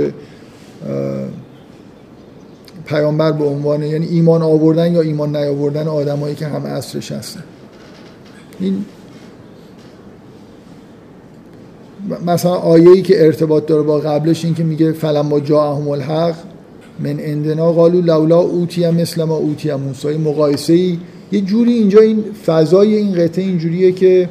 پیامبر 2.85 3.31
به 3.31 3.43
عنوان 3.43 3.83
یعنی 3.83 4.07
ایمان 4.07 4.41
آوردن 4.41 4.93
یا 4.93 5.01
ایمان 5.01 5.35
نیاوردن 5.35 5.87
آدمایی 5.87 6.35
که 6.35 6.47
هم 6.47 6.67
عصرش 6.67 7.11
هستن. 7.11 7.43
این 8.59 8.85
مثلا 12.25 12.53
آیه‌ای 12.53 13.01
که 13.01 13.25
ارتباط 13.25 13.65
داره 13.65 13.83
با 13.83 13.99
قبلش 13.99 14.45
این 14.45 14.53
که 14.53 14.63
میگه 14.63 14.91
فلما 14.91 15.39
جاءهم 15.39 15.87
الحق 15.89 16.35
من 17.03 17.19
اندنا 17.19 17.71
قالو 17.71 18.01
لولا 18.01 18.39
اوتی 18.39 18.89
مثل 18.89 19.23
ما 19.23 19.35
اوتی 19.35 19.73
موسی. 19.73 20.17
مقایسه 20.17 20.73
ای 20.73 20.97
یه 21.31 21.41
جوری 21.41 21.73
اینجا 21.73 21.99
این 21.99 22.23
فضای 22.45 22.95
این 22.95 23.13
قطعه 23.13 23.45
اینجوریه 23.45 23.91
که 23.91 24.29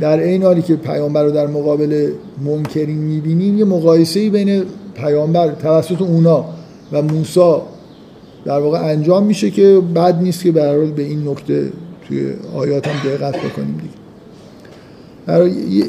در 0.00 0.18
این 0.18 0.42
حالی 0.42 0.62
که 0.62 0.76
پیامبر 0.76 1.24
رو 1.24 1.30
در 1.30 1.46
مقابل 1.46 2.10
منکرین 2.44 2.98
می‌بینیم 2.98 3.58
یه 3.58 3.64
مقایسه 3.64 4.20
ای 4.20 4.30
بین 4.30 4.62
پیامبر 4.94 5.48
توسط 5.54 6.02
اونا 6.02 6.44
و 6.92 7.02
موسی 7.02 7.54
در 8.44 8.60
واقع 8.60 8.78
انجام 8.78 9.26
میشه 9.26 9.50
که 9.50 9.82
بد 9.94 10.22
نیست 10.22 10.42
که 10.42 10.52
به 10.52 10.86
به 10.86 11.02
این 11.02 11.28
نکته 11.28 11.72
توی 12.08 12.32
آیات 12.54 12.88
هم 12.88 13.10
دقت 13.10 13.36
بکنیم 13.36 13.80
دیگه. 13.80 13.98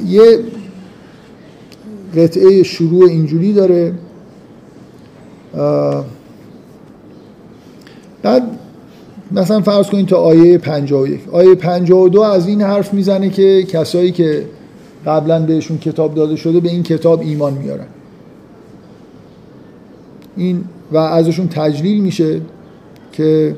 یه 0.08 0.40
قطعه 2.16 2.64
شروع 2.64 3.10
اینجوری 3.10 3.54
داره. 3.54 3.94
بعد 8.24 8.44
مثلا 9.32 9.62
فرض 9.62 9.88
کنید 9.88 10.08
تا 10.08 10.18
آیه 10.18 10.58
51 10.58 11.22
آیه 11.32 11.56
52 11.56 12.22
از 12.22 12.48
این 12.48 12.62
حرف 12.62 12.94
می‌زنه 12.94 13.30
که 13.30 13.64
کسایی 13.64 14.12
که 14.12 14.46
قبلا 15.06 15.46
بهشون 15.46 15.78
کتاب 15.78 16.16
داده 16.16 16.36
شده 16.36 16.60
به 16.60 16.70
این 16.70 16.84
کتاب 16.84 17.22
ایمان 17.22 17.54
میارن. 17.54 17.88
این 20.38 20.64
و 20.92 20.98
ازشون 20.98 21.48
تجلیل 21.48 22.02
میشه 22.02 22.42
که 23.12 23.56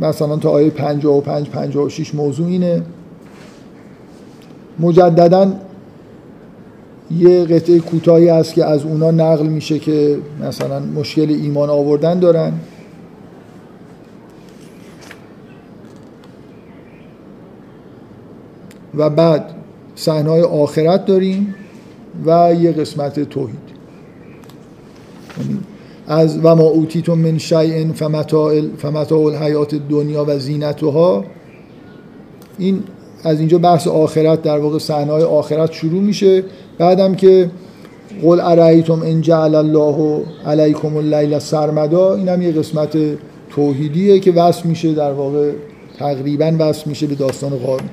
مثلا 0.00 0.36
تا 0.36 0.50
آیه 0.50 0.70
55 0.70 1.48
56 1.48 2.14
موضوع 2.14 2.46
اینه. 2.46 2.82
مجددا 4.78 5.52
یه 7.18 7.44
قطعه 7.44 7.78
کوتاهی 7.78 8.28
هست 8.28 8.54
که 8.54 8.64
از 8.64 8.84
اونا 8.84 9.10
نقل 9.10 9.46
میشه 9.46 9.78
که 9.78 10.18
مثلا 10.42 10.80
مشکل 10.80 11.30
ایمان 11.30 11.70
آوردن 11.70 12.18
دارن. 12.18 12.52
و 18.94 19.10
بعد 19.10 19.54
صحنه 19.94 20.42
آخرت 20.42 21.06
داریم 21.06 21.54
و 22.26 22.54
یه 22.60 22.72
قسمت 22.72 23.20
توحید. 23.20 23.56
یعنی 25.38 25.58
از 26.06 26.38
و 26.42 26.54
ما 26.54 26.62
اوتیتون 26.62 27.18
من 27.18 27.38
شیء 27.38 27.92
فمتاع 28.76 29.24
الحیات 29.24 29.74
دنیا 29.74 30.24
و 30.28 30.38
زینتها 30.38 31.24
این 32.58 32.82
از 33.24 33.38
اینجا 33.38 33.58
بحث 33.58 33.86
آخرت 33.86 34.42
در 34.42 34.58
واقع 34.58 34.78
صحنه 34.78 35.12
آخرت 35.12 35.72
شروع 35.72 36.02
میشه. 36.02 36.44
بعدم 36.80 37.14
که 37.14 37.50
قل 38.22 38.40
ارایتم 38.40 39.02
ان 39.02 39.20
جعل 39.20 39.54
الله 39.54 40.22
علیکم 40.46 40.96
اللیل 40.96 41.38
سرمدا 41.38 42.14
اینم 42.14 42.42
یه 42.42 42.52
قسمت 42.52 42.98
توحیدیه 43.50 44.20
که 44.20 44.32
وصل 44.32 44.68
میشه 44.68 44.94
در 44.94 45.12
واقع 45.12 45.52
تقریبا 45.98 46.52
وصل 46.58 46.82
میشه 46.86 47.06
به 47.06 47.14
داستان 47.14 47.50
قارون 47.50 47.88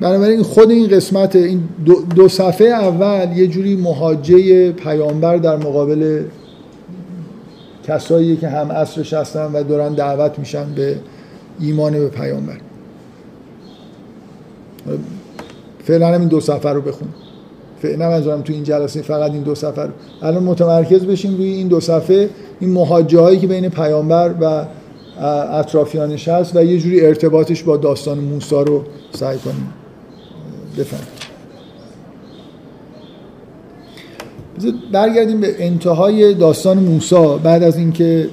بنابراین 0.00 0.42
خود 0.42 0.70
این 0.70 0.88
قسمت 0.88 1.36
این 1.36 1.62
دو, 1.84 2.02
دو 2.16 2.28
صفحه 2.28 2.68
اول 2.68 3.36
یه 3.36 3.46
جوری 3.46 3.76
مهاجه 3.76 4.72
پیامبر 4.72 5.36
در 5.36 5.56
مقابل 5.56 6.24
کسایی 7.86 8.36
که 8.36 8.48
هم 8.48 8.72
عصرش 8.72 9.12
هستن 9.12 9.52
و 9.52 9.62
دارن 9.62 9.94
دعوت 9.94 10.38
میشن 10.38 10.74
به 10.74 10.96
ایمان 11.60 11.92
به 11.92 12.08
پیامبر. 12.08 12.58
فعلا 15.88 16.16
این 16.16 16.28
دو 16.28 16.40
سفر 16.40 16.74
رو 16.74 16.80
بخون. 16.80 17.08
فعلا 17.82 18.10
منظورم 18.10 18.42
تو 18.42 18.52
این 18.52 18.64
جلسه 18.64 19.02
فقط 19.02 19.30
این 19.30 19.42
دو 19.42 19.54
سفر 19.54 19.88
الان 20.22 20.42
متمرکز 20.42 21.04
بشیم 21.04 21.36
روی 21.36 21.48
این 21.48 21.68
دو 21.68 21.80
صفحه 21.80 22.28
این 22.60 22.70
محاجه 22.70 23.20
هایی 23.20 23.38
که 23.38 23.46
بین 23.46 23.68
پیامبر 23.68 24.34
و 24.40 24.64
اطرافیانش 25.58 26.28
هست 26.28 26.56
و 26.56 26.64
یه 26.64 26.78
جوری 26.78 27.06
ارتباطش 27.06 27.62
با 27.62 27.76
داستان 27.76 28.18
موسی 28.18 28.54
رو 28.54 28.84
سعی 29.12 29.38
کنیم. 29.38 29.72
بفهم 30.78 31.00
برگردیم 34.92 35.40
به 35.40 35.66
انتهای 35.66 36.34
داستان 36.34 36.78
موسی. 36.78 37.38
بعد 37.42 37.62
از 37.62 37.76
اینکه 37.76 38.28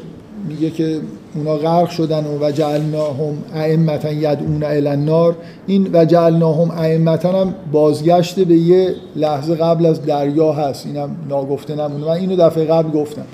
میگه 0.48 0.70
که 0.70 1.00
اونا 1.36 1.56
غرق 1.56 1.90
شدن 1.90 2.26
و 2.42 2.52
جعلناهم 2.52 3.38
ائمتا 3.56 4.12
یدعون 4.12 4.64
الی 4.64 4.88
النار. 4.88 5.36
این 5.68 5.90
و 5.94 6.06
جعلناهم 6.06 6.72
ائمتا 6.72 7.42
هم 7.42 7.56
بازگشته 7.72 8.46
به 8.46 8.56
یه 8.56 8.96
لحظه 9.16 9.56
قبل 9.56 9.86
از 9.86 10.06
دریا 10.06 10.54
هست. 10.54 10.86
اینم 10.86 11.10
ناگفته 11.30 11.76
نمونه 11.76 12.06
من 12.06 12.12
اینو 12.12 12.36
دفعه 12.36 12.66
قبل 12.66 12.92
گفتم 12.92 13.26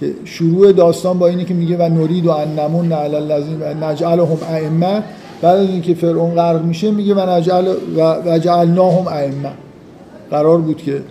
که 0.00 0.10
شروع 0.24 0.72
داستان 0.72 1.18
با 1.18 1.26
اینه 1.26 1.44
که 1.44 1.54
میگه 1.54 1.76
و 1.76 1.88
نورید 1.88 2.26
و 2.26 2.30
ان 2.30 2.58
نمون 2.58 2.92
علی 2.92 3.16
الذین 3.16 3.62
نجعلهم 3.62 4.38
ائمه. 4.50 5.02
بعد 5.42 5.58
از 5.58 5.68
اینکه 5.68 5.94
فرعون 5.94 6.34
غرق 6.34 6.64
میشه 6.64 6.90
میگه 6.90 7.14
و 7.14 7.30
نجعل 7.30 7.66
و 7.96 8.38
جعلناهم 8.38 9.06
ائمه. 9.06 9.50
قرار 10.30 10.58
بود 10.58 10.76
که 10.76 11.02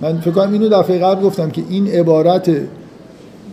من 0.00 0.20
فکر 0.20 0.30
کنم 0.30 0.52
اینو 0.52 0.68
دفعه 0.68 0.98
قبل 0.98 1.22
گفتم 1.22 1.50
که 1.50 1.62
این 1.68 1.88
عبارت 1.88 2.50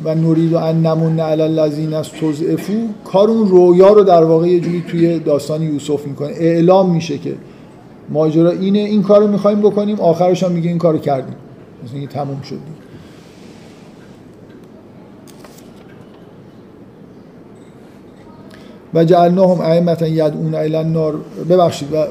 و 0.03 0.15
نورید 0.15 0.53
و 0.53 0.59
نمون 0.59 1.19
علی 1.19 1.41
الذین 1.41 1.93
از 1.93 2.11
تضعفو 2.11 2.73
کار 3.03 3.29
اون 3.29 3.47
رویا 3.47 3.93
رو 3.93 4.03
در 4.03 4.23
واقع 4.23 4.47
یه 4.47 4.59
جوری 4.59 4.83
توی 4.87 5.19
داستان 5.19 5.61
یوسف 5.61 6.07
می‌کنه. 6.07 6.29
اعلام 6.29 6.91
میشه 6.91 7.17
که 7.17 7.35
ماجرا 8.09 8.51
اینه 8.51 8.79
این 8.79 9.03
کار 9.03 9.21
رو 9.21 9.27
می‌خوایم 9.27 9.61
بکنیم 9.61 9.99
آخرش 9.99 10.43
هم 10.43 10.51
میگه 10.51 10.69
این 10.69 10.77
کارو 10.77 10.97
کردیم. 10.97 11.35
مثلا 11.83 11.99
این 11.99 12.07
تموم 12.07 12.41
شد. 12.41 12.59
و 18.93 19.03
جعلناهم 19.03 19.61
ائمه 19.61 20.09
یدعون 20.09 20.55
الی 20.55 20.75
النار. 20.75 21.15
ببخشید 21.49 21.89
و 21.93 22.05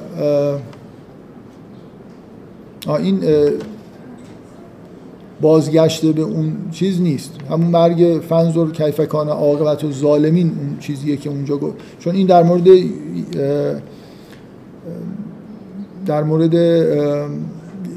این 2.90 3.20
بازگشته 5.44 6.12
به 6.12 6.22
اون 6.22 6.52
چیز 6.72 7.00
نیست. 7.00 7.32
همون 7.50 7.66
مرگ 7.66 8.20
فنزور 8.28 8.72
کیفکان 8.72 9.28
عاقبت 9.28 9.84
و 9.84 9.92
ظالمین 9.92 10.46
اون 10.46 10.78
چیزیه 10.80 11.16
که 11.16 11.30
اونجا 11.30 11.56
گفت. 11.56 11.76
چون 11.98 12.14
این 12.14 12.26
در 12.26 12.42
مورد 12.42 12.64
در 16.06 16.22
مورد 16.22 16.84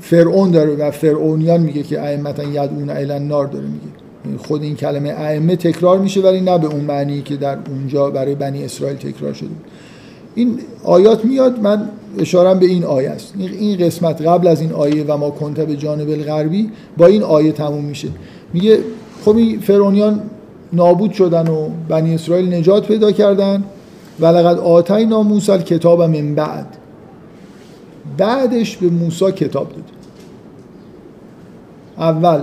فرعون 0.01 0.51
داره 0.51 0.75
و 0.75 0.91
فرعونیان 0.91 1.61
میگه 1.61 1.83
که 1.83 2.01
ائمتا 2.01 2.43
یدعون 2.43 2.89
الی 2.89 3.11
النار 3.11 3.47
داره 3.47 3.65
میگه. 3.65 4.37
خود 4.37 4.63
این 4.63 4.75
کلمه 4.75 5.09
ائمه 5.09 5.55
تکرار 5.55 5.99
میشه 5.99 6.21
ولی 6.21 6.41
نه 6.41 6.57
به 6.57 6.67
اون 6.67 6.81
معنی 6.81 7.21
که 7.21 7.35
در 7.35 7.57
اونجا 7.69 8.09
برای 8.09 8.35
بنی 8.35 8.63
اسرائیل 8.63 8.97
تکرار 8.97 9.33
شده 9.33 9.49
این 10.37 10.59
آیات 10.83 11.25
میاد 11.25 11.59
من 11.59 11.89
اشارم 12.19 12.59
به 12.59 12.65
این 12.65 12.83
آیه 12.83 13.09
است. 13.09 13.33
این 13.37 13.77
قسمت 13.77 14.21
قبل 14.21 14.47
از 14.47 14.61
این 14.61 14.71
آیه 14.71 15.03
و 15.07 15.17
ما 15.17 15.29
کنت 15.29 15.59
به 15.59 15.75
جانب 15.75 16.09
الغربی 16.09 16.69
با 16.97 17.05
این 17.05 17.23
آیه 17.23 17.51
تموم 17.51 17.83
میشه. 17.83 18.07
میگه 18.53 18.79
خب 19.25 19.37
این 19.37 19.59
فرعونیان 19.59 20.21
نابود 20.73 21.11
شدن 21.11 21.47
و 21.47 21.69
بنی 21.89 22.15
اسرائیل 22.15 22.53
نجات 22.53 22.87
پیدا 22.87 23.11
کردن 23.11 23.63
و 24.19 24.25
لقد 24.25 24.59
آتینا 24.59 25.23
موسی 25.23 25.57
کتاب 25.57 26.01
من 26.01 26.35
بعد. 26.35 26.77
بعدش 28.17 28.77
به 28.77 28.89
موسی 28.89 29.31
کتاب 29.31 29.69
داد. 29.69 29.83
اول 31.97 32.39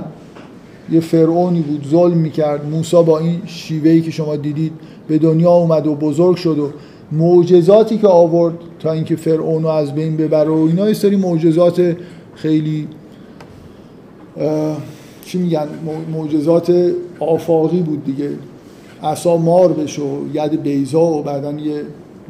یه 0.91 1.01
فرعونی 1.01 1.61
بود 1.61 1.87
ظلم 1.91 2.17
می‌کرد. 2.17 2.71
موسی 2.71 3.03
با 3.03 3.19
این 3.19 3.43
شیوهی 3.47 4.01
که 4.03 4.11
شما 4.11 4.37
دیدید 4.37 4.73
به 5.09 5.19
دنیا 5.19 5.51
اومد 5.51 5.87
و 5.87 5.95
بزرگ 5.95 6.37
شد 6.37 6.59
و 6.59 6.71
معجزاتی 7.19 7.99
که 7.99 8.09
آورد 8.09 8.55
تا 8.79 8.93
اینکه 8.93 9.17
فرعون 9.17 9.63
رو 9.63 9.69
از 9.69 9.95
بین 9.95 10.17
ببره 10.17 10.51
و 10.51 10.67
اینا 10.69 10.89
یه 10.89 10.95
سری 10.95 11.17
معجزات 11.17 11.97
خیلی 12.35 12.89
چی 15.25 15.39
میگن؟ 15.39 15.67
معجزات 16.13 16.93
آفاقی 17.21 17.81
بود 17.81 18.05
دیگه. 18.05 18.31
عصا 19.03 19.37
مار 19.37 19.73
بشه 19.73 20.03
و 20.03 20.17
ید 20.35 20.63
بیزا 20.63 21.05
و 21.05 21.23
بعدا 21.23 21.53
یه 21.53 21.83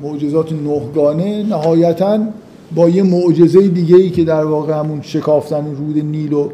معجزات 0.03 0.53
نهگانه. 0.53 1.43
نهایتا 1.43 2.19
با 2.75 2.89
یه 2.89 3.03
معجزه 3.03 3.69
دیگه 3.69 3.97
ای 3.97 4.11
که 4.11 4.25
در 4.25 4.45
واقع 4.45 4.79
همون 4.79 5.03
شکافتن 5.03 5.65
رود 5.65 5.99
نیل 5.99 6.33
و 6.33 6.49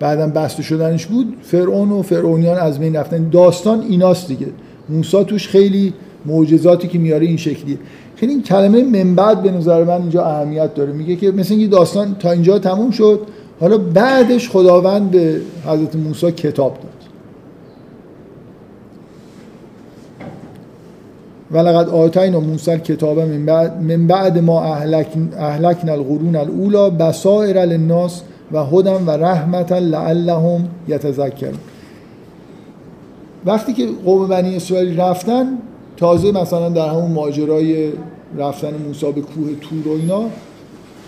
بعدا 0.00 0.26
بسته 0.26 0.62
شدنش 0.62 1.06
بود 1.06 1.36
فرعون 1.42 1.92
و 1.92 2.02
فرعونیان 2.02 2.58
از 2.58 2.78
بین 2.78 2.96
رفتن. 2.96 3.28
داستان 3.28 3.80
ایناست 3.80 4.28
دیگه. 4.28 4.46
موسی 4.88 5.24
توش 5.24 5.48
خیلی 5.48 5.92
معجزاتی 6.26 6.88
که 6.88 6.98
میاره 6.98 7.26
این 7.26 7.36
شکلیه. 7.36 7.78
خیلی 8.16 8.32
این 8.32 8.42
کلمه 8.42 8.84
منبعد 8.84 9.42
به 9.42 9.50
نظر 9.50 9.84
من 9.84 10.00
اینجا 10.00 10.24
اهمیت 10.24 10.74
داره. 10.74 10.92
میگه 10.92 11.16
که 11.16 11.30
مثل 11.30 11.54
اینکه 11.54 11.68
داستان 11.68 12.16
تا 12.18 12.30
اینجا 12.30 12.58
تموم 12.58 12.90
شد 12.90 13.20
حالا 13.60 13.78
بعدش 13.78 14.50
خداوند 14.50 15.10
به 15.10 15.40
حضرت 15.66 15.96
موسی 15.96 16.32
کتاب 16.32 16.74
داد. 16.74 16.90
ولقد 21.52 21.88
آتینا 21.88 22.40
موسی 22.40 22.78
کتاب 22.78 23.18
من 23.18 23.46
بعد, 23.46 23.82
من 23.82 24.06
بعد 24.06 24.38
ما 24.38 24.64
اهلکنا 25.38 25.92
القرون 25.92 26.36
الاولا 26.36 26.90
بصائر 26.90 27.64
للناس 27.64 28.22
و 28.52 28.64
هدم 28.64 29.06
و 29.06 29.10
رحمتا 29.10 29.78
لعلهم 29.78 30.68
یتذکرون. 30.88 31.58
وقتی 33.46 33.72
که 33.72 33.88
قوم 34.04 34.28
بنی 34.28 34.56
اسرائیل 34.56 35.00
رفتن 35.00 35.58
تازه 36.00 36.32
مثلا 36.32 36.68
در 36.68 36.88
همون 36.88 37.12
ماجرای 37.12 37.92
رفتن 38.38 38.74
موسی 38.86 39.12
به 39.12 39.20
کوه 39.20 39.54
تور 39.60 39.88
و 39.88 39.96
اینا 39.96 40.24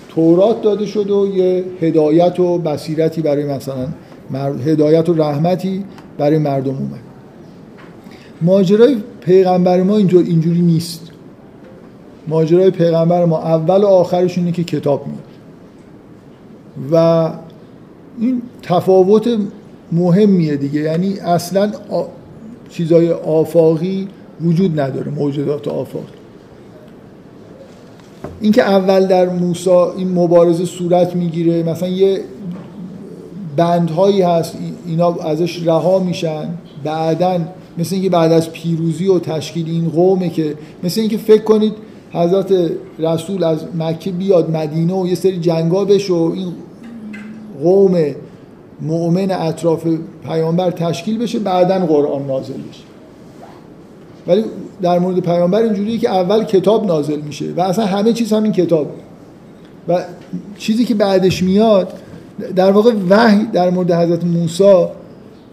تورات 0.08 0.62
داده 0.62 0.86
شد 0.86 1.10
و 1.10 1.36
یه 1.36 1.64
هدایت 1.80 2.40
و 2.40 2.58
بصیرتی 2.58 3.22
برای 3.22 3.44
مثلا 3.44 3.88
هدایت 4.66 5.08
و 5.08 5.14
رحمتی 5.14 5.84
برای 6.18 6.38
مردم 6.38 6.76
اومد. 6.76 7.00
ماجرای 8.42 8.96
پیغمبر 9.20 9.82
ما 9.82 9.96
اینجور 9.96 10.24
اینجوری 10.24 10.60
نیست. 10.60 11.10
ماجرای 12.28 12.70
پیغمبر 12.70 13.24
ما 13.24 13.38
اول 13.38 13.82
و 13.82 13.86
آخرش 13.86 14.38
اینه 14.38 14.52
که 14.52 14.64
کتاب 14.64 15.06
میاد. 15.06 15.22
و 16.92 17.30
این 18.18 18.42
تفاوت 18.62 19.28
مهمیه 19.92 20.56
دیگه. 20.56 20.80
یعنی 20.80 21.18
اصلا 21.18 21.72
چیزای 22.68 23.12
آفاقی 23.12 24.08
وجود 24.44 24.80
نداره 24.80 25.10
موجودات 25.10 25.68
آفاق 25.68 26.04
اینکه 28.40 28.62
اول 28.62 29.06
در 29.06 29.28
موسا 29.28 29.92
این 29.92 30.12
مبارزه 30.12 30.64
صورت 30.64 31.16
می‌گیره 31.16 31.62
مثلا 31.62 31.88
یه 31.88 32.20
بندهایی 33.56 34.22
هست 34.22 34.56
اینا 34.86 35.14
ازش 35.14 35.66
رها 35.66 35.98
میشن 35.98 36.48
بعدا 36.84 37.40
مثل 37.78 37.94
اینکه 37.94 38.10
بعد 38.10 38.32
از 38.32 38.52
پیروزی 38.52 39.08
و 39.08 39.18
تشکیل 39.18 39.66
این 39.68 39.88
قومه 39.88 40.28
که 40.28 40.54
مثل 40.84 41.00
اینکه 41.00 41.16
فکر 41.16 41.42
کنید 41.42 41.72
حضرت 42.12 42.52
رسول 42.98 43.44
از 43.44 43.58
مکه 43.78 44.10
بیاد 44.10 44.50
مدینه 44.50 44.94
و 44.94 45.06
یه 45.06 45.14
سری 45.14 45.38
جنگا 45.38 45.84
بشه 45.84 46.12
و 46.12 46.32
این 46.34 46.52
قوم 47.62 48.14
مؤمن 48.80 49.30
اطراف 49.30 49.86
پیامبر 50.24 50.70
تشکیل 50.70 51.18
بشه 51.18 51.38
بعدا 51.38 51.86
قرآن 51.86 52.26
نازل 52.26 52.54
بشه 52.70 52.91
ولی 54.26 54.44
در 54.82 54.98
مورد 54.98 55.20
پیامبر 55.20 55.62
اینجوریه 55.62 55.98
که 55.98 56.10
اول 56.10 56.44
کتاب 56.44 56.86
نازل 56.86 57.20
میشه 57.20 57.44
و 57.56 57.60
اصلا 57.60 57.86
همه 57.86 58.12
چیز 58.12 58.32
همین 58.32 58.52
کتاب. 58.52 58.86
و 59.88 60.04
چیزی 60.58 60.84
که 60.84 60.94
بعدش 60.94 61.42
میاد 61.42 61.92
در 62.56 62.70
واقع 62.70 62.92
وحی 63.08 63.46
در 63.52 63.70
مورد 63.70 63.92
حضرت 63.92 64.24
موسی 64.24 64.86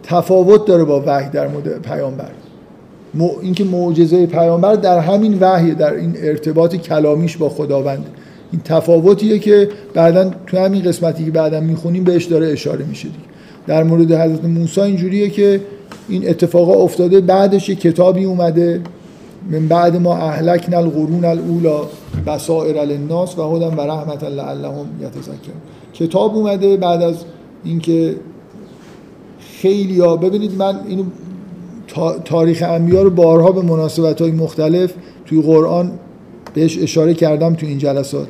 تفاوت 0.04 0.66
داره 0.66 0.84
با 0.84 1.04
وحی 1.06 1.30
در 1.30 1.48
مورد 1.48 1.82
پیامبر. 1.82 2.30
اینکه 3.42 3.64
معجزه 3.64 4.26
پیامبر 4.26 4.76
در 4.76 5.00
همین 5.00 5.38
وحی 5.42 5.76
در 5.76 5.94
این 5.94 6.14
ارتباط 6.18 6.76
کلامیش 6.76 7.38
با 7.38 7.50
خداوند. 7.50 8.06
این 8.52 8.62
تفاوتیه 8.66 9.40
که 9.40 9.70
بعدا 9.94 10.32
تو 10.48 10.58
همین 10.58 10.84
قسمتی 10.84 11.26
که 11.26 11.32
بعدا 11.32 11.60
می‌خونیم 11.60 12.04
بهش 12.04 12.26
داره 12.26 12.48
اشاره 12.48 12.86
میشه 12.86 13.08
دیگه. 13.08 13.20
در 13.68 13.84
مورد 13.84 14.12
حضرت 14.12 14.46
موسی 14.46 14.82
اینجوریه 14.82 15.30
که 15.30 15.62
این 16.10 16.30
اتفاقا 16.30 16.74
افتاده 16.74 17.22
بعدش 17.22 17.70
یه 17.70 17.76
کتابی 17.76 18.26
اومده 18.26 18.82
من 19.52 19.68
بعد 19.68 19.98
ما 19.98 20.18
اهلکنا 20.18 20.78
القرون 20.78 21.26
الاولا 21.26 21.82
بصائر 22.28 22.86
للناس 22.86 23.38
و 23.38 23.56
هدى 23.56 23.76
و 23.76 23.82
رحمت 23.82 24.24
لعلهم 24.24 24.86
یتذکرون. 25.02 25.58
کتاب 25.94 26.36
اومده 26.36 26.78
بعد 26.78 27.02
از 27.02 27.16
اینکه 27.64 28.16
خیلی 29.62 30.00
ها 30.00 30.18
ببینید 30.18 30.58
من 30.58 30.80
اینو 30.88 31.04
تاریخ 32.26 32.64
انبیا 32.68 33.02
رو 33.02 33.10
بارها 33.10 33.52
به 33.52 33.62
مناسبت 33.62 34.22
های 34.22 34.32
مختلف 34.32 34.94
توی 35.26 35.42
قرآن 35.42 35.92
بهش 36.54 36.78
اشاره 36.78 37.14
کردم 37.14 37.54
توی 37.54 37.70
این 37.70 37.78
جلسات. 37.78 38.28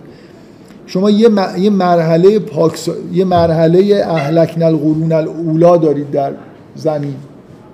شما 0.86 1.09
یه, 1.09 1.30
یه 1.59 1.69
مرحله 1.69 2.39
پاکس... 2.39 2.89
یه 3.13 3.25
مرحله 3.25 4.03
اهلکن 4.05 4.63
القرون 4.63 5.11
الاولا 5.11 5.77
دارید 5.77 6.11
در 6.11 6.32
زمین. 6.75 7.15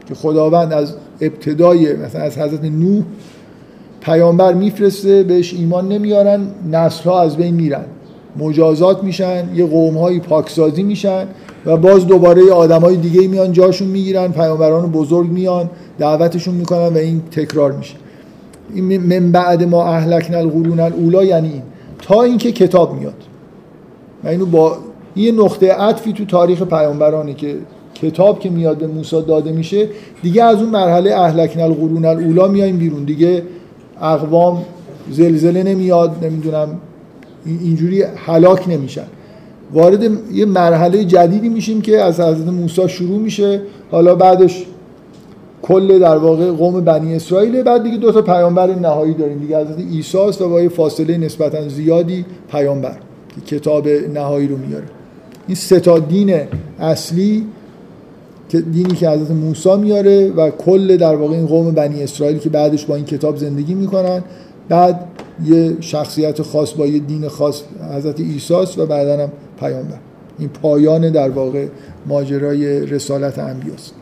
که 0.06 0.16
خداوند 0.16 0.74
از 0.74 0.94
ابتدای 1.22 1.94
مثلا 1.94 2.22
از 2.22 2.38
حضرت 2.38 2.64
نوح 2.64 3.04
پیامبر 4.02 4.54
میفرسته 4.54 5.24
بهش 5.24 5.54
ایمان 5.54 5.88
نمیارن 5.88 6.48
نسل 6.72 7.10
ها 7.10 7.22
از 7.22 7.38
بین 7.38 7.56
میرن. 7.56 7.86
مجازات 8.38 9.04
میشن 9.04 9.50
یه 9.56 9.66
قوم 9.66 9.98
های 9.98 10.20
پاکسازی 10.20 10.84
میشن 10.84 11.28
و 11.66 11.78
باز 11.78 12.08
دوباره 12.08 12.52
آدمای 12.52 12.96
دیگه 12.96 13.28
میان 13.28 13.52
جاشون 13.52 13.88
می‌گیرن 13.88 14.32
پیامبران 14.32 14.92
بزرگ 14.92 15.30
میان 15.30 15.70
دعوتشون 15.98 16.56
می‌کنن 16.56 16.88
و 16.88 16.98
این 16.98 17.22
تکرار 17.32 17.72
میشه. 17.72 17.96
این 18.74 18.98
من 18.98 19.32
بعد 19.32 19.64
ما 19.64 19.86
اهلکن 19.86 20.34
القرون 20.34 20.80
الاولا 20.80 21.24
یعنی 21.24 21.48
این. 21.48 21.62
تا 22.02 22.24
اینکه 22.24 22.52
کتاب 22.52 22.94
میاد. 23.00 23.14
و 24.24 24.28
اینو 24.28 24.46
با 24.46 24.78
یه 25.16 25.32
نقطه 25.32 25.74
عطفی 25.74 26.14
تو 26.14 26.26
تاریخ 26.26 26.62
پیامبرانه 26.62 27.34
که 27.34 27.56
کتاب 27.96 28.40
که 28.40 28.50
میاد 28.50 28.78
به 28.78 28.88
موسی 28.88 29.22
داده 29.22 29.52
میشه 29.52 29.88
دیگه 30.24 30.44
از 30.44 30.62
اون 30.62 30.70
مرحله 30.70 31.16
اهلکن 31.16 31.60
القرون 31.60 32.06
الاولا 32.06 32.48
میایم 32.48 32.78
بیرون. 32.78 33.04
دیگه 33.04 33.44
اقوام 34.02 34.66
زلزله 35.12 35.64
نمیاد 35.64 36.26
نمی‌دونم 36.26 36.68
اینجوری 37.46 38.04
هلاک 38.04 38.70
نمیشن. 38.70 39.06
وارد 39.74 40.34
یه 40.34 40.46
مرحله 40.46 41.06
جدیدی 41.06 41.50
میشیم 41.50 41.82
که 41.82 42.02
از 42.02 42.20
حضرت 42.20 42.48
موسی 42.48 42.90
شروع 42.90 43.20
میشه. 43.20 43.62
حالا 43.92 44.16
بعدش 44.16 44.66
کل 45.62 46.00
در 46.00 46.18
واقع 46.18 46.52
قوم 46.52 46.82
بنی 46.82 47.16
اسرائیل 47.16 47.64
بعد 47.64 47.84
دیگه 47.84 47.98
دو 47.98 48.12
تا 48.12 48.22
پیامبر 48.22 48.76
نهایی 48.76 49.14
داریم. 49.14 49.40
دیگه 49.40 49.60
حضرت 49.60 49.80
عیسی 49.80 50.18
است 50.18 50.42
و 50.42 50.50
با 50.50 50.62
یه 50.62 50.70
فاصله 50.70 51.18
نسبتا 51.18 51.68
زیادی 51.68 52.26
پیامبر 52.52 52.98
کتاب 53.48 53.88
نهایی 54.14 54.48
رو 54.48 54.58
میاره. 54.58 54.86
این 55.48 55.56
سه 55.56 55.80
تا 55.80 56.00
دین 56.00 56.34
اصلی 56.80 57.46
که 58.50 58.62
دینی 58.62 58.94
که 58.94 59.10
حضرت 59.10 59.32
موسی 59.32 59.76
میاره 59.76 60.32
و 60.32 60.50
کل 60.50 60.98
در 60.98 61.16
واقع 61.16 61.34
این 61.34 61.46
قوم 61.46 61.72
بنی 61.72 62.04
اسرائیل 62.04 62.38
که 62.38 62.50
بعدش 62.50 62.86
با 62.86 62.96
این 62.96 63.06
کتاب 63.06 63.38
زندگی 63.38 63.74
می‌کنن. 63.74 64.24
بعد 64.70 65.08
یه 65.46 65.78
شخصیت 65.80 66.42
خاص 66.42 66.74
با 66.74 66.86
یه 66.86 67.00
دین 67.00 67.28
خاص 67.28 67.62
حضرت 67.98 68.20
عیسی 68.20 68.54
و 68.54 68.86
بعدا 68.86 69.24
هم 69.24 69.32
پیامبر. 69.60 69.98
این 70.40 70.50
پایان 70.50 71.12
در 71.12 71.30
واقع 71.30 71.68
ماجرای 72.06 72.86
رسالت 72.86 73.40
انبیاست. 73.40 73.94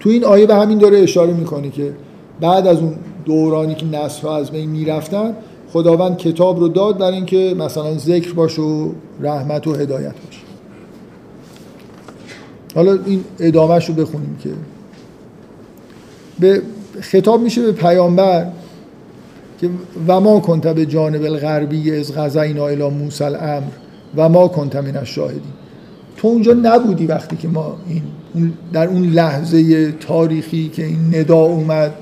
تو 0.00 0.10
این 0.10 0.24
آیه 0.24 0.46
به 0.46 0.54
همین 0.54 0.78
داره 0.78 0.98
اشاره 0.98 1.32
می‌کنه 1.32 1.70
که 1.70 1.92
بعد 2.40 2.66
از 2.66 2.78
اون 2.78 2.94
دورانی 3.24 3.74
که 3.74 3.86
نسل 3.86 4.28
از 4.28 4.50
بین 4.50 4.70
می‌رفتن 4.70 5.34
خداوند 5.72 6.16
کتاب 6.16 6.60
رو 6.60 6.68
داد 6.68 6.98
برای 6.98 7.14
اینکه 7.14 7.54
مثلا 7.58 7.98
ذکر 7.98 8.32
باشه 8.32 8.62
و 8.62 8.92
رحمت 9.20 9.66
و 9.66 9.74
هدایت 9.74 10.14
باشه. 10.26 10.47
حالا 12.74 12.98
این 13.06 13.24
ادامهش 13.38 13.88
رو 13.88 13.94
بخونیم 13.94 14.36
که 14.42 14.50
به 16.40 16.62
خطاب 17.00 17.40
میشه 17.40 17.62
به 17.62 17.72
پیامبر 17.72 18.46
که 19.60 19.70
و 20.08 20.20
ما 20.20 20.40
کنت 20.40 20.66
به 20.66 20.86
جانب 20.86 21.22
الغربی 21.22 21.96
از 21.96 22.14
غزینا 22.14 22.66
الی 22.66 22.88
موسی 22.88 23.24
الامر 23.24 23.66
و 24.16 24.28
ما 24.28 24.48
کنت 24.48 24.76
من 24.76 24.96
الشاهدین. 24.96 25.42
تو 26.16 26.28
اونجا 26.28 26.52
نبودی 26.52 27.06
وقتی 27.06 27.36
که 27.36 27.48
ما 27.48 27.76
این 27.88 28.52
در 28.72 28.88
اون 28.88 29.02
لحظه 29.02 29.92
تاریخی 29.92 30.68
که 30.68 30.84
این 30.84 31.14
ندا 31.14 31.36
اومد 31.36 31.94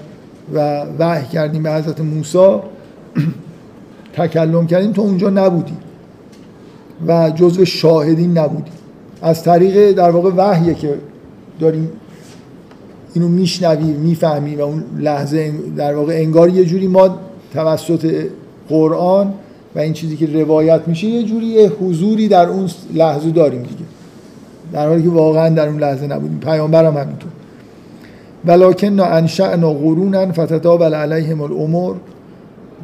و 0.54 0.84
وحی 0.98 1.26
کردیم 1.26 1.62
به 1.62 1.72
حضرت 1.72 2.00
موسی 2.00 2.56
تکلم 4.16 4.66
کردیم 4.66 4.92
تو 4.92 5.02
اونجا 5.02 5.30
نبودی 5.30 5.76
و 7.06 7.30
جزو 7.30 7.64
شاهدین 7.64 8.38
نبودی. 8.38 8.75
از 9.22 9.42
طریق 9.42 9.92
در 9.92 10.10
واقع 10.10 10.30
وحیه 10.36 10.74
که 10.74 10.94
داریم 11.60 11.90
اینو 13.14 13.28
میشنویم 13.28 13.96
می‌فهمیم 13.96 14.58
و 14.58 14.62
اون 14.62 14.84
لحظه 14.98 15.52
در 15.76 15.94
واقع 15.94 16.12
انگار 16.12 16.48
یه 16.48 16.64
جوری 16.64 16.86
ما 16.86 17.18
توسط 17.54 18.26
قرآن 18.68 19.34
و 19.74 19.78
این 19.78 19.92
چیزی 19.92 20.16
که 20.16 20.26
روایت 20.26 20.80
میشه 20.86 21.06
یه 21.06 21.22
جوری 21.22 21.66
حضوری 21.66 22.28
در 22.28 22.46
اون 22.48 22.70
لحظه 22.94 23.30
داریم 23.30 23.62
دیگه. 23.62 23.84
در 24.72 24.88
حالی 24.88 25.02
که 25.02 25.08
واقعا 25.08 25.48
در 25.48 25.68
اون 25.68 25.78
لحظه 25.78 26.06
نبودیم. 26.06 26.40
پیامبرم 26.40 26.96
همینطور. 26.96 27.30
ولکن 28.44 29.00
انشأنا 29.00 29.72
قرونا 29.72 30.32
فتتابل 30.32 30.94
علیهم 30.94 31.40
الامور 31.40 31.96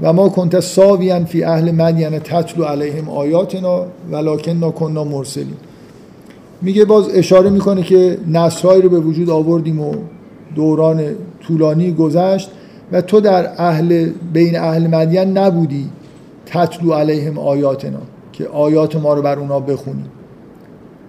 و 0.03 0.13
ما 0.13 0.29
کنت 0.29 0.61
ساویان 0.61 1.25
فی 1.25 1.45
اهل 1.45 1.71
مدین 1.71 2.19
تتلو 2.19 2.65
علیهم 2.65 3.09
آیاتنا 3.09 3.87
ولکن 4.11 4.71
کنا 4.71 5.05
مرسلین. 5.05 5.57
میگه 6.63 6.85
باز 6.85 7.09
اشاره 7.15 7.51
می‌کنه 7.51 7.83
که 7.83 8.19
نصرهایی 8.29 8.83
رو 8.83 8.89
به 8.89 9.01
وجود 9.01 9.31
آوردیم 9.31 9.81
و 9.81 9.95
دوران 10.55 11.03
طولانی 11.41 11.93
گذشت 11.93 12.51
و 12.93 13.01
تو 13.01 13.21
در 13.21 13.51
اهل 13.57 14.11
بین 14.33 14.59
اهل 14.59 14.87
مدین 14.87 15.39
نبودی 15.39 15.91
تتلو 16.47 16.93
علیهم 16.93 17.39
آیاتنا 17.39 17.99
که 18.33 18.49
آیات 18.49 18.97
ما 18.97 19.15
رو 19.15 19.23
بر 19.23 19.39
اونا 19.39 19.61
بخونی. 19.61 20.05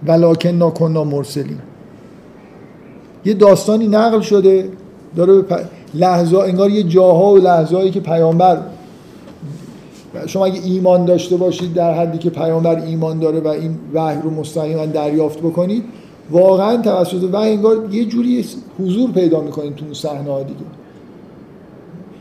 ولکن 0.06 0.70
کنا 0.70 1.04
مرسلین. 1.04 1.58
یه 3.24 3.34
داستانی 3.34 3.88
نقل 3.88 4.20
شده 4.20 4.68
داره 5.16 5.42
پ... 5.42 5.60
لحظه 5.94 6.38
انگار 6.38 6.70
یه 6.70 6.82
جاها 6.82 7.32
و 7.32 7.38
لحظه 7.38 7.90
که 7.90 8.00
پیامبر 8.00 8.58
شما 10.26 10.44
اگه 10.44 10.60
ایمان 10.64 11.04
داشته 11.04 11.36
باشید 11.36 11.74
در 11.74 11.94
حدی 11.94 12.18
که 12.18 12.30
پیامبر 12.30 12.80
ایمان 12.80 13.18
داره 13.18 13.40
و 13.40 13.48
این 13.48 13.76
وحی 13.94 14.22
رو 14.22 14.30
مستقیما 14.30 14.86
دریافت 14.86 15.38
بکنید 15.38 15.84
واقعا 16.30 16.76
توسط 16.76 17.28
وحی 17.32 17.50
انگار 17.50 17.88
یه 17.90 18.04
جوری 18.04 18.44
حضور 18.80 19.12
پیدا 19.12 19.40
می‌کنید 19.40 19.74
تو 19.74 19.84
اون 19.84 19.94
صحنه 19.94 20.44
دیگه. 20.44 20.60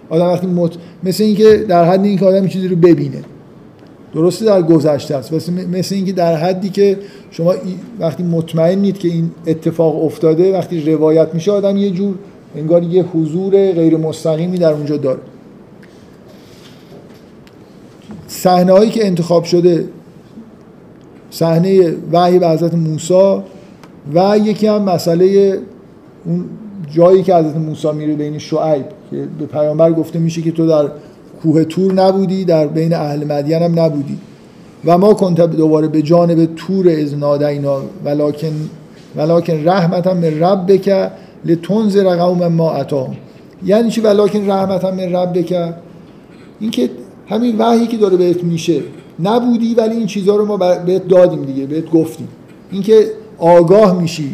آدم 0.10 0.26
وقتی 0.26 0.48
مت... 0.48 0.72
مثل 1.04 1.24
اینکه 1.24 1.58
در 1.58 1.86
حد 1.86 2.06
اینکه 2.06 2.26
آدم 2.26 2.48
چیزی 2.48 2.68
رو 2.68 2.76
ببینه. 2.76 3.24
درسته 4.14 4.46
در 4.46 4.62
گذشته 4.62 5.16
است 5.16 5.34
مثل 5.72 5.96
اینکه 5.96 6.12
در 6.12 6.36
حدی 6.36 6.70
که 6.70 6.98
شما 7.32 7.54
وقتی 8.00 8.24
مطمئنید 8.24 8.98
که 8.98 9.08
این 9.08 9.32
اتفاق 9.48 10.06
افتاده 10.06 10.58
وقتی 10.58 10.92
روایت 10.92 11.28
میشه 11.34 11.52
آدم 11.52 11.78
یه 11.78 11.90
جور 11.90 12.16
انگار 12.56 12.84
یه 12.84 13.04
حضور 13.04 13.72
غیر 13.72 13.98
مستقیمی 13.98 14.58
در 14.58 14.74
اونجا 14.74 14.98
داره. 14.98 15.20
صحنه 18.44 18.72
هایی 18.72 18.90
که 18.90 19.08
انتخاب 19.08 19.44
شده 19.44 19.86
صحنه 21.32 21.94
وحی 22.12 22.40
به 22.40 22.50
حضرت 22.50 22.74
موسی 22.74 23.42
و 24.14 24.38
یکی 24.38 24.68
هم 24.68 24.82
مسئله 24.82 25.58
اون 26.26 26.46
جایی 26.92 27.24
که 27.24 27.36
حضرت 27.36 27.56
موسی 27.56 27.92
میره 27.92 28.14
بین 28.14 28.38
شعیب 28.38 28.86
که 29.12 29.28
به 29.40 29.46
پیامبر 29.46 29.92
گفته 29.92 30.20
میشه 30.20 30.42
که 30.42 30.52
تو 30.52 30.68
در 30.68 30.88
کوه 31.44 31.64
تور 31.64 31.94
نبودی 31.94 32.46
در 32.46 32.68
بین 32.68 32.94
اهل 32.94 33.24
مدین 33.24 33.62
هم 33.62 33.80
نبودی. 33.80 34.18
و 34.86 34.98
ما 34.98 35.14
کنت 35.14 35.42
دوباره 35.42 35.88
به 35.88 36.02
جانب 36.02 36.56
تور 36.56 36.90
از 36.90 37.18
نادینا 37.18 37.78
ولکن 38.06 38.54
ولکن 39.16 39.54
رحمتا 39.54 40.14
من 40.14 40.40
ربک 40.40 41.12
لتنذر 41.46 42.16
قوم 42.16 42.48
ما 42.48 42.72
اتاهم. 42.72 43.16
یعنی 43.66 43.92
چی؟ 43.92 44.02
ولکن 44.02 44.50
رحمتا 44.50 44.92
من 44.92 45.16
ربک؟ 45.16 45.74
اینکه 46.60 46.90
همین 47.34 47.56
وحی 47.58 47.88
که 47.88 47.98
داره 47.98 48.18
بهت 48.18 48.44
میشه. 48.44 48.82
نبودی 49.24 49.76
ولی 49.76 49.96
این 49.96 50.08
چیزها 50.08 50.36
رو 50.36 50.46
ما 50.46 50.58
بهت 50.58 51.08
دادیم 51.08 51.42
دیگه 51.42 51.66
بهت 51.66 51.90
گفتیم. 51.90 52.28
اینکه 52.72 53.06
آگاه 53.38 54.02
میشی 54.02 54.32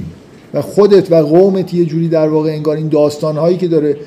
و 0.54 0.62
خودت 0.62 1.12
و 1.12 1.16
قومت 1.16 1.74
یه 1.74 1.86
جوری 1.86 2.10
در 2.10 2.28
واقع 2.28 2.50
انگار 2.50 2.78
این 2.78 2.88
داستان 2.88 3.38
هایی 3.38 3.58
که 3.58 3.68
داره 3.68 3.98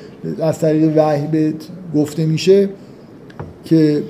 از 0.41 0.59
طریق 0.59 0.97
وحی 0.97 1.27
بهت 1.27 1.55
گفته 1.95 2.25
میشه 2.25 2.69
که 3.65 4.03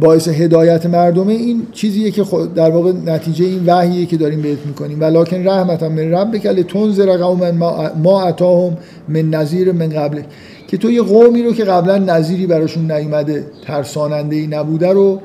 باعث 0.00 0.28
هدایت 0.28 0.86
مردمه 0.86 1.32
این 1.32 1.62
چیزیه 1.72 2.10
که 2.10 2.24
در 2.54 2.70
واقع 2.70 2.92
نتیجه 3.06 3.44
این 3.44 3.66
وحیه 3.66 4.06
که 4.06 4.16
داریم 4.16 4.42
بهت 4.42 4.66
می‌کنیم. 4.66 5.00
ولکن 5.00 5.36
رحمتا 5.36 5.88
من 5.88 6.10
ربک 6.10 6.46
لتنذر 6.46 7.16
قوما 7.16 7.52
ما 8.02 8.22
اتاهم 8.22 8.76
من 9.08 9.30
نظیر 9.30 9.72
من 9.72 9.88
قبل 9.88 10.22
که 10.72 10.78
تو 10.78 10.90
یه 10.90 11.02
قومی 11.02 11.42
رو 11.42 11.52
که 11.52 11.64
قبلا 11.64 11.98
نظیری 11.98 12.46
براشون 12.46 12.92
نیومده 12.92 13.46
ترساننده 13.62 14.36
ای 14.36 14.46
نبوده 14.46 14.92
رو 14.92 15.20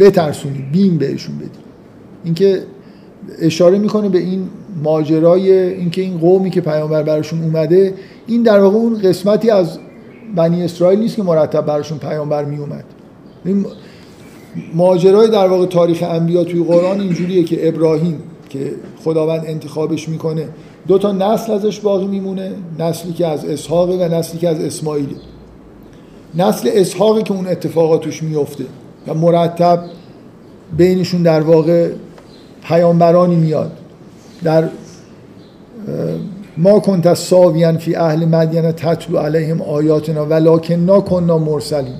بترسونی 0.00 0.68
بیم 0.72 0.98
بهشون 0.98 1.38
بدی. 1.38 1.48
اینکه 2.24 2.62
اشاره 3.38 3.78
می‌کنه 3.78 4.08
به 4.08 4.18
این 4.18 4.48
ماجرای 4.82 5.52
اینکه 5.52 6.02
این 6.02 6.18
قومی 6.18 6.50
که 6.50 6.60
پیامبر 6.60 7.02
براشون 7.02 7.42
اومده 7.42 7.94
این 8.26 8.42
در 8.42 8.60
واقع 8.60 8.76
اون 8.76 8.98
قسمتی 8.98 9.50
از 9.50 9.78
بنی 10.36 10.64
اسرائیل 10.64 10.98
نیست 10.98 11.16
که 11.16 11.22
مرتب 11.22 11.66
براشون 11.66 11.98
پیامبر 11.98 12.44
می 12.44 12.56
اومد 12.56 12.84
این 13.44 13.66
ماجرای 14.74 15.28
در 15.28 15.48
واقع 15.48 15.66
تاریخ 15.66 16.02
انبیا 16.02 16.44
توی 16.44 16.64
قرآن 16.64 17.00
اینجوریه 17.00 17.44
که 17.44 17.68
ابراهیم 17.68 18.22
که 18.48 18.72
خداوند 19.04 19.42
انتخابش 19.46 20.08
می‌کنه 20.08 20.48
دو 20.88 20.98
تا 20.98 21.12
نسل 21.12 21.52
ازش 21.52 21.80
باقی 21.80 22.06
میمونه 22.06 22.52
نسلی 22.78 23.12
که 23.12 23.26
از 23.26 23.44
اسحاق 23.44 23.90
و 23.90 24.08
نسلی 24.08 24.40
که 24.40 24.48
از 24.48 24.60
اسماعیل. 24.60 25.08
نسل 26.34 26.70
اسحاقی 26.72 27.22
که 27.22 27.32
اون 27.34 27.46
اتفاقات 27.46 28.00
توش 28.00 28.22
میفته 28.22 28.64
و 29.06 29.14
مرتب 29.14 29.84
بینشون 30.76 31.22
در 31.22 31.40
واقع 31.40 31.90
پیامبرانی 32.62 33.36
میاد. 33.36 33.72
در 34.44 34.68
ما 36.56 36.80
کنت 36.80 37.14
ساویان 37.14 37.78
فی 37.78 37.96
اهل 37.96 38.24
مدین 38.24 38.72
تتلو 38.72 39.18
علیهم 39.18 39.62
آیاتنا 39.62 40.26
ولکن 40.26 41.00
کننا 41.00 41.38
مرسلین. 41.38 41.94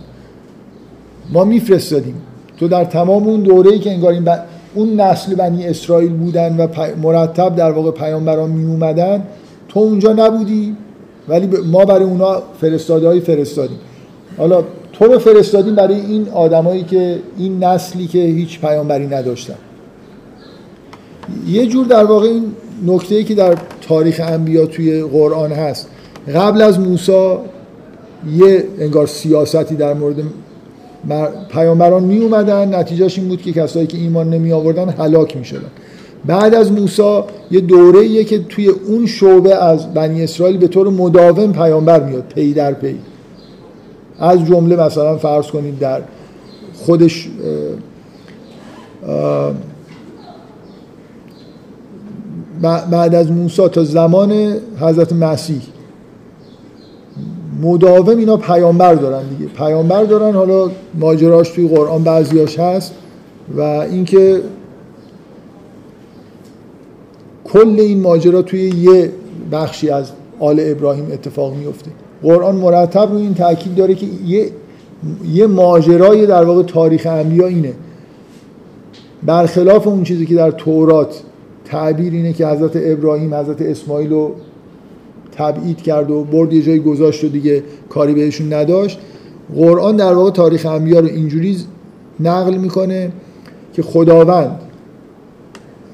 ما 1.32 1.44
میفرستادیم. 1.44 2.14
تو 2.58 2.68
در 2.68 2.84
تمام 2.84 3.28
اون 3.28 3.40
دوره‌ای 3.40 3.78
که 3.78 3.90
انگار 3.90 4.12
این 4.12 4.28
اون 4.74 5.00
نسل 5.00 5.34
بنی 5.34 5.66
اسرائیل 5.66 6.12
بودن 6.12 6.56
و 6.56 6.66
مرتب 7.02 7.56
در 7.56 7.70
واقع 7.70 7.90
پیامبران 7.90 8.50
می 8.50 8.72
اومدن 8.72 9.22
تو 9.68 9.80
اونجا 9.80 10.12
نبودی 10.12 10.76
ولی 11.28 11.46
ما 11.46 11.84
برای 11.84 12.04
اونا 12.04 12.42
فرستاده 12.60 13.20
فرستادیم. 13.20 13.78
حالا 14.38 14.64
تو 14.92 15.04
رو 15.04 15.18
فرستادیم 15.18 15.74
برای 15.74 16.00
این 16.00 16.28
آدمایی 16.28 16.82
که 16.82 17.18
این 17.38 17.64
نسلی 17.64 18.06
که 18.06 18.18
هیچ 18.18 18.60
پیامبری 18.60 19.06
نداشتن. 19.06 19.54
یه 21.48 21.66
جور 21.66 21.86
در 21.86 22.04
واقع 22.04 22.26
این 22.26 22.44
نکته 22.86 23.14
ای 23.14 23.24
که 23.24 23.34
در 23.34 23.56
تاریخ 23.88 24.20
انبیا 24.24 24.66
توی 24.66 25.02
قرآن 25.02 25.52
هست. 25.52 25.88
قبل 26.34 26.62
از 26.62 26.80
موسی 26.80 27.36
یه 28.36 28.64
انگار 28.78 29.06
سیاستی 29.06 29.74
در 29.74 29.94
مورد 29.94 30.16
پیامبران 31.50 32.04
می 32.04 32.18
اومدن 32.18 32.74
نتیجهش 32.74 33.18
این 33.18 33.28
بود 33.28 33.42
که 33.42 33.52
کسایی 33.52 33.86
که 33.86 33.98
ایمان 33.98 34.30
نمی 34.30 34.52
آوردن 34.52 34.88
هلاک 34.88 35.36
می 35.36 35.44
شدن 35.44 35.70
بعد 36.26 36.54
از 36.54 36.72
موسی 36.72 37.20
یه 37.50 37.60
دوره 37.60 38.00
ایه 38.00 38.24
که 38.24 38.38
توی 38.38 38.68
اون 38.68 39.06
شعبه 39.06 39.54
از 39.54 39.94
بنی 39.94 40.24
اسرائیل 40.24 40.56
به 40.56 40.68
طور 40.68 40.88
مداوم 40.88 41.52
پیامبر 41.52 42.04
میاد 42.04 42.24
پی 42.34 42.52
در 42.52 42.72
پی. 42.72 42.98
از 44.18 44.46
جمله 44.46 44.76
مثلا 44.76 45.16
فرض 45.16 45.46
کنید 45.46 45.78
در 45.78 46.02
خودش 46.74 47.28
بعد 52.90 53.14
از 53.14 53.30
موسی 53.32 53.68
تا 53.68 53.84
زمان 53.84 54.56
حضرت 54.80 55.12
مسیح. 55.12 55.60
مداوم 57.62 58.18
اینا 58.18 58.36
پیامبر 58.36 58.94
دارن 58.94 59.28
دیگه. 59.28 59.50
پیامبر 59.50 60.04
دارن 60.04 60.34
حالا 60.34 60.70
ماجراش 60.94 61.50
توی 61.50 61.68
قرآن 61.68 62.02
بعضیاش 62.02 62.58
هست 62.58 62.94
و 63.56 63.60
اینکه 63.60 64.40
کل 67.44 67.76
این 67.78 68.00
ماجرا 68.00 68.42
توی 68.42 68.60
یه 68.60 69.12
بخشی 69.52 69.90
از 69.90 70.10
آل 70.40 70.60
ابراهیم 70.62 71.08
اتفاق 71.12 71.54
میفته. 71.54 71.90
قرآن 72.22 72.56
مرتب 72.56 73.12
روی 73.12 73.22
این 73.22 73.34
تاکید 73.34 73.74
داره 73.74 73.94
که 73.94 74.06
یه 74.26 74.50
یه 75.32 75.46
ماجرای 75.46 76.26
در 76.26 76.44
واقع 76.44 76.62
تاریخ 76.62 77.06
انبیا 77.06 77.46
اینه. 77.46 77.72
برخلاف 79.22 79.86
اون 79.86 80.04
چیزی 80.04 80.26
که 80.26 80.34
در 80.34 80.50
تورات 80.50 81.22
تعبیر 81.64 82.12
اینه 82.12 82.32
که 82.32 82.46
حضرت 82.46 82.72
ابراهیم 82.74 83.34
حضرت 83.34 83.62
اسماعیل 83.62 84.10
رو 84.10 84.34
تبعید 85.38 85.82
کرد 85.82 86.10
و 86.10 86.24
برد 86.24 86.52
یه 86.52 86.62
جایی 86.62 86.78
گذاشت 86.78 87.24
و 87.24 87.28
دیگه 87.28 87.62
کاری 87.88 88.14
بهشون 88.14 88.52
نداشت. 88.52 88.98
قرآن 89.56 89.96
در 89.96 90.12
واقع 90.12 90.30
تاریخ 90.30 90.66
انبیا 90.66 91.00
رو 91.00 91.06
اینجوری 91.06 91.56
نقل 92.20 92.56
می‌کنه 92.56 93.12
که 93.72 93.82
خداوند 93.82 94.60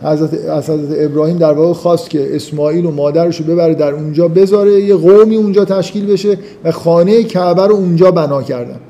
حضرت, 0.03 0.35
از 0.45 0.71
حضرت 0.71 1.11
ابراهیم 1.11 1.37
در 1.37 1.53
واقع 1.53 1.73
خواست 1.73 2.11
که 2.11 2.37
اسماعیل 2.37 2.87
و 2.87 2.91
مادرش 2.91 3.41
رو 3.41 3.47
ببره 3.47 3.75
در 3.75 3.93
اونجا 3.93 4.29
بذاره 4.29 4.81
یه 4.81 4.95
قومی 4.95 5.37
اونجا 5.37 5.65
تشکیل 5.65 6.07
بشه 6.07 6.39
و 6.65 6.71
خانه 6.71 7.23
کعبه 7.23 7.67
رو 7.67 7.75
اونجا 7.75 8.11
بنا 8.11 8.43
کردن. 8.43 8.81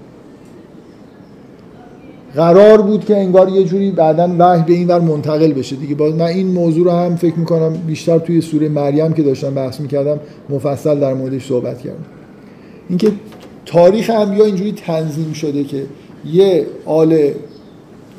قرار 2.34 2.82
بود 2.82 3.04
که 3.04 3.16
انگار 3.16 3.48
یه 3.48 3.64
جوری 3.64 3.90
بعدا 3.90 4.34
وحی 4.38 4.62
به 4.62 4.72
این 4.72 4.88
ور 4.88 5.00
منتقل 5.00 5.52
بشه. 5.52 5.76
دیگه 5.76 5.94
باز 5.94 6.14
من 6.14 6.26
این 6.26 6.46
موضوع 6.46 6.84
رو 6.84 6.90
هم 6.90 7.16
فکر 7.16 7.34
می‌کنم 7.34 7.72
بیشتر 7.86 8.18
توی 8.18 8.40
سوره 8.40 8.68
مریم 8.68 9.12
که 9.12 9.22
داشتم 9.22 9.54
بحث 9.54 9.80
می‌کردم 9.80 10.20
مفصل 10.50 11.00
در 11.00 11.14
موردش 11.14 11.46
صحبت 11.46 11.82
کردم. 11.82 12.04
اینکه 12.88 13.12
تاریخ 13.66 14.10
انبیا 14.10 14.44
اینجوری 14.44 14.72
تنظیم 14.72 15.32
شده 15.32 15.64
که 15.64 15.82
یه 16.32 16.66
آل 16.86 17.30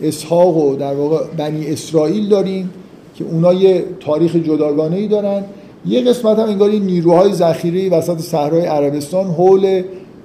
اسحاق 0.01 0.57
و 0.57 0.75
در 0.75 0.93
واقع 0.93 1.17
بنی 1.37 1.67
اسرائیل 1.67 2.29
داریم 2.29 2.69
که 3.15 3.23
اونا 3.23 3.53
یه 3.53 3.83
تاریخ 3.99 4.35
جداگانه 4.35 4.95
ای 4.95 5.07
دارن. 5.07 5.43
یه 5.85 6.01
قسمت 6.01 6.39
هم 6.39 6.49
انگار 6.49 6.69
نیروهای 6.69 7.33
ذخیره 7.33 7.97
وسط 7.97 8.19
صحرای 8.19 8.65
عربستان 8.65 9.25
حول 9.25 9.83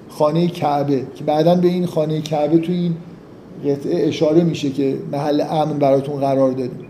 خانه 0.08 0.46
کعبه 0.46 1.02
که 1.14 1.24
بعدا 1.24 1.54
به 1.54 1.68
این 1.68 1.86
خانه 1.86 2.20
کعبه 2.20 2.58
تو 2.58 2.72
این 2.72 2.94
قطعه 3.64 4.08
اشاره 4.08 4.44
میشه 4.44 4.70
که 4.70 4.96
محل 5.12 5.40
امن 5.50 5.78
براتون 5.78 6.16
قرار 6.20 6.50
دادیم. 6.50 6.86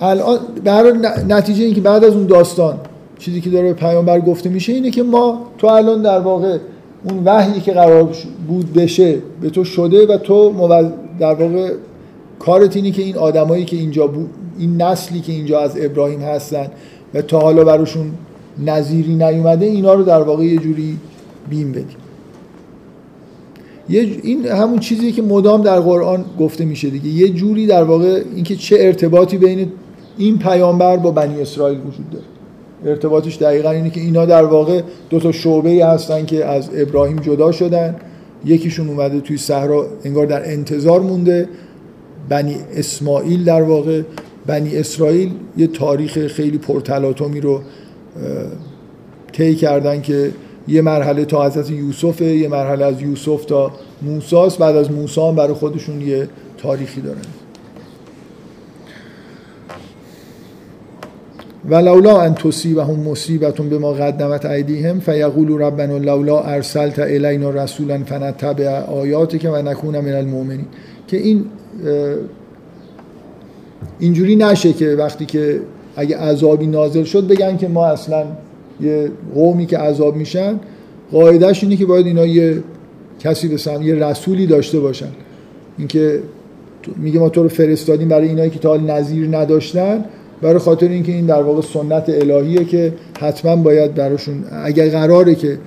الان 0.00 0.38
برای 0.64 0.98
نتیجه 1.28 1.64
این 1.64 1.74
که 1.74 1.80
بعد 1.80 2.04
از 2.04 2.12
اون 2.12 2.26
داستان 2.26 2.78
چیزی 3.18 3.40
که 3.40 3.50
داره 3.50 3.68
به 3.68 3.74
پیامبر 3.74 4.20
گفته 4.20 4.48
میشه 4.48 4.72
اینه 4.72 4.90
که 4.90 5.02
ما 5.02 5.46
تو 5.58 5.66
الان 5.66 6.02
در 6.02 6.18
واقع 6.18 6.58
اون 7.04 7.24
وحیی 7.24 7.60
که 7.60 7.72
قرار 7.72 8.08
بود 8.48 8.72
بشه 8.72 9.18
به 9.40 9.50
تو 9.50 9.64
شده 9.64 10.06
و 10.06 10.16
تو 10.16 10.68
در 11.18 11.34
واقع 11.34 11.72
کارت 12.38 12.76
اینی 12.76 12.90
که 12.90 13.02
این 13.02 13.16
آدمایی 13.16 13.64
که 13.64 13.76
اینجا 13.76 14.06
بود 14.06 14.30
این 14.58 14.82
نسلی 14.82 15.20
که 15.20 15.32
اینجا 15.32 15.60
از 15.60 15.76
ابراهیم 15.80 16.20
هستن 16.20 16.66
و 17.14 17.22
تا 17.22 17.40
حالا 17.40 17.64
براشون 17.64 18.12
نظیری 18.64 19.14
نیومده 19.14 19.66
اینا 19.66 19.94
رو 19.94 20.04
در 20.04 20.22
واقع 20.22 20.44
یه 20.44 20.58
جوری 20.58 20.98
بیم 21.50 21.72
بدیم. 21.72 22.05
یه 23.88 24.00
این 24.22 24.46
همون 24.46 24.78
چیزی 24.78 25.12
که 25.12 25.22
مدام 25.22 25.62
در 25.62 25.80
قرآن 25.80 26.24
گفته 26.40 26.64
میشه 26.64 26.90
دیگه. 26.90 27.08
یه 27.08 27.28
جوری 27.28 27.66
در 27.66 27.84
واقع 27.84 28.22
اینکه 28.34 28.56
چه 28.56 28.76
ارتباطی 28.80 29.38
بین 29.38 29.72
این 30.18 30.38
پیامبر 30.38 30.96
با 30.96 31.10
بنی 31.10 31.40
اسرائیل 31.40 31.78
وجود 31.78 32.10
داره. 32.10 32.24
ارتباطش 32.84 33.36
دقیقا 33.36 33.70
اینه 33.70 33.90
که 33.90 34.00
اینا 34.00 34.26
در 34.26 34.44
واقع 34.44 34.82
دو 35.10 35.18
تا 35.18 35.32
شعبه 35.32 35.86
هستن 35.86 36.26
که 36.26 36.44
از 36.44 36.70
ابراهیم 36.76 37.16
جدا 37.16 37.52
شدن. 37.52 37.96
یکیشون 38.44 38.88
اومده 38.88 39.20
توی 39.20 39.36
صحرا 39.36 39.86
انگار 40.04 40.26
در 40.26 40.52
انتظار 40.52 41.00
مونده. 41.00 41.48
بنی 42.28 42.56
اسماعیل 42.76 43.44
در 43.44 43.62
واقع 43.62 44.02
بنی 44.46 44.76
اسرائیل 44.76 45.30
یه 45.56 45.66
تاریخ 45.66 46.26
خیلی 46.26 46.58
پرتلاطمی 46.58 47.40
رو 47.40 47.60
طی 49.32 49.54
کردن 49.54 50.02
که 50.02 50.30
یه 50.68 50.82
مرحله 50.82 51.24
تا 51.24 51.46
حضرت 51.46 51.70
یوسف 51.70 52.20
یه 52.20 52.48
مرحله 52.48 52.84
از 52.84 53.02
یوسف 53.02 53.44
تا 53.44 53.72
موساست 54.02 54.58
بعد 54.58 54.76
از 54.76 54.92
موسی 54.92 55.32
برای 55.36 55.54
خودشون 55.54 56.00
یه 56.00 56.28
تاریخی 56.58 57.00
دارن. 57.00 57.20
ولولا 61.68 62.20
ان 62.20 62.34
تصیبهم 62.34 63.00
مصیبت 63.00 63.60
بما 63.60 63.92
قدمت 63.92 64.44
ایدیهم 64.44 65.00
فیقولوا 65.00 65.68
ربنا 65.68 65.98
لولا 65.98 66.40
ارسلت 66.40 66.98
الینا 66.98 67.50
رسولا 67.50 67.98
فنتبع 68.04 68.68
آیاتک 68.80 69.50
و 69.52 69.62
نکون 69.62 70.00
من 70.00 70.12
المؤمنین. 70.12 70.66
که 71.06 71.16
این 71.16 71.44
اینجوری 73.98 74.36
نشه 74.36 74.72
که 74.72 74.88
وقتی 74.88 75.26
که 75.26 75.60
اگه 75.96 76.18
عذابی 76.18 76.66
نازل 76.66 77.04
شد 77.04 77.26
بگن 77.26 77.56
که 77.56 77.68
ما 77.68 77.86
اصلا 77.86 78.24
یه 78.80 79.10
قومی 79.34 79.66
که 79.66 79.78
عذاب 79.78 80.16
میشن 80.16 80.60
قاعدش 81.12 81.62
اینه 81.62 81.76
که 81.76 81.86
باید 81.86 82.06
اینا 82.06 82.26
یه 82.26 82.62
کسی 83.20 83.48
به 83.48 83.84
یه 83.84 83.94
رسولی 83.94 84.46
داشته 84.46 84.80
باشن. 84.80 85.08
اینکه 85.78 86.20
میگه 86.96 87.20
ما 87.20 87.28
تو 87.28 87.42
رو 87.42 87.48
فرستادیم 87.48 88.08
برای 88.08 88.28
اینایی 88.28 88.50
که 88.50 88.58
تا 88.58 88.68
حال 88.68 88.80
نظیر 88.80 89.36
نداشتن 89.36 90.04
برای 90.42 90.58
خاطر 90.58 90.88
اینکه 90.88 91.12
این 91.12 91.26
در 91.26 91.42
واقع 91.42 91.62
سنت 91.62 92.04
الهیه 92.08 92.64
که 92.64 92.92
حتما 93.20 93.56
باید 93.56 93.94
براشون 93.94 94.44
اگر 94.64 94.88
قراره 94.88 95.34
که 95.34 95.58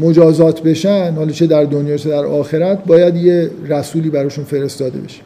مجازات 0.00 0.62
بشن 0.62 1.12
حالا 1.16 1.32
چه 1.32 1.46
در 1.46 1.64
دنیا 1.64 1.96
چه 1.96 2.10
در 2.10 2.24
آخرت 2.24 2.84
باید 2.84 3.16
یه 3.16 3.50
رسولی 3.68 4.10
براشون 4.10 4.44
فرستاده 4.44 4.98
بشه. 4.98 5.20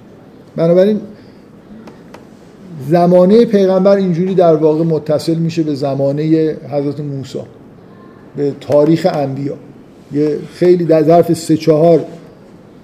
بنابراین 0.57 1.01
زمانه 2.89 3.45
پیغمبر 3.45 3.97
اینجوری 3.97 4.35
در 4.35 4.57
واقع 4.57 4.85
متصل 4.85 5.35
میشه 5.35 5.63
به 5.63 5.75
زمانه 5.75 6.57
حضرت 6.71 7.01
موسی 7.01 7.39
به 8.37 8.53
تاریخ 8.61 9.07
انبیا. 9.13 9.55
یه 10.13 10.39
خیلی 10.55 10.85
در 10.85 11.03
ظرف 11.03 11.33
سه 11.33 11.57
چهار 11.57 12.05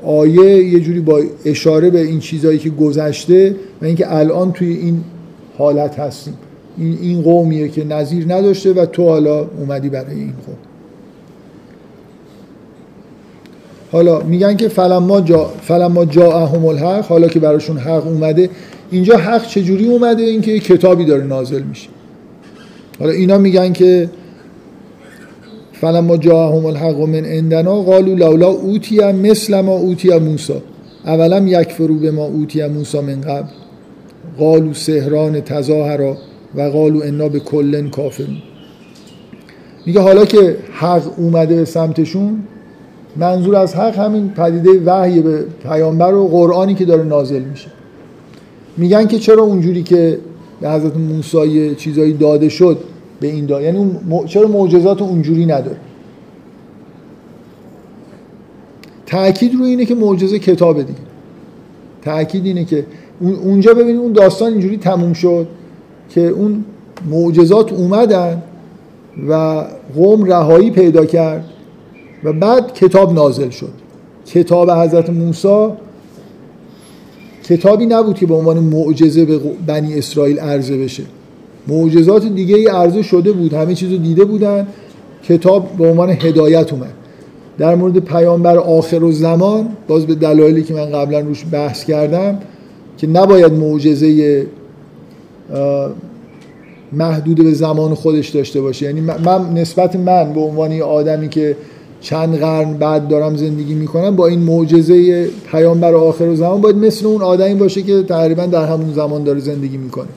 آیه 0.04 0.64
یه 0.64 0.80
جوری 0.80 1.00
با 1.00 1.22
اشاره 1.44 1.90
به 1.90 2.00
این 2.00 2.20
چیزهایی 2.20 2.58
که 2.58 2.70
گذشته 2.70 3.56
و 3.82 3.84
اینکه 3.84 4.16
الان 4.16 4.52
توی 4.52 4.68
این 4.68 5.04
حالت 5.58 5.98
هستیم. 5.98 6.34
این 6.78 6.98
این 7.02 7.22
قومیه 7.22 7.68
که 7.68 7.84
نظیر 7.84 8.24
نداشته 8.34 8.72
و 8.72 8.86
تو 8.86 9.08
حالا 9.08 9.48
اومدی 9.58 9.88
برای 9.88 10.14
این 10.14 10.32
قوم. 10.46 10.56
حالا 13.92 14.20
میگن 14.20 14.56
که 14.56 14.68
فلما 14.68 15.20
جا 15.20 15.44
فلما 15.44 16.04
جاءهم 16.04 16.66
الحق 16.66 17.04
حالا 17.04 17.28
که 17.28 17.40
براشون 17.40 17.78
حق 17.78 18.06
اومده 18.06 18.50
اینجا 18.92 19.16
حق 19.16 19.46
چجوری 19.46 19.86
اومده 19.86 20.22
اینکه 20.22 20.58
کتابی 20.58 21.04
داره 21.04 21.24
نازل 21.24 21.62
میشه؟ 21.62 21.88
حالا 22.98 23.12
اینا 23.12 23.38
میگن 23.38 23.72
که 23.72 24.10
فلما 25.72 26.16
جاءهم 26.16 26.66
الحق 26.66 27.00
من 27.00 27.24
عندنا 27.24 27.82
قالوا 27.82 28.14
لولا 28.14 28.48
اوتی 28.48 29.12
مثل 29.12 29.60
ما 29.60 29.72
اوتی 29.72 30.18
موسی. 30.18 30.54
اولم 31.04 31.46
یکفروا 31.46 31.96
به 31.96 32.10
ما 32.10 32.24
اوتی 32.24 32.66
موسی 32.66 33.00
من 33.00 33.20
قبل. 33.20 33.48
قالوا 34.38 34.72
سهران 34.72 35.40
تظاهرا 35.40 36.16
و 36.54 36.62
قالو 36.62 37.02
انا 37.02 37.28
به 37.28 37.40
کلن 37.40 37.90
کافرون. 37.90 38.36
میگه 39.86 40.00
حالا 40.00 40.24
که 40.24 40.56
حق 40.72 41.18
اومده 41.18 41.56
به 41.56 41.64
سمتشون 41.64 42.42
منظور 43.16 43.56
از 43.56 43.74
حق 43.74 43.98
همین 43.98 44.28
پدیده 44.28 44.70
وحی 44.84 45.20
به 45.20 45.44
پیامبر 45.62 46.14
و 46.14 46.28
قرآنی 46.28 46.74
که 46.74 46.84
داره 46.84 47.04
نازل 47.04 47.42
میشه. 47.42 47.68
میگن 48.76 49.06
که 49.06 49.18
چرا 49.18 49.42
اونجوری 49.42 49.82
که 49.82 50.18
به 50.60 50.70
حضرت 50.70 50.96
موسی 50.96 51.74
چیزایی 51.74 52.12
داده 52.12 52.48
شد 52.48 52.78
به 53.20 53.26
این 53.26 53.46
داد 53.46 53.62
یعنی 53.62 53.90
چرا 54.26 54.48
معجزات 54.48 55.02
اونجوری 55.02 55.46
نداره؟ 55.46 55.76
تأکید 59.06 59.54
روی 59.54 59.70
اینه 59.70 59.84
که 59.84 59.94
معجزه 59.94 60.38
کتابه 60.38 60.82
دیگه. 60.82 60.98
تأکید 62.02 62.46
اینه 62.46 62.64
که 62.64 62.86
اونجا 63.20 63.74
ببینید 63.74 63.96
اون 63.96 64.12
داستان 64.12 64.52
اینجوری 64.52 64.76
تموم 64.76 65.12
شد 65.12 65.46
که 66.08 66.20
اون 66.20 66.64
معجزات 67.10 67.72
اومدن 67.72 68.42
و 69.28 69.64
قوم 69.94 70.24
رهایی 70.24 70.70
پیدا 70.70 71.04
کرد 71.04 71.44
و 72.24 72.32
بعد 72.32 72.74
کتاب 72.74 73.12
نازل 73.12 73.50
شد. 73.50 73.72
کتاب 74.26 74.70
حضرت 74.70 75.10
موسی 75.10 75.68
کتابی 77.44 77.86
نبود 77.86 78.16
که 78.16 78.26
به 78.26 78.34
عنوان 78.34 78.58
معجزه 78.58 79.24
به 79.24 79.40
بنی 79.66 79.98
اسرائیل 79.98 80.38
عرضه 80.38 80.78
بشه. 80.78 81.02
معجزات 81.68 82.26
دیگه 82.26 82.56
ای 82.56 82.66
عرضه 82.66 83.02
شده 83.02 83.32
بود 83.32 83.54
همه 83.54 83.74
چیز 83.74 83.92
رو 83.92 83.98
دیده 83.98 84.24
بودن. 84.24 84.66
کتاب 85.24 85.68
به 85.78 85.90
عنوان 85.90 86.10
هدایت 86.10 86.72
اومد. 86.72 86.92
در 87.58 87.74
مورد 87.74 87.98
پیامبر 87.98 88.58
آخر 88.58 89.04
و 89.04 89.12
زمان 89.12 89.68
باز 89.88 90.06
به 90.06 90.14
دلایلی 90.14 90.62
که 90.62 90.74
من 90.74 90.90
قبلا 90.90 91.20
روش 91.20 91.44
بحث 91.52 91.84
کردم 91.84 92.38
که 92.98 93.06
نباید 93.06 93.52
معجزه 93.52 94.46
محدود 96.92 97.44
به 97.44 97.52
زمان 97.52 97.94
خودش 97.94 98.28
داشته 98.28 98.60
باشه. 98.60 98.86
یعنی 98.86 99.00
من 99.00 99.54
نسبت 99.54 99.96
من 99.96 100.32
به 100.32 100.40
عنوان 100.40 100.80
آدمی 100.80 101.28
که 101.28 101.56
چند 102.02 102.38
قرن 102.38 102.74
بعد 102.74 103.08
دارم 103.08 103.36
زندگی 103.36 103.74
می‌کنم 103.74 104.16
با 104.16 104.26
این 104.26 104.40
معجزه 104.40 105.26
پیامبر 105.50 105.94
آخر 105.94 106.24
و 106.24 106.36
زمان 106.36 106.60
باید 106.60 106.76
مثل 106.76 107.06
اون 107.06 107.22
آدمی 107.22 107.54
باشه 107.54 107.82
که 107.82 108.02
تقریبا 108.02 108.46
در 108.46 108.66
همون 108.66 108.92
زمان 108.92 109.24
داره 109.24 109.40
زندگی 109.40 109.76
می‌کنه. 109.76 110.08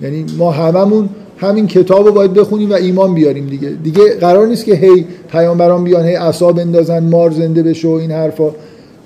یعنی 0.00 0.24
ما 0.38 0.50
هممون 0.50 1.08
همین 1.38 1.66
کتاب 1.66 2.06
رو 2.06 2.12
باید 2.12 2.32
بخونیم 2.32 2.70
و 2.70 2.74
ایمان 2.74 3.14
بیاریم 3.14 3.46
دیگه. 3.46 3.68
دیگه 3.68 4.14
قرار 4.14 4.46
نیست 4.46 4.64
که 4.64 4.74
هی 4.74 5.04
پیامبران 5.30 5.84
بیان 5.84 6.04
هی 6.04 6.14
عصا 6.14 6.52
بندازن 6.52 7.04
مار 7.04 7.30
زنده 7.30 7.62
بشه 7.62 7.88
و 7.88 7.90
این 7.90 8.10
حرفا. 8.10 8.50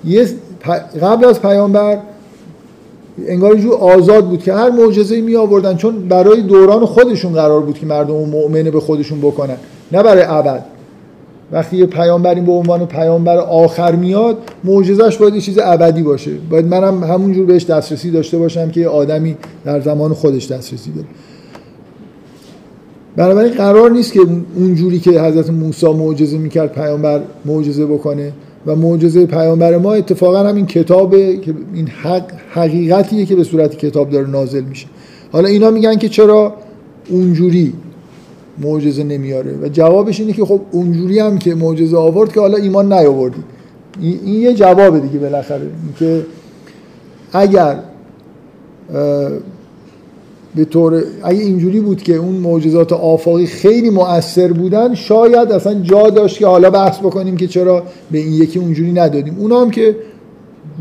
یه 0.05 0.27
قبل 1.01 1.25
از 1.25 1.41
پیامبر 1.41 1.97
انگار 3.27 3.55
جو 3.55 3.71
آزاد 3.71 4.25
بود 4.25 4.43
که 4.43 4.53
هر 4.53 4.69
معجزه‌ای 4.69 5.21
می 5.21 5.35
آوردن 5.35 5.75
چون 5.75 6.07
برای 6.07 6.41
دوران 6.41 6.85
خودشون 6.85 7.33
قرار 7.33 7.61
بود 7.61 7.79
که 7.79 7.85
مردم 7.85 8.13
مؤمن 8.13 8.63
به 8.63 8.79
خودشون 8.79 9.19
بکنن 9.19 9.57
نه 9.91 10.03
برای 10.03 10.23
ابد. 10.27 10.65
وقتی 11.51 11.77
یه 11.77 11.85
پیامبر 11.85 12.35
این 12.35 12.45
به 12.45 12.51
عنوان 12.51 12.85
پیامبر 12.85 13.37
آخر 13.37 13.95
میاد 13.95 14.37
معجزش 14.63 15.17
باید 15.17 15.35
یه 15.35 15.41
چیز 15.41 15.59
ابدی 15.63 16.03
باشه. 16.03 16.31
باید 16.49 16.65
منم 16.65 17.03
همونجور 17.03 17.45
بهش 17.45 17.65
دسترسی 17.65 18.11
داشته 18.11 18.37
باشم 18.37 18.71
که 18.71 18.79
یه 18.79 18.87
آدمی 18.87 19.37
در 19.65 19.79
زمان 19.79 20.13
خودش 20.13 20.51
دسترسی 20.51 20.91
داره. 20.91 21.07
بنابراین 23.15 23.53
قرار 23.53 23.91
نیست 23.91 24.13
که 24.13 24.19
اونجوری 24.55 24.99
که 24.99 25.11
حضرت 25.11 25.49
موسی 25.49 25.87
معجزه 25.87 26.37
می‌کرد 26.37 26.71
پیامبر 26.71 27.21
معجزه 27.45 27.85
بکنه 27.85 28.33
و 28.65 28.75
معجزه 28.75 29.25
پیامبر 29.25 29.77
ما 29.77 29.93
اتفاقا 29.93 30.39
همین 30.39 30.65
کتابه 30.65 31.37
که 31.37 31.53
این 31.73 31.87
حق 31.87 32.31
حقیقتیه 32.53 33.25
که 33.25 33.35
به 33.35 33.43
صورت 33.43 33.77
کتاب 33.77 34.09
داره 34.09 34.29
نازل 34.29 34.61
میشه. 34.61 34.87
حالا 35.31 35.47
اینا 35.47 35.69
میگن 35.69 35.95
که 35.97 36.09
چرا 36.09 36.53
اونجوری 37.09 37.73
معجزه 38.63 39.03
نمیاره. 39.03 39.51
و 39.61 39.67
جوابش 39.67 40.19
اینه 40.19 40.33
که 40.33 40.45
خب 40.45 40.61
اونجوری 40.71 41.19
هم 41.19 41.37
که 41.37 41.55
معجزه 41.55 41.97
آورد 41.97 42.33
که 42.33 42.39
حالا 42.39 42.57
ایمان 42.57 42.93
نیاوردی. 42.93 43.43
این 44.01 44.41
یه 44.41 44.53
جوابه 44.53 44.99
دیگه 44.99 45.19
بالاخره. 45.19 45.67
که 45.99 46.25
اگر 47.33 47.79
به 50.55 50.65
طور 50.65 51.03
اگه 51.23 51.39
اینجوری 51.39 51.79
بود 51.79 52.03
که 52.03 52.15
اون 52.15 52.35
معجزات 52.35 52.93
آفاقی 52.93 53.45
خیلی 53.45 53.89
مؤثر 53.89 54.47
بودن 54.53 54.95
شاید 54.95 55.51
اصلا 55.51 55.73
جا 55.73 56.09
داشت 56.09 56.37
که 56.37 56.47
حالا 56.47 56.69
بحث 56.69 56.99
بکنیم 56.99 57.37
که 57.37 57.47
چرا 57.47 57.83
به 58.11 58.17
این 58.17 58.33
یکی 58.33 58.59
اونجوری 58.59 58.91
ندادیم. 58.91 59.35
اونا 59.39 59.61
هم 59.61 59.71
که 59.71 59.95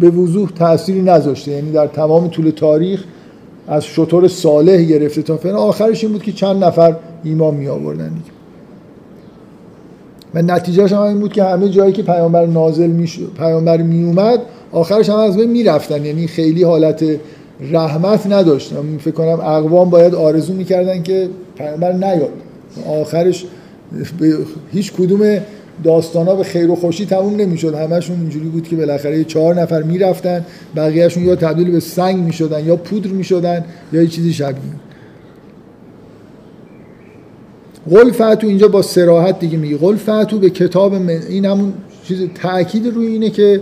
به 0.01 0.11
وضوح 0.11 0.51
تأثیری 0.51 1.03
نذاشته. 1.03 1.51
یعنی 1.51 1.73
در 1.73 1.87
تمام 1.87 2.29
طول 2.29 2.51
تاریخ 2.51 3.05
از 3.69 3.85
شطور 3.85 4.29
صالح 4.29 4.83
گرفته 4.83 5.23
تا 5.23 5.37
فعلا 5.37 5.59
آخرش 5.59 6.05
این 6.05 6.13
بود 6.13 6.23
که 6.23 6.33
چند 6.33 6.65
نفر 6.65 6.97
ایمان 7.25 7.55
می 7.55 7.69
آوردن. 7.69 8.09
دیگه 8.09 8.31
و 10.35 10.43
نتیجهش 10.43 10.93
هم 10.93 11.01
این 11.01 11.21
بود 11.21 11.33
که 11.33 11.45
همه 11.45 11.69
جایی 11.69 11.93
که 11.93 12.03
پیامبر 12.03 12.47
نازل 12.47 12.87
می 12.87 13.11
پیامبر 13.39 13.77
می 13.77 14.05
اومد 14.05 14.41
آخرش 14.73 15.09
هم 15.09 15.17
از 15.17 15.37
بین 15.37 15.51
می‌رفتن 15.51 16.05
یعنی 16.05 16.27
خیلی 16.27 16.63
حالت 16.63 17.05
رحمت 17.61 18.27
نداشتن 18.27 18.99
فکر 18.99 19.15
کنم 19.15 19.41
اقوام 19.41 19.91
باید 19.91 20.15
آرزو 20.15 20.53
می‌کردن 20.53 21.03
که 21.03 21.29
پیامبر 21.57 21.93
نیاد. 21.93 22.31
آخرش 23.01 23.47
هیچ 24.73 24.93
کدوم 24.93 25.39
داستان 25.85 26.27
ها 26.27 26.37
به 26.37 26.45
خیر 26.45 26.71
و 26.71 26.77
خوشی 26.77 27.07
تموم 27.07 27.37
نمی‌شد. 27.37 27.75
همشون 27.75 28.21
اینجوری 28.21 28.49
بود 28.49 28.69
که 28.69 28.77
بالاخره 28.77 29.25
چهار 29.25 29.55
نفر 29.55 29.83
می‌رفتن 29.83 30.47
بقیهشون 30.77 31.25
یا 31.25 31.37
تبدیل 31.37 31.71
به 31.71 31.81
سنگ 31.81 32.17
می‌شدن 32.17 32.67
یا 32.67 32.77
پودر 32.77 33.11
می‌شدن 33.11 33.65
یا 33.93 34.03
یه 34.03 34.09
چیزی 34.09 34.33
شبیه 34.33 34.63
قل 37.91 38.11
فتو 38.11 38.47
اینجا 38.47 38.69
با 38.69 38.83
سراحت 38.83 39.39
دیگه 39.39 39.59
میگه. 39.59 39.77
قل 39.77 39.97
فتو 39.97 40.39
به 40.39 40.51
کتاب 40.51 40.95
من 40.95 41.09
این 41.09 41.45
همون 41.45 41.73
چیز 42.05 42.29
تاکید 42.43 42.87
روی 42.87 43.07
اینه 43.07 43.31
که 43.31 43.61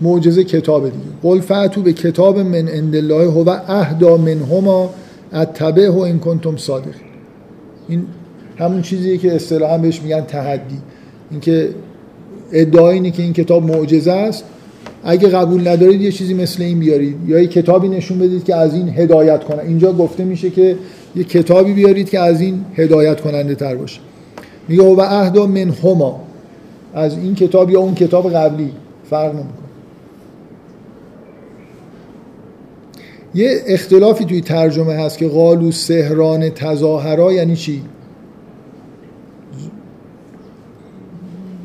معجزه 0.00 0.44
کتاب 0.44 0.84
دیگه. 0.84 1.04
قل 1.22 1.40
فتو 1.40 1.82
به 1.82 1.92
کتاب 1.92 2.38
من 2.38 2.68
عند 2.68 2.96
الله 2.96 3.30
هو 3.30 3.48
اهدا 3.68 4.16
منهما 4.16 4.90
اتبعه 5.32 5.94
این 5.94 6.18
کنتم 6.18 6.56
صادق 6.56 6.94
این 7.88 8.06
همون 8.62 8.82
چیزیه 8.82 9.18
که 9.18 9.34
اصطلاحا 9.34 9.78
بهش 9.78 10.02
میگن 10.02 10.20
تحدی. 10.20 10.78
اینکه 11.30 11.68
ادعای 12.52 12.94
اینه 12.94 13.10
که 13.10 13.22
این 13.22 13.32
کتاب 13.32 13.70
معجزه 13.70 14.12
است. 14.12 14.44
اگه 15.04 15.28
قبول 15.28 15.68
ندارید 15.68 16.00
یه 16.00 16.12
چیزی 16.12 16.34
مثل 16.34 16.62
این 16.62 16.78
بیارید. 16.78 17.16
یا 17.26 17.38
یه 17.38 17.46
کتابی 17.46 17.88
نشون 17.88 18.18
بدید 18.18 18.44
که 18.44 18.56
از 18.56 18.74
این 18.74 18.88
هدایت 18.88 19.44
کنه 19.44 19.62
اینجا 19.62 19.92
گفته 19.92 20.24
میشه 20.24 20.50
که 20.50 20.76
یه 21.16 21.24
کتابی 21.24 21.72
بیارید 21.72 22.10
که 22.10 22.20
از 22.20 22.40
این 22.40 22.64
هدایت 22.76 23.20
کننده 23.20 23.54
تر 23.54 23.74
باشه. 23.74 24.00
میگه 24.68 24.82
و 24.82 25.00
اهدا 25.00 25.46
من 25.46 25.70
هما. 25.70 26.20
از 26.94 27.18
این 27.18 27.34
کتاب 27.34 27.70
یا 27.70 27.80
اون 27.80 27.94
کتاب 27.94 28.32
قبلی. 28.32 28.70
فرق 29.10 29.32
نمی‌کنه. 29.34 29.52
یه 33.34 33.62
اختلافی 33.66 34.24
توی 34.24 34.40
ترجمه 34.40 34.92
هست 34.92 35.18
که 35.18 35.28
قالو 35.28 35.70
سهران 35.72 36.50
تظاهرا 36.50 37.32
یعنی 37.32 37.56
چی؟ 37.56 37.82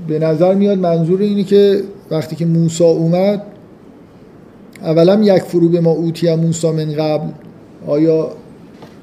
به 0.07 0.19
نظر 0.19 0.53
میاد 0.53 0.77
منظور 0.77 1.21
اینه 1.21 1.43
که 1.43 1.81
وقتی 2.11 2.35
که 2.35 2.45
موسا 2.45 2.85
اومد 2.85 3.43
اولا 4.81 5.19
یک 5.23 5.43
فرو 5.43 5.69
به 5.69 5.81
ما 5.81 5.91
اوتی 5.91 6.35
موسا 6.35 6.71
من 6.71 6.93
قبل 6.93 7.29
آیا 7.87 8.31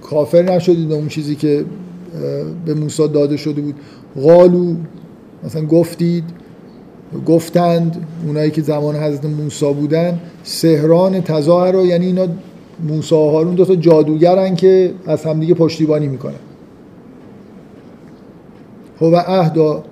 کافر 0.02 0.42
نشدید 0.42 0.92
اون 0.92 1.08
چیزی 1.08 1.34
که 1.34 1.64
به 2.66 2.74
موسی 2.74 3.08
داده 3.08 3.36
شده 3.36 3.60
بود؟ 3.60 3.74
قالو 4.22 4.74
مثلا 5.44 5.66
گفتید 5.66 6.24
گفتند 7.26 8.06
اونایی 8.26 8.50
که 8.50 8.62
زمان 8.62 8.96
حضرت 8.96 9.24
موسی 9.24 9.72
بودن 9.72 10.18
سهران 10.44 11.22
تظاهر 11.22 11.74
یعنی 11.74 12.06
اینا 12.06 12.26
موسی 12.88 13.14
و 13.14 13.18
هارون 13.18 13.54
دو 13.54 13.64
تا 13.64 13.74
جادوگرن 13.74 14.56
که 14.56 14.92
از 15.06 15.24
همدیگه 15.24 15.54
پشتیبانی 15.54 16.08
می‌کنن. 16.08 16.34
خب 19.00 19.14
اهدا 19.26 19.84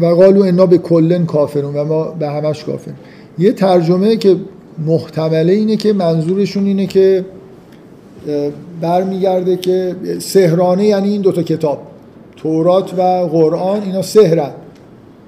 و 0.00 0.06
قالو 0.06 0.42
انا 0.42 0.66
به 0.66 0.78
کلن 0.78 1.26
کافرون 1.26 1.74
و 1.76 1.84
ما 1.84 2.04
به 2.04 2.28
همش 2.28 2.64
کافر 2.64 2.92
یه 3.38 3.52
ترجمه 3.52 4.16
که 4.16 4.36
محتمله 4.86 5.52
اینه 5.52 5.76
که 5.76 5.92
منظورشون 5.92 6.66
اینه 6.66 6.86
که 6.86 7.24
برمیگرده 8.80 9.56
که 9.56 9.96
سهرانه 10.18 10.86
یعنی 10.86 11.08
این 11.08 11.20
دوتا 11.20 11.42
کتاب 11.42 11.78
تورات 12.36 12.94
و 12.94 13.02
قرآن 13.32 13.82
اینا 13.82 14.02
سهرن 14.02 14.50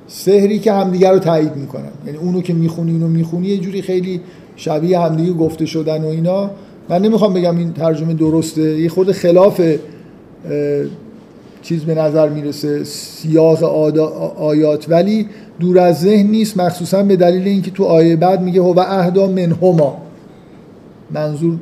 سهری 0.07 0.59
که 0.59 0.73
همدیگر 0.73 1.13
رو 1.13 1.19
تایید 1.19 1.57
می‌کنن. 1.57 1.93
یعنی 2.07 2.19
اونو 2.19 2.41
که 2.41 2.55
می‌خونی 2.55 2.93
اینو 2.93 3.09
می‌خونی 3.09 3.47
یه 3.47 3.59
جوری 3.59 3.83
خیلی 3.83 4.21
شبیه 4.57 5.01
همدیگه 5.01 5.33
گفته 5.33 5.67
شدن 5.67 6.05
و 6.05 6.07
اینا. 6.07 6.51
من 6.89 7.03
نمی‌خوام 7.03 7.35
بگم 7.35 7.59
این 7.59 7.73
ترجمه 7.73 8.15
درسته. 8.15 8.81
یه 8.81 8.89
خود 8.89 9.13
خلاف 9.13 9.61
چیز 11.63 11.85
به 11.85 11.95
نظر 11.95 12.29
می‌رسه 12.29 12.85
سیاق 12.85 13.65
آیات 14.39 14.87
ولی 14.89 15.29
دور 15.61 15.79
از 15.79 16.01
ذهن 16.01 16.27
نیست 16.27 16.57
مخصوصا 16.57 17.03
به 17.03 17.17
دلیل 17.17 17.49
اینکه 17.49 17.71
تو 17.71 17.85
آیه 17.85 18.17
بعد 18.17 18.43
میگه 18.43 18.61
هو 18.61 18.79
اهدا 18.79 19.27
منهما. 19.27 19.97
منظور 21.11 21.55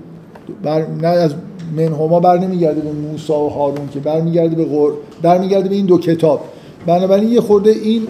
بر... 0.62 0.86
نه 1.02 1.08
از 1.08 1.34
منهما 1.76 2.20
بر 2.20 2.38
نمیگرده 2.38 2.80
به 2.80 2.92
موسی 2.92 3.32
و 3.32 3.48
هارون 3.48 3.88
که 3.88 4.00
برمیگرده 4.00 4.56
به 4.56 4.64
غر... 4.64 4.90
برمیگرده 5.22 5.68
به 5.68 5.74
این 5.74 5.86
دو 5.86 5.98
کتاب. 5.98 6.40
بنابراین 6.86 7.28
یه 7.28 7.40
خورده 7.40 7.70
این 7.70 8.02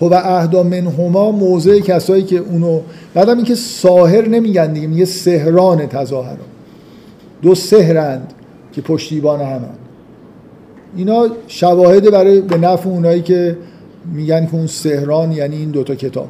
هو 0.00 0.14
اهدا 0.14 0.62
منهما 0.62 1.30
موضع 1.30 1.80
کسایی 1.80 2.22
که 2.22 2.36
اونو 2.36 2.80
بعدم 3.14 3.36
اینکه 3.36 3.54
ساهر 3.54 4.28
نمیگن 4.28 4.72
دیگه 4.72 4.86
میگه 4.86 5.04
سهران 5.04 5.86
تظاهر 5.86 6.36
دو 7.42 7.54
سهرند 7.54 8.32
که 8.72 8.80
پشتیبان 8.80 9.40
همن. 9.40 9.81
اینا 10.96 11.28
شواهد 11.48 12.10
برای 12.10 12.40
به 12.40 12.56
نفع 12.56 12.88
اونایی 12.88 13.22
که 13.22 13.56
میگن 14.14 14.46
که 14.46 14.54
اون 14.54 14.66
سهران 14.66 15.32
یعنی 15.32 15.56
این 15.56 15.70
دوتا 15.70 15.94
کتاب. 15.94 16.28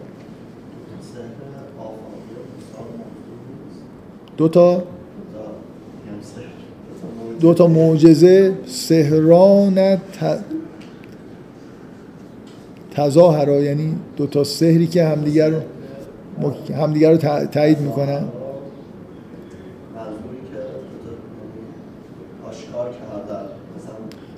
دوتا؟ 4.36 4.82
دوتا 7.40 7.66
معجزه 7.66 8.52
سهران 8.66 9.98
تظاهرا 12.94 13.60
یعنی 13.60 13.94
دوتا 14.16 14.44
سهری 14.44 14.86
که 14.86 15.04
همدیگر 15.04 15.48
رو 15.48 15.60
همدیگر 16.74 17.10
رو 17.10 17.16
تایید 17.46 17.80
می‌کنن. 17.80 18.24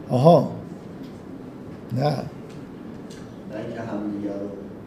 آها. 0.09 0.51
نه. 1.97 2.17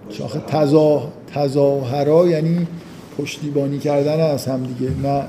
شاخه 0.09 0.39
تزا... 0.39 1.07
تظاهرا 1.33 2.27
یعنی 2.27 2.67
پشتیبانی 3.17 3.79
کردن 3.79 4.19
از 4.19 4.45
هم 4.45 4.63
دیگه 4.63 4.91
نه 5.03 5.23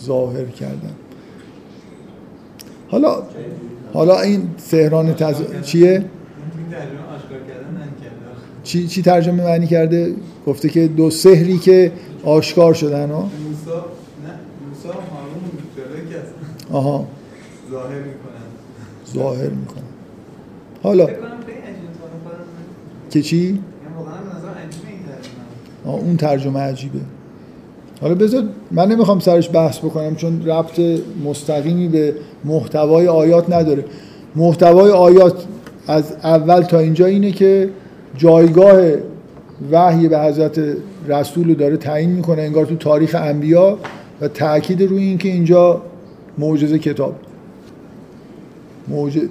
ظاهر 0.00 0.44
کردن. 0.44 0.94
حالا 2.88 3.22
حالا 3.92 4.20
این 4.20 4.50
سهران 4.58 5.14
تز... 5.14 5.62
چیه؟ 5.62 6.04
چی, 8.64 8.88
چی 8.88 9.02
ترجمه 9.02 9.44
معنی 9.44 9.66
کرده؟ 9.66 10.14
گفته 10.46 10.68
که 10.68 10.88
دو 10.88 11.10
سهری 11.10 11.58
که 11.58 11.92
آشکار 12.24 12.74
شدن 12.74 13.10
ها؟ 13.10 13.20
موسا 13.20 13.30
نه 13.76 14.34
موسا 14.68 14.88
هارون 14.88 15.40
آها. 16.72 17.06
ظاهر 17.70 17.98
می‌کنن 17.98 18.29
ظاهر 19.14 19.48
می‌کنن 19.48 19.82
حالا 20.82 21.06
که 23.10 23.22
چی؟ 23.22 23.60
اون 25.84 26.16
ترجمه 26.16 26.60
عجیبه. 26.60 26.98
حالا 28.00 28.14
بذار 28.14 28.44
من 28.70 28.88
نمی‌خوام 28.88 29.20
سرش 29.20 29.50
بحث 29.52 29.78
بکنم 29.78 30.16
چون 30.16 30.46
ربط 30.46 30.80
مستقیمی 31.24 31.88
به 31.88 32.14
محتوای 32.44 33.08
آیات 33.08 33.52
نداره. 33.52 33.84
محتوای 34.36 34.90
آیات 34.90 35.44
از 35.86 36.12
اول 36.24 36.62
تا 36.62 36.78
اینجا 36.78 37.06
اینه 37.06 37.32
که 37.32 37.68
جایگاه 38.16 38.82
وحی 39.72 40.08
به 40.08 40.18
حضرت 40.18 40.60
رسول 41.08 41.48
رو 41.48 41.54
داره 41.54 41.76
تعیین 41.76 42.10
می‌کنه 42.10 42.42
انگار 42.42 42.66
تو 42.66 42.76
تاریخ 42.76 43.16
انبیا 43.18 43.78
و 44.20 44.28
تاکید 44.28 44.82
روی 44.82 45.02
اینکه 45.02 45.28
اینجا 45.28 45.82
معجزه 46.38 46.78
کتاب. 46.78 47.14
موجز... 48.90 49.28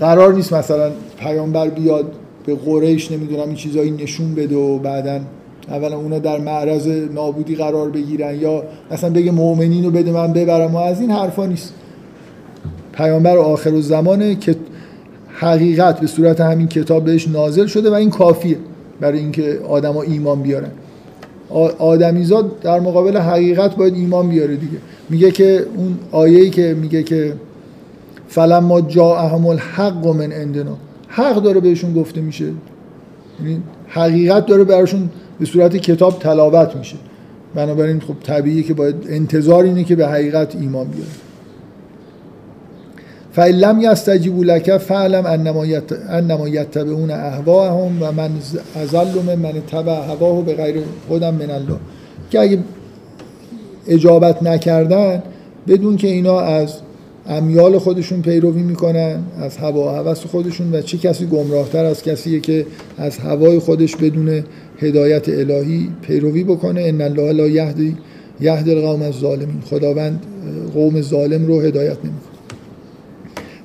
قرار 0.00 0.34
نیست 0.34 0.52
مثلا 0.52 0.90
پیامبر 1.18 1.68
بیاد 1.68 2.12
به 2.46 2.54
قریش 2.54 3.12
نمی‌دونم 3.12 3.42
این 3.46 3.54
چیزایی 3.54 3.90
نشون 3.90 4.34
بده 4.34 4.56
و 4.56 4.78
بعدا 4.78 5.20
اولا 5.68 5.96
اونا 5.96 6.18
در 6.18 6.38
معرض 6.38 6.86
نابودی 6.86 7.56
قرار 7.56 7.90
بگیرن 7.90 8.40
یا 8.40 8.62
مثلا 8.90 9.10
بگه 9.10 9.30
مؤمنین 9.30 9.84
رو 9.84 9.90
بده 9.90 10.12
من 10.12 10.32
ببرم 10.32 10.74
و 10.74 10.78
از 10.78 11.00
این 11.00 11.10
حرفا 11.10 11.46
نیست. 11.46 11.74
پیامبر 12.92 13.36
آخر 13.36 13.72
و 13.72 13.80
زمانه 13.80 14.34
که 14.34 14.56
حقیقت 15.28 16.00
به 16.00 16.06
صورت 16.06 16.40
همین 16.40 16.68
کتاب 16.68 17.04
بهش 17.04 17.28
نازل 17.28 17.66
شده 17.66 17.90
و 17.90 17.94
این 17.94 18.10
کافیه 18.10 18.56
برای 19.00 19.18
اینکه 19.18 19.60
آدما 19.68 20.02
ایمان 20.02 20.42
بیارن. 20.42 20.70
آدمیزاد 21.78 22.60
در 22.60 22.80
مقابل 22.80 23.16
حقیقت 23.16 23.76
باید 23.76 23.94
ایمان 23.94 24.28
بیاره 24.28 24.56
دیگه. 24.56 24.78
میگه 25.10 25.30
که 25.30 25.66
اون 25.76 25.98
آیه‌ای 26.12 26.50
که 26.50 26.76
میگه 26.80 27.02
که 27.02 27.32
فلما 28.28 28.80
جاءهم 28.80 29.46
الحق 29.46 30.06
من 30.06 30.32
عندنا. 30.32 30.76
حق 31.08 31.42
داره 31.42 31.60
بهشون 31.60 31.94
گفته 31.94 32.20
میشه. 32.20 32.44
یعنی 32.44 33.62
حقیقت 33.88 34.46
داره 34.46 34.64
براشون 34.64 35.10
به 35.40 35.46
صورت 35.46 35.76
کتاب 35.76 36.18
تلاوت 36.18 36.76
میشه. 36.76 36.96
بنابراین 37.54 38.00
خب 38.00 38.14
طبیعیه 38.24 38.62
که 38.62 38.74
باید 38.74 38.94
انتظار 39.08 39.64
اینه 39.64 39.84
که 39.84 39.96
به 39.96 40.08
حقیقت 40.08 40.56
ایمان 40.56 40.86
بیاره. 40.86 41.10
فَإِلَّمْ 43.36 43.80
يَسْتَجِبُوا 43.80 44.44
لَكَ 44.44 44.78
فَعْلَمْ 44.78 45.26
أَنَّمَا 46.18 46.48
يَتَّبِعُونَ 46.48 47.10
أَهْوَاءَهُمْ 47.10 48.02
و 48.02 48.12
من 48.12 48.30
أَضَلُّ 48.84 49.22
ممن 49.28 49.56
اتَّبَعَ 49.56 49.98
هَوَاهُ 50.10 50.42
بغیر 50.42 50.76
هدى 51.10 51.30
من 51.30 51.50
الله. 51.50 51.78
که 52.30 52.40
اگه 52.40 52.58
اجابت 53.86 54.42
نکردن 54.42 55.22
بدون 55.68 55.96
که 55.96 56.08
اینا 56.08 56.40
از 56.40 56.74
امیال 57.28 57.78
خودشون 57.78 58.22
پیروی 58.22 58.62
می‌کنن 58.62 59.22
از 59.40 59.56
هوا 59.56 59.86
و 59.86 59.88
هوس 59.88 60.26
خودشون 60.26 60.74
و 60.74 60.80
چه 60.82 60.98
کسی 60.98 61.26
گمراهتر 61.26 61.84
از 61.84 62.02
کسیه 62.02 62.40
که 62.40 62.66
از 62.98 63.18
هوای 63.18 63.58
خودش 63.58 63.96
بدون 63.96 64.44
هدایت 64.78 65.28
الهی 65.28 65.88
پیروی 66.02 66.44
بکنه. 66.44 66.80
ان 66.80 67.00
الله 67.00 67.32
لا 67.32 67.46
یهدی 67.46 67.96
یهد 68.40 68.68
القوم 68.68 69.02
الظالمین. 69.02 69.60
خداوند 69.70 70.22
قوم 70.74 71.00
ظالم 71.00 71.46
رو 71.46 71.60
هدایت 71.60 71.96
نمی‌کنه. 71.98 72.38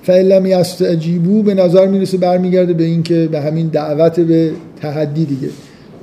فعلم 0.03 0.45
یستجیبو 0.45 1.43
به 1.43 1.53
نظر 1.53 1.87
می‌رسه 1.87 2.17
برمیگرده 2.17 2.73
به 2.73 2.83
اینکه 2.83 3.29
به 3.31 3.41
همین 3.41 3.67
دعوت 3.67 4.19
به 4.19 4.51
تحدی 4.81 5.25
دیگه. 5.25 5.49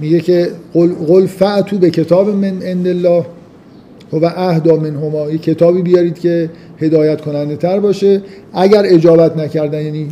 میگه 0.00 0.20
که 0.20 0.48
قل, 0.74 0.88
قل 0.88 1.26
فعتو 1.26 1.78
به 1.78 1.90
کتاب 1.90 2.28
من 2.28 2.62
عند 2.62 2.86
الله. 2.86 3.24
و 4.18 4.32
اهدا 4.36 4.76
من 4.76 4.96
هما 4.96 5.30
یه 5.30 5.38
کتابی 5.38 5.82
بیارید 5.82 6.18
که 6.18 6.50
هدایت 6.78 7.20
کننده 7.20 7.56
تر 7.56 7.80
باشه. 7.80 8.22
اگر 8.52 8.82
اجابت 8.86 9.36
نکردن 9.36 9.84
یعنی 9.84 10.08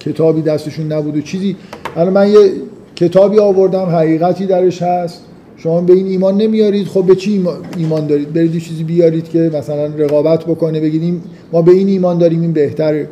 کتابی 0.00 0.42
دستشون 0.42 0.92
نبود 0.92 1.16
و 1.16 1.20
چیزی. 1.20 1.56
الان 1.96 2.12
من 2.12 2.28
یه 2.30 2.52
کتابی 2.96 3.38
آوردم 3.38 3.84
حقیقتی 3.84 4.46
درش 4.46 4.82
هست. 4.82 5.20
شما 5.56 5.80
به 5.80 5.92
این 5.92 6.06
ایمان 6.06 6.36
نمیارید. 6.36 6.86
خب 6.86 7.02
به 7.02 7.14
چی 7.14 7.46
ایمان 7.76 8.06
دارید؟ 8.06 8.32
برید 8.32 8.58
چیزی 8.58 8.84
بیارید 8.84 9.28
که 9.28 9.50
مثلا 9.54 9.86
رقابت 9.86 10.44
بکنه 10.44 10.80
بگید 10.80 11.20
ما 11.52 11.62
به 11.62 11.72
این 11.72 11.88
ایمان 11.88 12.18
داریم 12.18 12.40
این 12.40 12.52
بهتره. 12.52 13.08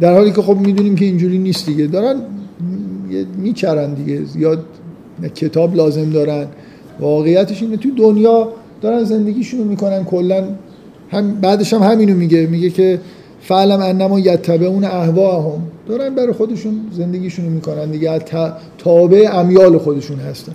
در 0.00 0.14
حالی 0.14 0.32
که 0.32 0.42
خب 0.42 0.56
می‌دونیم 0.56 0.94
که 0.94 1.04
اینجوری 1.04 1.38
نیست 1.38 1.66
دیگه. 1.66 1.86
دارن 1.86 2.16
میچرن 3.38 3.94
دیگه. 3.94 4.24
زیاد 4.24 4.64
کتاب 5.34 5.76
لازم 5.76 6.10
دارن. 6.10 6.46
واقعیتش 7.00 7.62
اینه 7.62 7.76
تو 7.76 7.88
دنیا 7.96 8.48
دارن 8.80 9.04
زندگیشونو 9.04 9.64
می‌کنن 9.64 10.04
کلا 10.04 10.44
هم 11.10 11.34
بعدش 11.34 11.72
هم 11.72 11.82
همینو 11.82 12.14
میگه 12.14 12.46
میگه 12.46 12.70
که 12.70 13.00
فعلم 13.40 13.80
انما 13.80 14.20
یتبعون 14.20 14.84
اهواهم. 14.84 15.62
دارن 15.88 16.14
برای 16.14 16.32
خودشون 16.32 16.80
زندگیشونو 16.92 17.50
می‌کنن 17.50 17.90
دیگه 17.90 18.18
تابع 18.78 19.28
امیال 19.32 19.78
خودشون 19.78 20.18
هستن. 20.18 20.52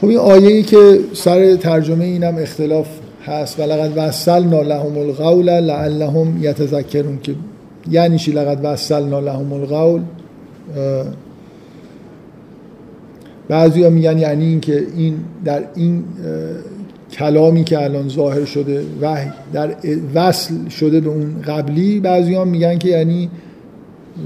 خب 0.00 0.06
این 0.06 0.18
آیه‌ای 0.18 0.62
که 0.62 0.98
سر 1.12 1.56
ترجمه 1.56 2.04
اینم 2.04 2.36
اختلاف 2.38 2.86
هست 3.26 3.60
و 3.60 3.62
لقد 3.62 3.92
وصلنا 3.96 4.62
لهم 4.62 4.98
القول 4.98 5.50
لعلهم 5.60 6.38
یتذکرون 6.40 7.18
که 7.22 7.34
یعنی 7.90 8.18
چی 8.18 8.32
لقد 8.32 8.60
وصلنا 8.62 9.20
لهم 9.20 9.52
القول؟ 9.52 10.02
بعضی 13.52 13.82
ها 13.82 13.90
میگن 13.90 14.18
یعنی 14.18 14.44
اینکه 14.44 14.86
این 14.96 15.14
در 15.44 15.62
این 15.74 16.04
کلامی 17.12 17.64
که 17.64 17.82
الان 17.82 18.08
ظاهر 18.08 18.44
شده 18.44 18.84
وحی 19.00 19.30
در 19.52 19.70
وصل 20.14 20.68
شده 20.68 21.00
به 21.00 21.08
اون 21.08 21.42
قبلی 21.46 22.00
بعضی 22.00 22.34
ها 22.34 22.44
میگن 22.44 22.78
که 22.78 22.88
یعنی 22.88 23.30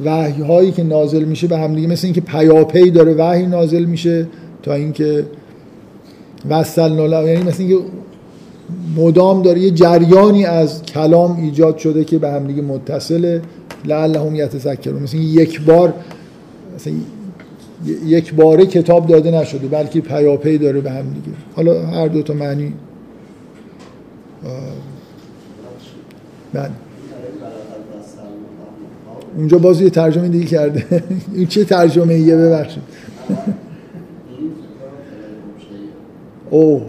وحی 0.05 0.43
هایی 0.43 0.73
که 0.73 0.83
نازل 0.83 1.25
میشه 1.25 1.47
به 1.47 1.59
هم 1.59 1.75
دیگه 1.75 1.89
مثل 1.89 2.07
اینکه 2.07 2.21
پیاپی 2.21 2.91
داره 2.91 3.15
وحی 3.15 3.47
نازل 3.47 3.85
میشه 3.85 4.27
تا 4.63 4.75
اینکه 4.75 5.25
وصل 6.51 6.93
نالا 6.93 7.29
یعنی 7.29 7.45
مثل 7.45 7.63
اینکه 7.63 7.85
مدام 8.97 9.43
داره 9.43 9.61
یه 9.61 9.71
جریانی 9.71 10.45
از 10.45 10.83
کلام 10.83 11.37
ایجاد 11.37 11.79
شده 11.79 12.05
که 12.05 12.19
به 12.19 12.31
هم 12.31 12.47
دیگه 12.47 12.63
متصله 12.63 13.43
لعلهم 13.85 14.35
یتذکرون. 14.35 15.03
مثل 15.03 15.17
یک 15.17 15.61
بار 15.61 15.95
مثلا 16.77 16.93
یک 18.05 18.35
باره 18.35 18.67
کتاب 18.67 19.07
داده 19.07 19.31
نشده 19.31 19.69
بلکه 19.69 20.01
پیاپی 20.01 20.59
داره 20.59 20.81
به 20.81 20.91
هم 20.91 21.03
دیگه. 21.03 21.37
حالا 21.57 21.87
هر 21.87 22.09
دو 22.09 22.23
تا 22.23 22.35
معنی. 22.35 22.75
بله. 26.53 26.71
اونجا 29.37 29.59
باز 29.59 29.81
یه 29.81 29.91
ترجمه 29.91 30.29
دیگه 30.29 30.47
کرده. 30.47 30.85
این 31.35 31.47
چه 31.47 31.65
ترجمه 31.65 32.15
ایه 32.15 32.37
ببخشید 32.37 32.83
اوه. 36.51 36.83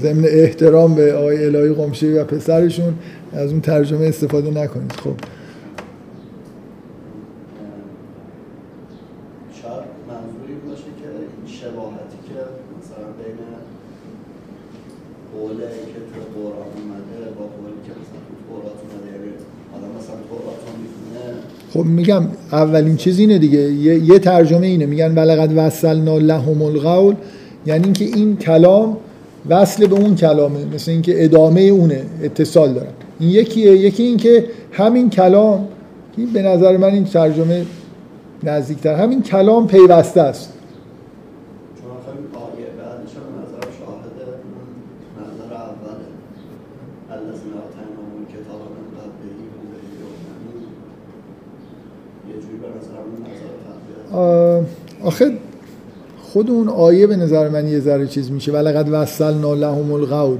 ضمن 0.00 0.24
احترام 0.28 0.94
به 0.94 1.14
آقای 1.14 1.44
الهی 1.46 1.74
قمشی 1.74 2.12
و 2.12 2.24
پسرشون 2.24 2.94
از 3.32 3.50
اون 3.50 3.60
ترجمه 3.60 4.06
استفاده 4.06 4.50
نکنید. 4.50 4.92
خب 4.92 5.14
شاید 9.62 9.84
منظوری 10.08 10.56
باشه 10.68 10.90
که 11.00 11.08
این 11.36 11.46
شباهتی 11.58 12.18
که 12.28 12.38
مثلا 12.78 13.08
بین 13.18 13.38
قوله 15.32 15.70
که 15.92 16.00
تو 16.12 16.20
قرآن 16.36 16.72
اومده 16.78 17.18
با 17.38 17.44
قولی 17.54 17.80
که 17.86 17.92
مثلا 18.00 18.20
تو 18.26 18.34
تورات 18.46 18.78
اومده 18.82 19.08
یعنی 19.14 19.32
آدم 19.74 19.90
مثلا 19.98 20.18
تورات 20.28 20.60
رو 20.66 20.72
می‌خونه 20.82 21.24
خب 21.76 21.84
میگم 21.84 22.22
اولین 22.52 22.96
چیز 22.96 23.18
اینه 23.18 23.38
دیگه. 23.38 23.58
یه, 23.58 23.98
یه 23.98 24.18
ترجمه 24.18 24.66
اینه. 24.66 24.86
میگن 24.86 25.14
ولقد 25.14 25.52
وصلنا 25.56 26.18
لهم 26.18 26.62
القول. 26.62 27.14
یعنی 27.66 27.84
اینکه 27.84 28.04
این 28.04 28.36
کلام 28.36 28.96
وصل 29.48 29.86
به 29.86 29.94
اون 29.94 30.14
کلامه. 30.14 30.64
مثل 30.74 30.90
اینکه 30.90 31.24
ادامه 31.24 31.60
اونه. 31.60 32.02
اتصال 32.22 32.72
دارن. 32.72 32.92
این 33.20 33.30
یکیه. 33.30 33.72
یکی 33.72 34.02
اینکه 34.02 34.44
همین 34.72 35.10
کلام 35.10 35.68
این 36.16 36.32
به 36.32 36.42
نظر 36.42 36.76
من 36.76 36.90
این 36.90 37.04
ترجمه 37.04 37.66
نزدیکتر. 38.42 38.94
همین 38.94 39.22
کلام 39.22 39.66
پیوسته 39.66 40.20
است 40.20 40.52
چون 41.80 41.90
آخر 41.90 42.10
آیه 42.10 42.66
بعدش 42.66 43.12
هم 43.16 43.22
به 43.22 43.42
نظرم 43.42 43.70
شاهد 43.78 44.16
اون 44.46 45.24
نظر 45.24 45.54
اوله 45.54 46.06
الذین 47.10 47.52
آتیناهم 47.64 48.10
الکتاب 48.18 48.60
من 48.74 48.86
قبله 48.96 49.30
هم 49.52 49.66
به 49.70 49.78
یؤمنون 50.00 50.62
یه 52.28 52.34
جوری 52.42 52.56
به 52.62 52.68
نظرم 52.78 53.06
اون 53.12 53.22
نظر 53.22 53.52
تقویت 53.66 54.12
آه، 54.12 55.05
آخه 55.16 55.32
خود 56.22 56.50
اون 56.50 56.68
آیه 56.68 57.06
به 57.06 57.16
نظر 57.16 57.48
من 57.48 57.68
یه 57.68 57.80
ذره 57.80 58.06
چیز 58.06 58.30
میشه. 58.30 58.52
ولقد 58.52 58.88
وصلنا 58.90 59.54
لهم 59.54 59.92
القول 59.92 60.38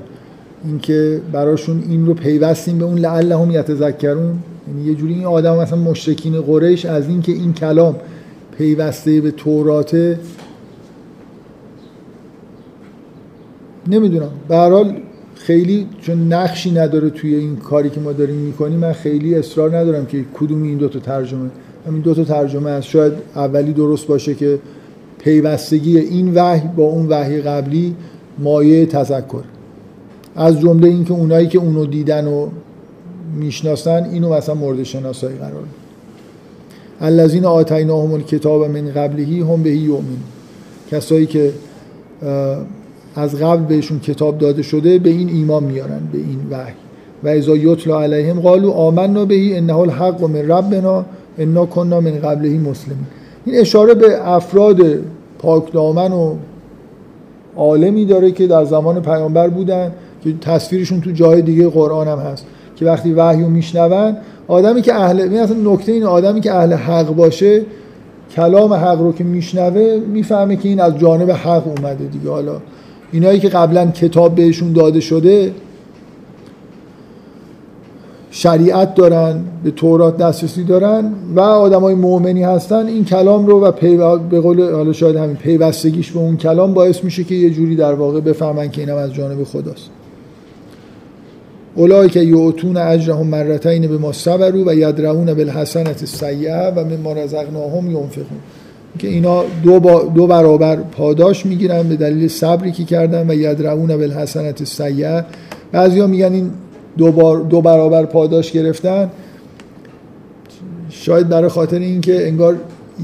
اینکه 0.65 1.21
براشون 1.33 1.85
این 1.89 2.07
رو 2.07 2.15
پیوستیم 2.15 2.79
به 2.79 2.85
اون 2.85 2.99
لعلهم 2.99 3.51
یتذکرون. 3.51 4.39
یعنی 4.69 4.89
یه 4.89 4.95
جوری 4.95 5.15
این 5.15 5.25
آدم 5.25 5.57
مثلا 5.57 5.79
مشرکین 5.79 6.41
قریش 6.41 6.85
از 6.87 7.09
اینکه 7.09 7.33
این 7.33 7.53
کلام 7.53 7.97
پیوسته 8.59 9.21
به 9.21 9.31
توراته 9.31 10.19
نمی‌دونم. 13.87 14.31
به 14.49 14.57
هر 14.57 14.97
خیلی 15.35 15.87
چون 16.01 16.33
نقشی 16.33 16.71
نداره 16.71 17.11
توی 17.11 17.35
این 17.35 17.57
کاری 17.57 17.91
که 17.91 18.01
ما 18.01 18.13
داریم 18.13 18.37
می‌کنیم 18.37 18.79
من 18.79 18.93
خیلی 18.93 19.35
اصرار 19.35 19.77
ندارم 19.77 20.07
که 20.07 20.25
کدوم 20.35 20.63
این 20.63 20.79
دو 20.79 20.89
تا 20.89 20.99
ترجمه 20.99 21.51
همین 21.89 22.01
دو 22.01 22.15
تا 22.15 22.25
ترجمه 22.25 22.71
است. 22.71 22.89
شاید 22.89 23.13
اولی 23.37 23.73
درست 23.73 24.07
باشه 24.07 24.35
که 24.35 24.59
پیوستگی 25.19 25.99
این 25.99 26.35
وحی 26.35 26.69
با 26.77 26.85
اون 26.85 27.07
وحی 27.09 27.41
قبلی 27.41 27.95
مایه 28.39 28.87
تذکر. 28.87 29.43
از 30.37 30.61
جمله 30.61 30.89
اینکه 30.89 31.13
اونایی 31.13 31.47
که 31.47 31.59
اونو 31.59 31.87
دیدن 31.87 32.27
و 32.27 32.49
می‌شناسن 33.37 34.05
اینو 34.05 34.33
مثلا 34.33 34.55
مورد 34.55 34.83
شناسایی 34.83 35.37
قرار 35.37 35.65
الذین 37.01 37.45
آتیناهم 37.45 38.13
الکتاب 38.13 38.65
من 38.65 38.93
قبلهی 38.93 39.41
هم 39.41 39.63
بهی 39.63 39.77
یؤمنون. 39.77 40.23
کسایی 40.91 41.27
که 41.27 41.53
از 43.15 43.35
قبل 43.35 43.65
بهشون 43.65 44.01
کتاب 44.01 44.39
داده 44.39 44.63
شده 44.63 44.99
به 44.99 45.11
این 45.11 45.29
ایمان 45.29 45.65
میارن 45.65 46.01
به 46.13 46.19
این 46.19 46.39
وحی. 46.51 46.75
و 47.25 47.29
اذا 47.29 47.57
یتلا 47.57 48.03
علیهم 48.03 48.41
قالوا 48.41 48.73
آمنا 48.73 49.25
بهی 49.25 49.57
انه 49.57 49.77
الحق 49.77 50.25
من 50.25 50.49
ربنا 50.49 51.05
انا 51.39 51.67
کنا 51.67 52.01
من 52.01 52.11
قبلهی 52.11 52.59
مسلمین 52.59 53.07
این 53.45 53.61
اشاره 53.61 53.95
به 53.95 54.29
افراد 54.29 54.83
پاکدامن 55.39 56.13
و 56.13 56.35
عالمی 57.57 58.05
داره 58.05 58.31
که 58.31 58.47
در 58.47 58.65
زمان 58.65 59.03
پیامبر 59.03 59.49
بودن 59.49 59.93
که 60.25 60.35
تصویرشون 60.41 61.01
تو 61.01 61.11
جای 61.11 61.43
دیگه 61.43 61.69
قرآن 61.69 62.09
هم 62.09 62.19
هست. 62.19 62.47
که 62.77 62.85
وقتی 62.85 63.13
وحی 63.13 63.43
رو 63.43 63.49
میشنون 63.49 64.17
آدمی 64.49 64.83
که 64.83 64.95
اهل 64.95 65.21
این 65.21 65.39
اصلا 65.39 65.73
نکته 65.73 65.93
این 65.93 66.05
آدمی 66.05 66.41
که 66.41 66.55
اهل 66.55 66.73
حق 66.73 67.15
باشه 67.15 67.63
کلام 68.37 68.73
حق 68.73 69.01
رو 69.01 69.13
که 69.13 69.25
میشنوه 69.25 70.01
می‌فهمه 70.13 70.57
که 70.57 70.69
این 70.69 70.81
از 70.81 70.99
جانب 70.99 71.31
حق 71.31 71.67
اومده 71.67 72.05
دیگه. 72.05 72.31
حالا 72.31 72.61
اینایی 73.13 73.41
که 73.41 73.49
قبلا 73.49 73.87
کتاب 73.87 74.35
بهشون 74.35 74.73
داده 74.73 75.01
شده 75.01 75.53
شریعت 78.37 78.95
دارن 78.95 79.41
به 79.65 79.71
تورات 79.71 80.17
دسترسی 80.17 80.65
دارن 80.65 81.13
و 81.37 81.41
آدمای 81.41 81.95
مؤمنی 81.95 82.43
هستن. 82.43 82.87
این 82.87 83.05
کلام 83.05 83.47
رو 83.47 83.65
و 83.65 83.71
پیو... 83.71 84.19
به 84.19 84.41
قول 84.41 84.73
حالا 84.73 84.93
شاید 84.93 85.17
همین 85.17 85.37
پیوستگیش 85.37 86.13
به 86.13 86.19
اون 86.19 86.37
کلام 86.37 86.75
باعث 86.75 87.05
میشه 87.05 87.25
که 87.25 87.35
یه 87.35 87.51
جوری 87.51 87.77
در 87.77 87.93
واقع 87.93 88.21
بفهمن 88.21 88.71
که 88.71 88.81
اینم 88.81 88.97
از 88.97 89.15
جانب 89.15 89.45
خداست. 89.45 89.91
اولای 91.75 92.09
که 92.09 92.21
یعطون 92.21 92.77
اجرهم 92.77 93.27
مرتین 93.27 93.87
به 93.87 93.99
ما 93.99 94.13
صبروا 94.13 94.65
و 94.67 94.75
یدرؤون 94.75 95.35
بالحسنت 95.35 96.01
السیئه 96.01 96.73
و 96.77 96.85
مما 96.85 97.13
رزقناهم 97.13 97.91
ینفقون. 97.91 98.39
که 98.99 99.09
اینا 99.09 99.45
دو, 99.65 99.81
با 99.81 100.03
دو 100.15 100.27
برابر 100.27 100.77
پاداش 100.77 101.47
می‌گیرن 101.47 101.83
به 101.83 101.97
دلیل 101.97 102.29
صبری 102.29 102.73
که 102.73 102.85
کردن 102.85 103.31
و 103.31 103.35
یدرؤون 103.35 103.97
بالحسنت 103.97 104.61
السیئه. 104.61 105.25
بعضیا 105.73 106.07
میگن 106.07 106.33
این 106.33 106.51
دو, 106.99 107.13
بار 107.13 107.41
دو 107.41 107.61
برابر 107.61 108.05
پاداش 108.05 108.53
گرفتن 108.53 109.11
شاید 110.91 111.29
برای 111.29 111.49
خاطر 111.49 111.79
اینکه 111.79 112.29
انگار 112.29 112.57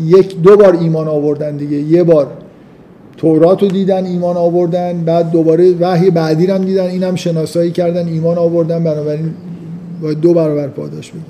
یک 0.06 0.40
دو 0.40 0.56
بار 0.56 0.77
ایمان 0.77 1.09
آوردن 1.09 1.56
دیگه. 1.56 1.77
یه 1.77 2.02
بار 2.02 2.27
تورات 3.16 3.62
رو 3.62 3.69
دیدن 3.69 4.05
ایمان 4.05 4.36
آوردن 4.36 5.05
بعد 5.05 5.31
دوباره 5.31 5.73
وحی 5.81 6.10
بعدی 6.10 6.47
رو 6.47 6.55
هم 6.55 6.64
دیدن. 6.64 6.86
اینم 6.86 7.14
شناسایی 7.14 7.70
کردن 7.70 8.09
ایمان 8.09 8.39
آوردن 8.39 8.85
بنابراین 8.85 9.35
باید 10.02 10.20
دو 10.20 10.35
برابر 10.35 10.69
پاداش 10.69 11.10
بگیرن. 11.10 11.27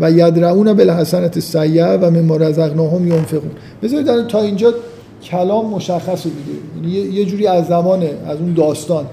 و 0.00 0.10
یدرعون 0.10 0.72
بالحسنت 0.72 1.36
السیئه 1.36 1.96
و 1.96 2.10
مما 2.10 2.36
رزقناهم 2.36 3.08
ینفقون. 3.08 3.50
بذارید 3.82 4.26
تا 4.26 4.40
اینجا 4.40 4.74
کلام 5.22 5.70
مشخصه 5.70 6.30
دیگه 6.30 6.92
یعنی 6.98 7.14
یه 7.14 7.24
جوری 7.24 7.46
از 7.46 7.66
زمان 7.66 8.02
از 8.02 8.38
اون 8.38 8.52
داستان. 8.54 9.04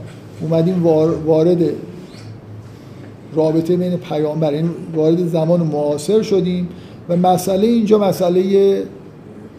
اومدیم 0.44 0.84
وارد 1.26 1.58
رابطه 3.36 3.78
بین 3.78 3.98
پیامبر 3.98 4.52
این 4.52 4.70
وارد 4.96 5.28
زمان 5.28 5.60
معاصر 5.60 6.22
شدیم 6.22 6.70
و 7.10 7.18
مسئله 7.18 7.68
اینجا 7.68 7.98
مسئله 7.98 8.84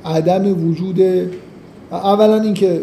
عدم 0.04 0.68
وجود 0.68 1.00
اولا 1.92 2.40
اینکه 2.40 2.80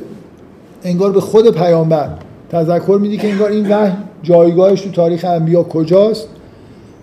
انگار 0.83 1.11
به 1.11 1.21
خود 1.21 1.51
پیامبر 1.51 2.09
تذکر 2.51 2.97
میدی 3.01 3.17
که 3.17 3.31
انگار 3.31 3.49
این 3.49 3.69
وحی 3.69 3.91
جایگاهش 4.23 4.81
تو 4.81 4.91
تاریخ 4.91 5.25
انبیا 5.25 5.63
کجاست 5.63 6.27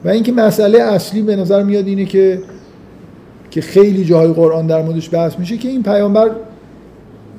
و 0.04 0.08
اینکه 0.08 0.32
مسئله 0.32 0.82
اصلی 0.82 1.22
به 1.22 1.36
نظر 1.36 1.62
میاد 1.62 1.86
اینه 1.86 2.04
که 2.04 2.42
که 3.50 3.60
خیلی 3.60 4.04
جاهای 4.04 4.32
قرآن 4.32 4.66
در 4.66 4.82
موردش 4.82 5.14
بحث 5.14 5.38
میشه 5.38 5.56
که 5.56 5.68
این 5.68 5.82
پیامبر 5.82 6.30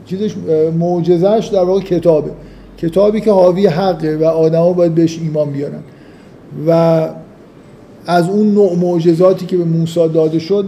چیزش 0.06 0.36
معجزهش 0.80 1.48
در 1.48 1.64
واقع 1.64 1.82
کتابه. 1.82 2.32
کتابی 2.82 3.22
که 3.22 3.32
حاوی 3.32 3.68
حقه 3.68 4.18
و 4.18 4.24
آدما 4.24 4.74
باید 4.74 4.96
بهش 4.96 5.20
ایمان 5.20 5.52
بیارن. 5.52 5.84
و 6.68 7.10
از 8.06 8.30
اون 8.30 8.54
نوع 8.54 8.76
معجزاتی 8.76 9.46
که 9.46 9.58
به 9.58 9.64
موسی 9.64 10.10
داده 10.10 10.40
شد 10.40 10.66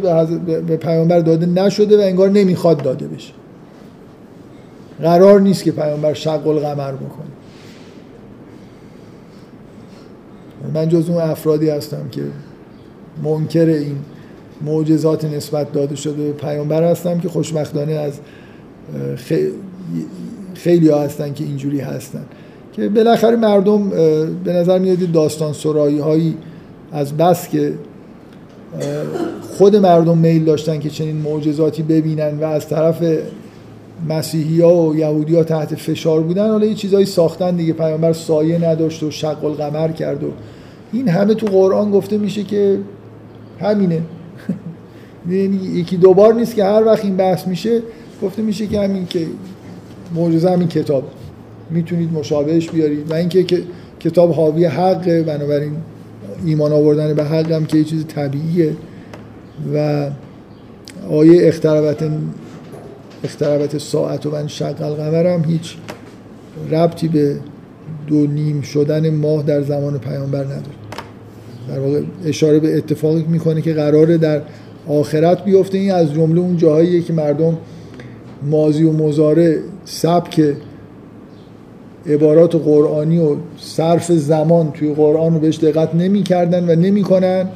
به 0.68 0.78
پیامبر 0.78 1.20
داده 1.20 1.46
نشده 1.46 1.98
و 1.98 2.02
انگار 2.02 2.30
نمی‌خواد 2.30 2.84
داده 2.84 3.08
بشه. 3.08 3.34
قرار 5.02 5.42
نیست 5.42 5.64
که 5.64 5.72
پیامبر 5.72 6.14
شق 6.14 6.48
القمر 6.48 6.92
بکنه. 6.92 7.32
من 10.74 10.90
جز 10.90 11.10
اون 11.10 11.22
افرادی 11.22 11.70
هستم 11.70 12.10
که 12.12 12.22
منکر 13.24 13.66
این 13.66 13.96
معجزات 14.62 15.26
نسبت 15.26 15.72
داده 15.72 15.96
شده 15.96 16.24
به 16.24 16.32
پیامبر 16.32 16.84
هستم 16.84 17.20
که 17.20 17.30
خوشبختانه 17.30 17.94
از 17.94 18.14
خیلی 20.64 20.90
ها 20.90 21.02
هستن 21.02 21.34
که 21.34 21.44
اینجوری 21.44 21.80
هستن. 21.80 22.26
که 22.74 22.90
بالاخره 22.90 23.36
مردم 23.36 23.90
به 24.44 24.54
نظر 24.54 24.80
میاد 24.80 25.12
داستان 25.12 25.54
سرایی 25.54 26.00
هایی 26.00 26.38
از 26.92 27.18
بس 27.18 27.50
که 27.50 27.74
خود 29.58 29.76
مردم 29.76 30.18
میل 30.18 30.46
داشتن 30.46 30.80
که 30.80 30.90
چنین 30.90 31.16
معجزاتی 31.16 31.84
ببینن 31.84 32.40
و 32.40 32.44
از 32.44 32.68
طرف 32.68 33.04
مسیحی 34.10 34.62
ها 34.62 34.76
و 34.76 34.96
یهودی 34.96 35.36
ها 35.36 35.44
تحت 35.44 35.76
فشار 35.76 36.22
بودن 36.22 36.50
حالا 36.50 36.66
یه 36.66 36.74
چیزایی 36.74 37.06
ساختن 37.06 37.56
دیگه 37.56 37.74
پیامبر 37.74 38.14
سایه 38.14 38.70
نداشت 38.70 39.04
و 39.04 39.12
شق 39.12 39.46
القمر 39.46 39.92
کرد 39.92 40.24
و 40.24 40.32
این 40.94 41.08
همه 41.08 41.34
تو 41.34 41.48
قرآن 41.48 41.92
گفته 41.92 42.18
میشه 42.18 42.44
که 42.44 42.78
همینه. 43.60 44.02
یکی 45.76 45.98
دوبار 45.98 46.34
نیست 46.34 46.56
که 46.56 46.64
هر 46.64 46.86
وقت 46.86 47.06
این 47.06 47.18
بحث 47.18 47.48
میشه 47.48 47.82
گفته 48.24 48.42
میشه 48.42 48.68
که 48.68 48.80
همین 48.80 49.08
که 49.08 49.26
معجزه 50.16 50.52
همین 50.52 50.68
کتاب. 50.68 51.04
می‌تونید 51.70 52.14
مشابهش 52.14 52.70
بیارید. 52.70 53.12
و 53.12 53.14
اینکه 53.14 53.64
کتاب 54.00 54.32
حاوی 54.32 54.66
حقه 54.66 55.24
بنابراین 55.24 55.72
ایمان 56.46 56.72
آوردن 56.72 57.14
به 57.14 57.24
حق 57.24 57.52
هم 57.52 57.66
که 57.66 57.78
یه 57.78 57.84
چیز 57.84 58.06
طبیعیه. 58.06 58.76
و 59.74 60.08
آیه 61.10 61.48
اختربت 61.48 62.04
اخترابت 63.24 63.78
ساعت 63.78 64.26
و 64.26 64.32
من 64.32 64.48
شق 64.48 64.82
القمر 64.82 65.28
هم 65.28 65.44
هیچ 65.44 65.76
ربطی 66.72 67.08
به 67.08 67.38
دو 68.08 68.28
نیم 68.28 68.62
شدن 68.62 69.10
ماه 69.10 69.44
در 69.44 69.62
زمان 69.62 70.00
پیامبر 70.00 70.44
نداره. 70.44 70.82
در 71.70 71.80
واقع 71.80 72.02
اشاره 72.26 72.60
به 72.60 72.78
اتفاقی 72.78 73.26
می‌کنه 73.30 73.62
که 73.62 73.74
قراره 73.74 74.18
در 74.18 74.42
آخرت 74.88 75.44
بیفته. 75.46 75.78
این 75.78 75.92
از 75.92 76.14
جمله 76.14 76.40
اون 76.40 76.58
جاهاییه 76.58 77.02
که 77.02 77.14
مردم 77.14 77.58
ماضی 78.44 78.84
و 78.84 78.92
مزاره 78.92 79.60
سبک 79.86 80.42
عبارات 82.08 82.56
قرآنی 82.56 83.20
و 83.20 83.36
صرف 83.58 84.12
زمان 84.12 84.72
توی 84.72 84.94
قرآن 84.94 85.34
رو 85.34 85.40
بهش 85.40 85.58
دقت 85.58 85.96
نمی‌کردن 85.96 86.70
و 86.70 86.76
نمی‌کنن. 86.76 87.48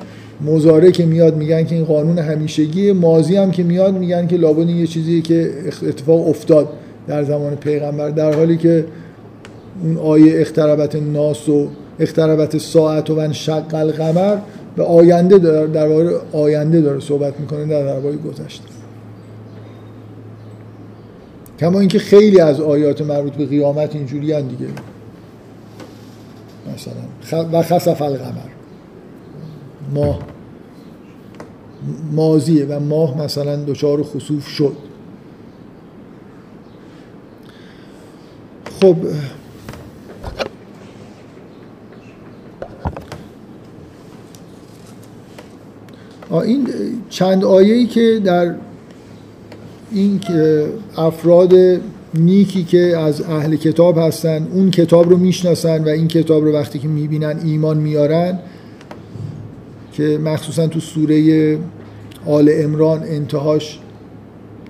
مزاره 0.45 0.91
که 0.91 1.05
میاد 1.05 1.37
میگن 1.37 1.63
که 1.63 1.75
این 1.75 1.85
قانون 1.85 2.19
همیشگی 2.19 2.91
ماضی 2.91 3.35
هم 3.35 3.51
که 3.51 3.63
میاد 3.63 3.97
میگن 3.97 4.27
که 4.27 4.37
لابد 4.37 4.69
یه 4.69 4.87
چیزیه 4.87 5.21
که 5.21 5.49
اتفاق 5.87 6.27
افتاد 6.27 6.69
در 7.07 7.23
زمان 7.23 7.55
پیغمبر. 7.55 8.09
در 8.09 8.33
حالی 8.33 8.57
که 8.57 8.85
اون 9.83 9.97
آیه 9.97 10.41
اختربت 10.41 10.95
ناس 10.95 11.49
و 11.49 11.67
اختربت 11.99 12.57
ساعت 12.57 13.09
و 13.09 13.15
من 13.15 13.31
شق 13.31 13.73
القمر 13.73 14.37
به 14.75 14.83
آینده 14.83 15.37
در 15.67 15.87
واقع 15.87 16.11
آینده 16.31 16.81
داره 16.81 16.99
صحبت 16.99 17.39
می‌کنه 17.39 17.65
در 17.65 17.85
درباره 17.85 18.15
گذشته. 18.15 18.74
کما 21.59 21.79
اینکه 21.79 21.99
خیلی 21.99 22.39
از 22.39 22.61
آیات 22.61 23.01
مربوط 23.01 23.33
به 23.33 23.45
قیامت 23.45 23.95
اینجوری 23.95 24.33
هم 24.33 24.47
دیگه. 24.47 24.67
مثلا 26.73 27.45
و 27.51 27.63
خسف 27.63 28.01
القمر. 28.01 28.49
ماه. 29.93 30.19
مازیه 32.11 32.65
و 32.65 32.79
ماه 32.79 33.17
مثلا 33.17 33.55
دچار 33.55 34.03
خسوف 34.03 34.47
شد. 34.47 34.75
خب 38.81 38.95
این 46.31 46.67
چند 47.09 47.45
آیه‌ای 47.45 47.87
که 47.87 48.21
در 48.23 48.55
این 49.95 50.19
افراد 50.97 51.53
نیکی 52.13 52.63
که 52.63 52.97
از 52.97 53.21
اهل 53.21 53.55
کتاب 53.55 53.97
هستن 53.97 54.47
اون 54.53 54.71
کتاب 54.71 55.09
رو 55.09 55.17
می‌شناسن 55.17 55.83
و 55.83 55.87
این 55.87 56.07
کتاب 56.07 56.43
رو 56.43 56.53
وقتی 56.53 56.79
که 56.79 56.87
می‌بینن 56.87 57.39
ایمان 57.43 57.77
میارن 57.77 58.39
که 59.93 60.19
مخصوصا 60.23 60.67
تو 60.67 60.79
سوره 60.79 61.57
آل 62.25 62.51
امران 62.53 63.03
انتهاش 63.03 63.79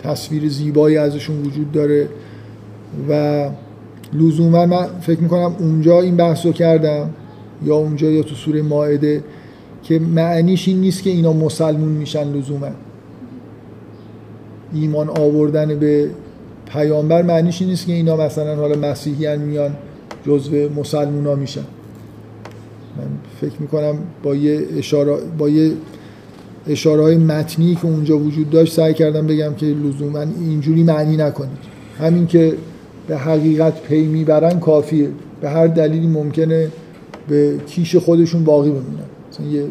تصویر 0.04 0.50
زیبایی 0.50 0.98
ازشون 0.98 1.42
وجود 1.42 1.72
داره 1.72 2.10
و 3.10 3.50
لزوما 4.14 4.66
من 4.66 4.88
فکر 5.02 5.20
می‌کنم 5.20 5.56
اونجا 5.60 6.02
این 6.02 6.16
بحث 6.16 6.46
رو 6.46 6.52
کردم 6.52 7.10
یا 7.66 7.76
اونجا 7.76 8.12
یا 8.12 8.24
تو 8.24 8.36
سوره 8.36 8.62
ماعده 8.62 9.24
که 9.84 10.00
معنیش 10.00 10.68
این 10.68 10.82
نیست 10.82 11.04
که 11.04 11.10
اینا 11.10 11.34
مسلمون 11.34 11.90
میشن 11.90 12.34
لزوما. 12.34 12.70
ایمان 14.74 15.10
آوردن 15.10 15.80
به 15.80 16.10
پیامبر 16.66 17.22
معنیش 17.22 17.62
این 17.62 17.70
نیست 17.70 17.88
که 17.88 17.94
اینا 17.94 18.18
مثلا 18.18 18.56
حالا 18.56 18.90
مسیحیان 18.90 19.40
میان 19.40 19.72
جزو 20.26 20.70
مسلمون 20.70 21.26
ها 21.26 21.36
میشن. 21.36 21.66
من 22.98 23.08
فکر 23.42 23.62
می‌کنم 23.62 23.96
با 24.24 24.36
یه 24.36 24.66
اشاره 24.78 25.18
با 25.38 25.50
یه 25.50 25.72
اشاره 26.68 27.02
های 27.02 27.18
متنی 27.18 27.76
که 27.76 27.86
اونجا 27.86 28.18
وجود 28.18 28.50
داشت 28.50 28.74
سعی 28.74 28.94
کردم 28.94 29.28
بگم 29.28 29.54
که 29.54 29.66
لزوما 29.66 30.20
اینجوری 30.20 30.84
معنی 30.84 31.18
نکنید. 31.18 31.58
همین 32.00 32.28
که 32.28 32.54
به 33.08 33.18
حقیقت 33.18 33.82
پی 33.82 34.06
می‌برن 34.06 34.60
کافیه. 34.60 35.10
به 35.42 35.50
هر 35.50 35.68
دلیلی 35.68 36.08
ممکنه 36.08 36.68
به 37.28 37.58
کیش 37.68 37.96
خودشون 37.96 38.44
باقی 38.44 38.70
بمونن. 38.70 39.54
یه 39.54 39.66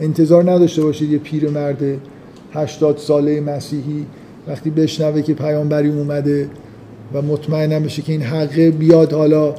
انتظار 0.00 0.50
نداشته 0.50 0.82
باشید 0.82 1.12
یه 1.12 1.18
پیرمرد 1.18 1.82
80 2.52 2.98
ساله 2.98 3.40
مسیحی 3.40 4.06
وقتی 4.48 4.70
بشنوه 4.70 5.22
که 5.22 5.34
پیامبری 5.34 5.88
اومده 5.88 6.48
و 7.14 7.22
مطمئنم 7.22 7.82
بشه 7.82 8.02
که 8.02 8.12
این 8.12 8.22
حقه 8.22 8.70
بیاد 8.70 9.12
حالا 9.12 9.54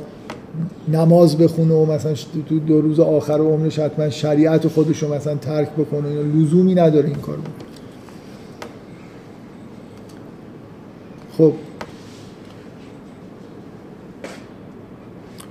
نماز 0.88 1.38
بخونه 1.38 1.74
و 1.74 1.92
مثلا 1.92 2.14
تو 2.50 2.60
دو 2.60 2.82
روز 2.82 3.00
آخر 3.00 3.40
عمرش 3.40 3.80
حتما 3.80 4.10
شریعت 4.10 4.68
خودش 4.68 5.04
رو 5.04 5.14
مثلا 5.14 5.36
ترک 5.36 5.70
بکنه. 5.72 6.10
لزومی 6.24 6.76
نداره 6.76 7.06
این 7.06 7.16
کار 7.16 7.38
بکنه. 7.38 7.54
خب. 11.38 11.54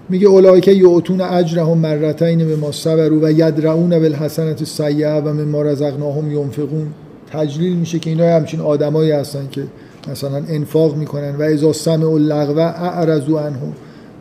میگه 0.08 0.28
اولایکه 0.28 0.72
یعتون 0.72 1.20
اجرهم 1.20 1.78
مرتین 1.78 2.46
به 2.46 2.56
ما 2.56 2.72
صبروا 2.72 3.18
و 3.22 3.30
یدرعون 3.30 3.90
بالحسنت 3.98 4.60
السیئه 4.60 5.20
و 5.20 5.32
مما 5.32 5.62
رزقناهم 5.62 6.32
ینفقون. 6.32 6.86
تجلیل 7.32 7.76
میشه 7.76 7.98
که 7.98 8.10
اینا 8.10 8.36
همچین 8.36 8.60
آدمایی 8.60 9.10
هستن 9.10 9.48
که 9.50 9.62
مثلا 10.10 10.42
انفاق 10.48 10.96
می‌کنن 10.96 11.36
و 11.36 11.42
اذا 11.42 11.72
سمع 11.72 12.10
اللغو 12.10 12.58
اعرضوا 12.58 13.40
عنه 13.40 13.58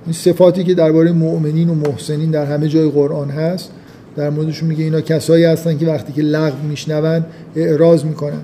این 0.05 0.13
صفاتی 0.13 0.63
که 0.63 0.73
درباره 0.73 1.11
مؤمنین 1.11 1.69
و 1.69 1.75
محسنین 1.75 2.31
در 2.31 2.45
همه 2.45 2.67
جای 2.67 2.89
قرآن 2.89 3.29
هست 3.29 3.71
در 4.15 4.29
موردشون 4.29 4.69
میگه 4.69 4.83
اینا 4.83 5.01
کسایی 5.01 5.43
هستن 5.43 5.77
که 5.77 5.87
وقتی 5.87 6.13
که 6.13 6.21
لغو 6.21 6.67
میشنون 6.69 7.25
اعراض 7.55 8.05
می‌کنن. 8.05 8.41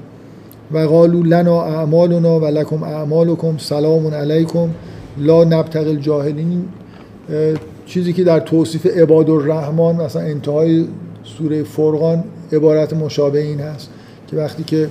و 0.72 0.78
قالوا 0.78 1.22
لنا 1.22 1.64
اعمالنا 1.64 2.40
و 2.40 2.46
لکم 2.46 2.84
اعمالکم 2.84 3.58
سلام 3.58 4.08
علیکم 4.08 4.70
لا 5.18 5.44
نبتغ 5.44 5.88
الجاهلین. 5.88 6.66
چیزی 7.86 8.14
که 8.14 8.24
در 8.24 8.40
توصیف 8.40 8.86
عباد 8.86 9.30
الرحمن 9.30 9.96
مثلا 9.96 10.22
انتهای 10.22 10.86
سوره 11.24 11.64
فرقان 11.64 12.24
عبارت 12.54 12.94
مشابه 12.94 13.40
این 13.40 13.60
هست. 13.60 13.90
که 14.30 14.38
وقتی 14.38 14.64
که 14.64 14.90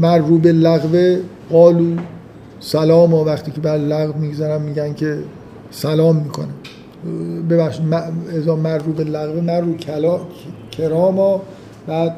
مرو 0.00 0.38
به 0.38 0.52
لغوه 0.52 1.18
قالو 1.50 1.96
سلام 2.60 3.14
و 3.14 3.24
وقتی 3.24 3.50
که 3.50 3.60
بر 3.60 3.78
لغو 3.78 4.18
می‌گذارن 4.18 4.62
میگن 4.62 4.94
که 4.94 5.18
سلام 5.70 6.16
می‌کنن. 6.16 6.54
ببخش 7.50 7.80
ازا 8.36 8.56
مرو 8.56 8.92
به 8.92 9.04
لغوه 9.04 9.40
مرو 9.40 9.76
کلا 9.76 10.20
کراما 10.70 11.42
بعد 11.86 12.16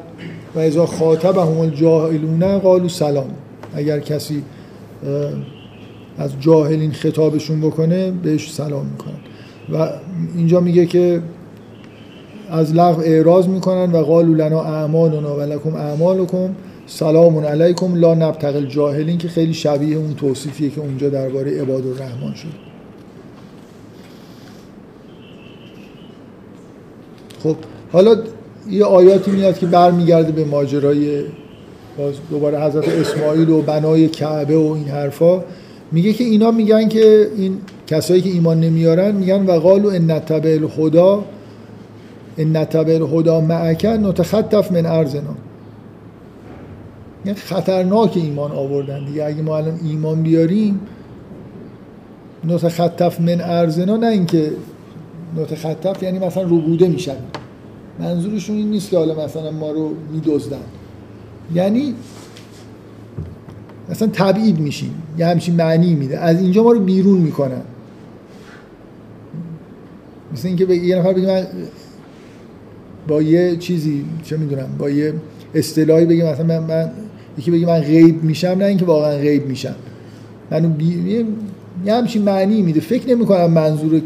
و 0.55 0.59
ازا 0.59 0.85
خاطب 0.85 1.37
هم 1.37 1.59
الجاهلونه 1.59 2.57
قالو 2.57 2.89
سلام. 2.89 3.29
اگر 3.75 3.99
کسی 3.99 4.43
از 6.17 6.31
جاهلین 6.39 6.91
خطابشون 6.91 7.61
بکنه 7.61 8.11
بهش 8.11 8.53
سلام 8.53 8.85
می‌کنن. 8.85 9.19
و 9.73 9.89
اینجا 10.35 10.59
میگه 10.59 10.85
که 10.85 11.21
از 12.49 12.73
لغو 12.73 13.01
اعراض 13.01 13.47
می‌کنن 13.47 13.91
و 13.91 13.97
قالوا 13.97 14.47
لنا 14.47 14.63
اعمالنا 14.63 15.37
و 15.37 15.41
لکم 15.41 15.75
اعمالکم. 15.75 16.49
سلام 16.87 17.37
علیکم. 17.37 17.95
لا 17.95 18.13
نبتغ 18.13 18.55
الجاهلین 18.55 19.17
که 19.17 19.27
خیلی 19.27 19.53
شبیه 19.53 19.97
اون 19.97 20.13
توصیفیه 20.13 20.69
که 20.69 20.81
اونجا 20.81 21.09
درباره 21.09 21.61
عباد 21.61 21.87
الرحمن 21.87 22.33
شد. 22.33 22.47
خب 27.43 27.55
حالا 27.91 28.15
یه 28.69 28.85
آیاتی 28.85 29.31
میاد 29.31 29.59
که 29.59 29.65
برمیگرده 29.65 30.31
به 30.31 30.45
ماجرای 30.45 31.21
باز 31.97 32.13
دوباره 32.29 32.61
حضرت 32.63 32.89
اسماعیل 32.89 33.49
و 33.49 33.61
بنای 33.61 34.07
کعبه 34.07 34.57
و 34.57 34.71
این 34.71 34.87
حرفا. 34.87 35.43
میگه 35.91 36.13
که 36.13 36.23
اینا 36.23 36.51
میگن 36.51 36.87
که 36.87 37.27
این 37.37 37.57
کسایی 37.87 38.21
که 38.21 38.29
ایمان 38.29 38.59
نمیارن 38.59 39.15
میگن 39.15 39.45
و 39.45 39.51
قالو 39.51 39.89
ان 39.89 40.11
نتبع 40.11 40.49
الهدا 40.49 41.23
ان 42.37 42.57
نتبع 42.57 42.93
الهدا 42.93 43.41
معکن 43.41 44.07
نتخطف 44.07 44.71
من 44.71 44.85
ارزنا 44.85 45.35
یعنی 47.25 47.37
خطرناک 47.37 48.17
ایمان 48.17 48.51
آوردن 48.51 49.05
دیگه. 49.05 49.25
اگه 49.25 49.41
ما 49.41 49.57
الان 49.57 49.79
ایمان 49.83 50.23
بیاریم 50.23 50.79
نتخطف 52.43 53.21
من 53.21 53.41
ارزنا 53.41 53.97
نه 53.97 54.07
اینکه 54.07 54.51
نتخطف 55.37 56.03
یعنی 56.03 56.19
مثلا 56.19 56.43
روبوده 56.43 56.87
میشن. 56.87 57.15
منظورشون 57.99 58.55
این 58.55 58.69
نیست 58.69 58.89
که 58.89 58.97
حالا 58.97 59.25
مثلا 59.25 59.51
ما 59.51 59.71
رو 59.71 59.91
میدزدن. 60.11 60.57
یعنی 61.53 61.95
مثلا 63.89 64.07
تبعید 64.13 64.59
میشیم. 64.59 65.03
یه 65.17 65.25
همچین 65.25 65.55
معنی 65.55 65.95
میده. 65.95 66.19
از 66.19 66.41
اینجا 66.41 66.63
ما 66.63 66.71
رو 66.71 66.79
بیرون 66.79 67.17
می‌کنن. 67.17 67.61
مثل 70.33 70.47
اینکه 70.47 70.73
یه 70.73 70.99
نفر 70.99 71.13
بگه 71.13 71.27
من 71.27 71.47
با 73.07 73.21
یه 73.21 73.55
چیزی 73.55 74.05
چه 74.23 74.37
می‌دونم 74.37 74.67
با 74.77 74.89
یه 74.89 75.13
اصطلاحی 75.53 76.05
بگه 76.05 76.31
مثلا 76.31 76.45
من, 76.45 76.59
من 76.59 76.91
یکی 77.37 77.51
بگه 77.51 77.67
من 77.67 77.79
غیب 77.79 78.23
میشم 78.23 78.47
نه 78.47 78.65
اینکه 78.65 78.85
واقعا 78.85 79.17
غیب 79.17 79.47
میشم. 79.47 79.75
منو 80.51 80.69
بی... 80.69 81.25
یه 81.85 81.93
همچین 81.93 82.21
معنی 82.21 82.61
میده. 82.61 82.79
فکر 82.79 83.09
نمی 83.09 83.25
کنم 83.25 83.51
منظور 83.51 84.01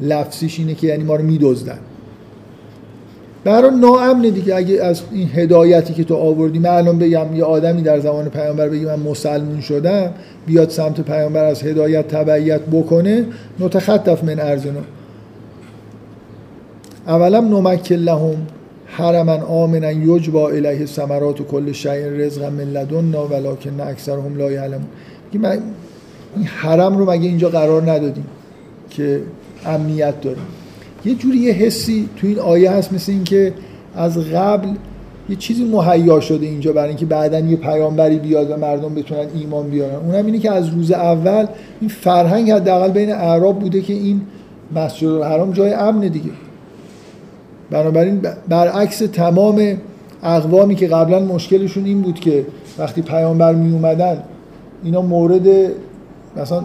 لفظیش 0.00 0.58
اینه 0.58 0.74
که 0.74 0.86
یعنی 0.86 1.04
ما 1.04 1.16
رو 1.16 1.22
میدزدن. 1.24 1.78
برای 3.44 3.70
ناامنه 3.80 4.30
دیگه 4.30 4.54
اگه 4.54 4.84
از 4.84 5.02
این 5.12 5.28
هدایتی 5.34 5.94
که 5.94 6.04
تو 6.04 6.14
آوردی 6.14 6.58
من 6.58 6.70
الان 6.70 6.98
بگم 6.98 7.36
یه 7.36 7.44
آدمی 7.44 7.82
در 7.82 8.00
زمان 8.00 8.28
پیامبر 8.28 8.68
بگی 8.68 8.84
من 8.84 8.98
مسلمون 9.00 9.60
شدم 9.60 10.10
بیاد 10.46 10.70
سمت 10.70 11.00
پیامبر 11.00 11.44
از 11.44 11.62
هدایت 11.62 12.08
تبعیت 12.08 12.60
بکنه 12.60 13.24
نتخطف 13.60 14.24
من 14.24 14.40
ارزنا 14.40 14.80
اولا 17.08 17.40
نمکل 17.40 17.96
لهم 17.96 18.36
حرما 18.86 19.32
آمنا 19.32 19.92
یجبا 19.92 20.48
الیه 20.48 20.86
ثمرات 20.86 21.40
و 21.40 21.44
کل 21.44 21.72
شیء 21.72 22.06
رزقا 22.06 22.50
من 22.50 22.64
لدنا 22.64 23.26
ولکن 23.26 23.80
اکثرهم 23.80 24.36
لا 24.36 24.52
یعلمون. 24.52 24.86
من 25.34 25.58
این 26.36 26.46
حرم 26.46 26.98
رو 26.98 27.10
مگه 27.10 27.28
اینجا 27.28 27.48
قرار 27.48 27.90
ندادیم 27.90 28.26
که 28.90 29.20
امنیت 29.66 30.20
داریم؟ 30.20 30.42
یه 31.04 31.14
جوری 31.14 31.38
یه 31.38 31.52
حسی 31.52 32.08
تو 32.16 32.26
این 32.26 32.38
آیه 32.38 32.70
هست 32.70 32.92
مثل 32.92 33.12
اینکه 33.12 33.52
از 33.96 34.18
قبل 34.18 34.68
یه 35.28 35.36
چیزی 35.36 35.64
مهیا 35.64 36.20
شده 36.20 36.46
اینجا 36.46 36.72
برای 36.72 36.88
اینکه 36.88 37.06
بعدا 37.06 37.38
یه 37.38 37.56
پیامبری 37.56 38.18
بیاد 38.18 38.50
و 38.50 38.56
مردم 38.56 38.94
بتونن 38.94 39.26
ایمان 39.34 39.70
بیارن. 39.70 39.94
اونم 39.94 40.26
اینه 40.26 40.38
که 40.38 40.50
از 40.50 40.68
روز 40.68 40.92
اول 40.92 41.46
این 41.80 41.90
فرهنگ 41.90 42.50
حداقل 42.50 42.90
بین 42.90 43.12
اعراب 43.12 43.58
بوده 43.58 43.80
که 43.80 43.92
این 43.92 44.20
مسجد 44.74 45.06
الحرام 45.08 45.52
جای 45.52 45.72
امن 45.72 46.00
دیگه. 46.00 46.30
بنابراین 47.70 48.20
برعکس 48.48 48.98
تمام 48.98 49.76
اقوامی 50.22 50.74
که 50.74 50.86
قبلا 50.86 51.20
مشکلشون 51.20 51.84
این 51.84 52.02
بود 52.02 52.20
که 52.20 52.46
وقتی 52.78 53.02
پیامبر 53.02 53.54
می 53.54 53.72
اومدن 53.72 54.22
اینا 54.84 55.02
مورد 55.02 55.72
مثلا 56.36 56.62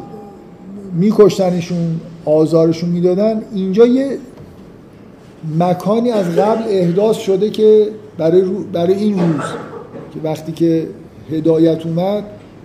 میکشتنشون 0.94 2.00
آزارشون 2.26 2.90
می‌دادن. 2.90 3.42
اینجا 3.54 3.86
یه 3.86 4.18
مکانی 5.60 6.12
از 6.12 6.26
قبل 6.26 6.64
احداث 6.68 7.18
شده 7.18 7.50
که 7.50 7.88
برای, 8.18 8.42
برای 8.74 8.94
این 8.94 9.20
روز 9.20 9.46
که 10.14 10.20
وقتی 10.24 10.52
که 10.52 10.88
هدایت 11.32 11.86
اومد 11.86 12.24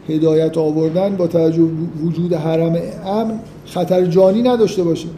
هدایت 0.09 0.59
آوردن 0.59 1.16
با 1.16 1.27
توجه 1.27 1.62
وجود 2.05 2.32
حرم 2.32 2.77
امن 3.06 3.40
خطر 3.66 4.05
جانی 4.05 4.43
نداشته 4.43 4.82
باشه. 4.82 5.09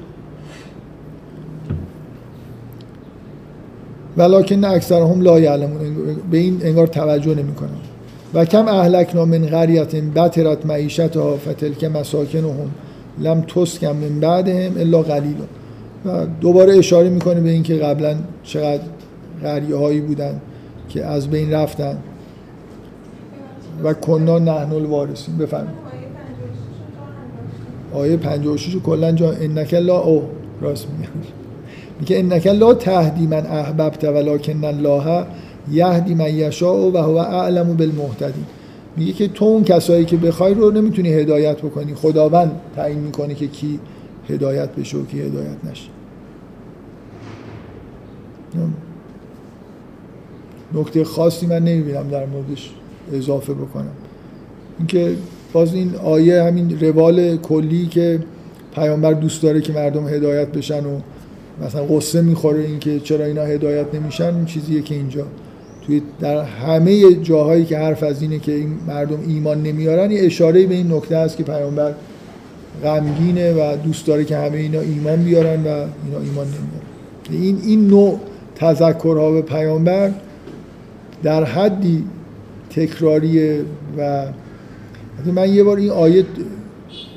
ولکن 4.20 4.64
اکثرهم 4.64 5.20
لا 5.20 5.40
یعلمون 5.40 5.78
به 6.30 6.38
این 6.38 6.60
انگار 6.62 6.86
توجه 6.86 7.34
نمی‌کنن. 7.34 7.68
و 8.34 8.44
کم 8.44 8.68
اهلکنا 8.68 9.24
من 9.24 9.46
قریت 9.46 9.94
بترت 9.94 10.66
معیشتها 10.66 11.36
فتلک 11.36 11.84
مساکنهم 11.84 12.70
لم 13.18 13.40
تسکم 13.40 13.96
من 13.96 14.20
بعدهم 14.20 14.72
الا 14.78 15.02
قلیل 15.02 15.36
و 16.06 16.26
دوباره 16.40 16.78
اشاره 16.78 17.08
می‌کنه 17.08 17.40
به 17.40 17.50
اینکه 17.50 17.74
قبلا 17.74 18.16
چقدر 18.42 18.82
قریه 19.42 19.76
هایی 19.76 20.00
بودن 20.00 20.40
که 20.88 21.04
از 21.04 21.28
بین 21.28 21.52
رفتن. 21.52 21.96
و 23.84 23.92
کنا 23.92 24.38
نحن 24.38 24.72
الوارثین 24.72 25.36
بفرمایید. 25.36 25.90
آیه 27.94 28.16
56 28.16 28.76
کلا 28.76 29.12
جا 29.12 29.32
انک 29.32 29.74
لا 29.74 29.98
او 29.98 30.22
راست 30.60 30.86
میگم 30.90 31.39
میگه 32.00 32.18
انک 32.18 32.46
لا 32.46 32.74
تهدی 32.74 33.26
من 33.26 33.46
احببت 33.46 34.04
ولکن 34.04 34.64
الله 34.64 35.26
یهدی 35.70 36.14
من 36.14 36.34
یشاء 36.34 36.90
و 36.90 36.96
هو 36.96 37.16
اعلم 37.16 37.76
بالمهتدین. 37.76 38.44
میگه 38.96 39.12
که 39.12 39.28
تو 39.28 39.44
اون 39.44 39.64
کسایی 39.64 40.04
که 40.04 40.16
بخوای 40.16 40.54
رو 40.54 40.70
نمی‌تونی 40.70 41.08
هدایت 41.08 41.58
بکنی. 41.58 41.94
خداوند 41.94 42.60
تعیین 42.76 42.98
می‌کنه 42.98 43.34
که 43.34 43.46
کی 43.46 43.80
هدایت 44.28 44.68
بشه 44.74 44.98
و 44.98 45.06
کی 45.06 45.20
هدایت 45.20 45.64
نشه. 45.70 45.88
نکته 50.74 51.04
خاصی 51.04 51.46
من 51.46 51.58
نمی‌بینم 51.58 52.08
در 52.08 52.26
موردش 52.26 52.70
اضافه 53.12 53.54
بکنم. 53.54 53.92
اینکه 54.78 55.16
باز 55.52 55.74
این 55.74 55.94
آیه 56.04 56.42
همین 56.42 56.80
روال 56.80 57.36
کلی 57.36 57.86
که 57.86 58.20
پیامبر 58.74 59.12
دوست 59.12 59.42
داره 59.42 59.60
که 59.60 59.72
مردم 59.72 60.08
هدایت 60.08 60.48
بشن 60.48 60.86
و 60.86 61.00
مثلا 61.66 61.82
قصه 61.84 62.22
می‌خوره 62.22 62.60
اینکه 62.60 63.00
چرا 63.00 63.24
اینا 63.24 63.42
هدایت 63.42 63.94
نمیشن 63.94 64.34
این 64.34 64.44
چیزیه 64.44 64.82
که 64.82 64.94
اینجا 64.94 65.26
توی 65.86 66.02
در 66.20 66.44
همه 66.44 67.14
جاهایی 67.14 67.64
که 67.64 67.78
حرف 67.78 68.02
از 68.02 68.22
اینه 68.22 68.38
که 68.38 68.52
این 68.54 68.78
مردم 68.86 69.18
ایمان 69.28 69.62
نمیارن 69.62 70.10
یه 70.10 70.26
اشاره 70.26 70.66
به 70.66 70.74
این 70.74 70.92
نکته 70.92 71.16
است 71.16 71.36
که 71.36 71.42
پیامبر 71.42 71.94
غمگینه 72.84 73.52
و 73.52 73.76
دوست 73.76 74.06
داره 74.06 74.24
که 74.24 74.36
همه 74.36 74.56
اینا 74.56 74.80
ایمان 74.80 75.24
بیارن 75.24 75.64
و 75.64 75.68
اینا 75.68 76.20
ایمان 76.22 76.46
نمیارن. 76.46 76.90
این 77.30 77.58
این 77.64 77.86
نوع 77.86 78.20
تذکرها 78.54 79.30
به 79.32 79.42
پیامبر 79.42 80.10
در 81.22 81.44
حدی 81.44 82.04
تکراریه 82.70 83.60
و 83.98 84.26
من 85.34 85.54
یه 85.54 85.64
بار 85.64 85.76
این 85.76 85.90
آیه 85.90 86.24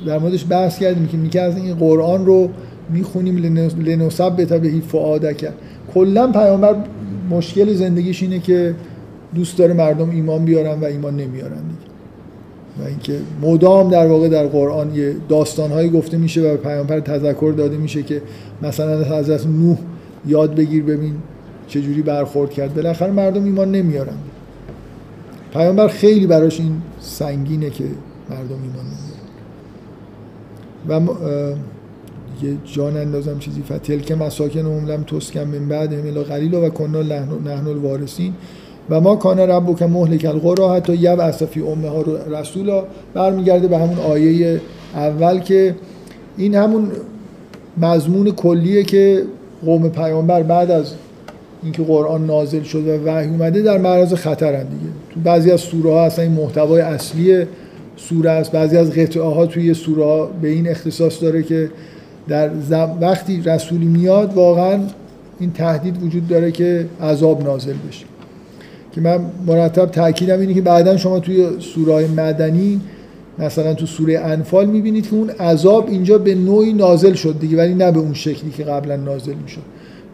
در 0.06 0.18
موردش 0.18 0.46
بحث 0.48 0.78
کردیم 0.78 1.06
که 1.06 1.16
میگه 1.16 1.40
از 1.40 1.56
این 1.56 1.74
قرآن 1.74 2.26
رو 2.26 2.50
می‌خونیم 2.90 3.36
لنصب 3.78 4.36
به 4.36 4.58
بهی 4.58 4.80
فعادک. 4.80 5.48
کلا 5.94 6.32
پیامبر 6.32 6.76
مشکل 7.30 7.74
زندگیش 7.74 8.22
اینه 8.22 8.38
که 8.38 8.74
دوست 9.34 9.58
داره 9.58 9.74
مردم 9.74 10.10
ایمان 10.10 10.44
بیارن 10.44 10.80
و 10.80 10.84
ایمان 10.84 11.16
نمیارن 11.16 11.62
دیگه. 11.62 11.94
و 12.78 12.88
اینکه 12.88 13.18
مدام 13.42 13.90
در 13.90 14.06
واقع 14.06 14.28
در 14.28 14.46
قرآن 14.46 14.94
یه 14.94 15.16
داستانهایی 15.28 15.90
گفته 15.90 16.16
میشه 16.16 16.52
و 16.52 16.56
پیامبر 16.56 17.00
تذکر 17.00 17.54
داده 17.56 17.76
میشه 17.76 18.02
که 18.02 18.22
مثلا 18.62 19.16
از 19.16 19.46
نوح 19.46 19.78
یاد 20.26 20.54
بگیر 20.54 20.82
ببین 20.82 21.14
چجوری 21.68 22.02
برخورد 22.02 22.50
کرد. 22.50 22.74
بالاخره 22.74 23.10
مردم 23.10 23.44
ایمان 23.44 23.70
نمیارن. 23.70 24.16
پیامبر 25.52 25.88
خیلی 25.88 26.26
براش 26.26 26.60
این 26.60 26.82
سنگینه 27.00 27.70
که 27.70 27.84
مردم 28.30 28.56
ایمان 28.62 28.84
نمیارن. 28.84 29.24
و 30.88 31.00
یه 32.44 32.56
جان 32.64 32.96
اندازم 32.96 33.38
چیزی 33.38 33.62
فتل 33.62 33.98
که 33.98 34.14
مساکن 34.14 34.60
لم 34.60 35.02
تسکن 35.02 35.40
من 35.40 35.68
بعد 35.68 35.92
الا 35.94 36.22
قلیل 36.22 36.54
و 36.54 36.68
کنا 36.68 37.02
نحن 37.44 37.66
الوارثین. 37.66 38.32
و 38.90 39.00
ما 39.00 39.16
کان 39.16 39.38
رب 39.38 39.78
که 39.78 39.86
مهلک 39.86 40.24
القرا 40.24 40.74
حتی 40.74 40.94
یب 40.94 41.20
اسفی 41.20 41.60
امه 41.60 41.88
ها 41.88 42.04
رسولا. 42.40 42.84
برمیگرده 43.14 43.68
به 43.68 43.78
همون 43.78 43.98
آیه 43.98 44.60
اول 44.94 45.38
که 45.38 45.74
این 46.36 46.54
همون 46.54 46.90
مضمون 47.76 48.30
کلیه 48.30 48.82
که 48.82 49.22
قوم 49.64 49.88
پیامبر 49.88 50.42
بعد 50.42 50.70
از 50.70 50.94
اینکه 51.62 51.82
قرآن 51.82 52.26
نازل 52.26 52.62
شده 52.62 52.98
و 52.98 53.08
وحی 53.08 53.28
اومده 53.28 53.62
در 53.62 53.78
معرض 53.78 54.14
خطرن 54.14 54.62
دیگه. 54.62 54.92
تو 55.14 55.20
بعضی 55.20 55.50
از 55.50 55.60
سوره 55.60 55.90
ها 55.90 56.04
اصلا 56.04 56.24
این 56.24 56.34
محتوای 56.34 56.80
اصلی 56.80 57.44
سوره 57.96 58.30
است. 58.30 58.52
بعضی 58.52 58.76
از 58.76 58.90
قطعه 58.90 59.22
ها 59.22 59.46
توی 59.46 59.74
سوره 59.74 60.04
ها 60.04 60.30
به 60.42 60.48
این 60.48 60.68
اختصاص 60.68 61.22
داره 61.22 61.42
که 61.42 61.70
در 62.28 62.50
وقتی 63.00 63.42
رسولی 63.42 63.86
میاد 63.86 64.34
واقعا 64.34 64.80
این 65.40 65.52
تهدید 65.52 66.02
وجود 66.02 66.28
داره 66.28 66.52
که 66.52 66.86
عذاب 67.00 67.42
نازل 67.42 67.74
بشه. 67.88 68.04
که 68.92 69.00
من 69.00 69.20
مرتب 69.46 69.86
تاکیدم 69.86 70.40
اینه 70.40 70.54
که 70.54 70.60
بعدا 70.60 70.96
شما 70.96 71.20
توی 71.20 71.46
سوره 71.60 72.08
مدنی 72.08 72.80
مثلا 73.38 73.74
تو 73.74 73.86
سوره 73.86 74.18
انفال 74.18 74.66
می‌بینید 74.66 75.08
که 75.08 75.14
اون 75.16 75.30
عذاب 75.30 75.88
اینجا 75.88 76.18
به 76.18 76.34
نوعی 76.34 76.72
نازل 76.72 77.12
شد 77.12 77.38
دیگه 77.40 77.56
ولی 77.56 77.74
نه 77.74 77.92
به 77.92 77.98
اون 77.98 78.14
شکلی 78.14 78.50
که 78.50 78.64
قبلا 78.64 78.96
نازل 78.96 79.34
می‌شد. 79.34 79.62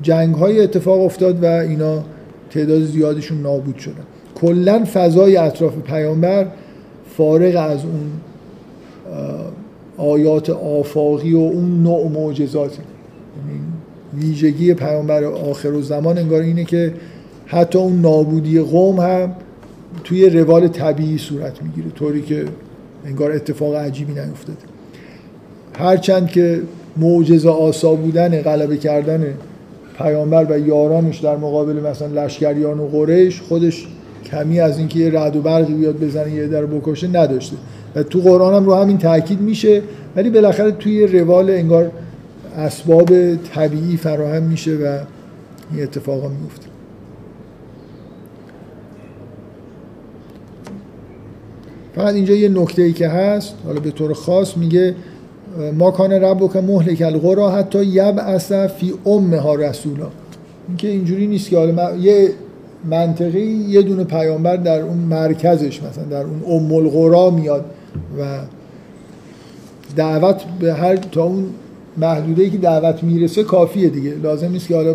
جنگ 0.03 0.35
های 0.35 0.61
اتفاق 0.61 1.01
افتاد 1.01 1.43
و 1.43 1.47
اینا 1.47 2.03
تعداد 2.51 2.83
زیادشون 2.83 3.43
نابود 3.43 3.77
شدن. 3.77 4.05
کلا 4.35 4.85
فضای 4.93 5.37
اطراف 5.37 5.75
پیامبر 5.77 6.47
فارغ 7.17 7.57
از 7.71 7.85
اون 7.85 8.11
آیات 9.97 10.51
آفاقی 10.51 11.35
و 11.35 11.39
اون 11.39 11.83
نوع 11.83 12.09
معجزاتی 12.09 12.79
یعنی 13.37 13.61
ویژگی 14.15 14.75
پیامبر 14.75 15.25
آخر 15.25 15.73
و 15.73 15.83
زمان 15.83 16.19
انگار 16.19 16.43
اینه 16.43 16.65
که 16.65 16.95
حتی 17.47 17.79
اون 17.79 18.01
نابودی 18.01 18.61
قوم 18.61 19.01
هم 19.01 19.33
توی 20.05 20.31
روال 20.31 20.69
طبیعی 20.69 21.19
صورت 21.19 21.63
می‌گیره 21.63 21.91
طوری 21.91 22.23
که 22.23 22.45
انگار 23.07 23.33
اتفاق 23.33 23.75
عجیبی 23.75 24.13
نیفتاده. 24.13 24.59
هرچند 25.79 26.29
که 26.29 26.63
معجزه 26.97 27.49
آسا 27.49 27.95
بودن 27.95 28.43
غلبه 28.43 28.77
کردن 28.77 29.35
پیامبر 29.99 30.47
و 30.51 30.59
یارانش 30.59 31.19
در 31.19 31.37
مقابل 31.37 31.81
مثلا 31.81 32.25
لشکریان 32.25 32.81
و 32.81 32.87
قریش 32.87 33.41
خودش 33.41 33.89
کمی 34.31 34.61
از 34.61 34.79
اینکه 34.79 34.99
یه 34.99 35.11
رعد 35.11 35.37
و 35.37 35.43
برقی 35.43 35.75
بیاد 35.75 35.99
بزنه 35.99 36.33
یه 36.33 36.47
در 36.47 36.67
بکشه 36.67 37.09
نداشته. 37.09 37.57
تو 38.11 38.21
قرآن 38.21 38.55
هم 38.55 38.65
رو 38.65 38.75
همین 38.75 38.99
تاکید 38.99 39.41
میشه 39.41 39.83
ولی 40.17 40.31
بالاخره 40.31 40.71
توی 40.71 41.07
روال 41.07 41.51
انگار 41.51 41.91
اسباب 42.57 43.35
طبیعی 43.37 43.97
فراهم 43.97 44.43
میشه 44.43 44.75
و 44.75 44.99
این 45.73 45.83
اتفاقا 45.83 46.29
میفته. 46.29 46.67
فقط 51.95 52.15
اینجا 52.15 52.35
یه 52.35 52.49
نکته 52.49 52.83
ای 52.83 52.93
که 52.93 53.09
هست 53.09 53.55
حالا 53.65 53.81
به 53.81 53.91
طور 53.91 54.13
خاص 54.15 54.57
میگه 54.57 54.95
ما 55.79 55.91
کان 55.91 56.13
رب 56.13 56.53
که 56.53 56.61
مهلک 56.61 57.03
القرا 57.03 57.51
حتی 57.51 57.85
یب 57.85 58.39
فی 58.67 58.95
ام 59.07 59.35
ها 59.35 59.55
رسولا 59.55 60.07
اینکه 60.69 60.89
اینجوری 60.89 61.27
نیست 61.27 61.51
که 61.51 61.57
حالا 61.57 61.97
یه 61.97 62.31
منطقی 62.85 63.67
یه 63.69 63.83
دونه 63.83 64.05
پیامبر 64.05 64.57
در 64.57 64.81
اون 64.81 64.99
مرکزش 64.99 65.83
مثلا 65.83 66.05
در 66.05 66.23
اون 66.23 66.43
ام 66.47 66.73
القرا 66.73 67.31
میاد. 67.31 67.65
و 68.19 68.39
دعوت 69.97 70.43
به 70.61 70.75
هر 70.75 70.97
تا 70.97 71.25
اون 71.25 71.47
محدوده 71.97 72.43
ای 72.43 72.51
که 72.51 72.59
دعوت 72.59 73.03
می‌رسه 73.03 73.43
کافیه 73.43 73.89
دیگه. 73.89 74.15
لازم 74.15 74.53
نیست 74.53 74.69
که 74.69 74.75
حالا 74.77 74.95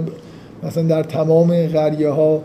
مثلا 0.63 0.83
در 0.83 1.03
تمام 1.03 1.67
قریه 1.67 2.09
ها 2.09 2.41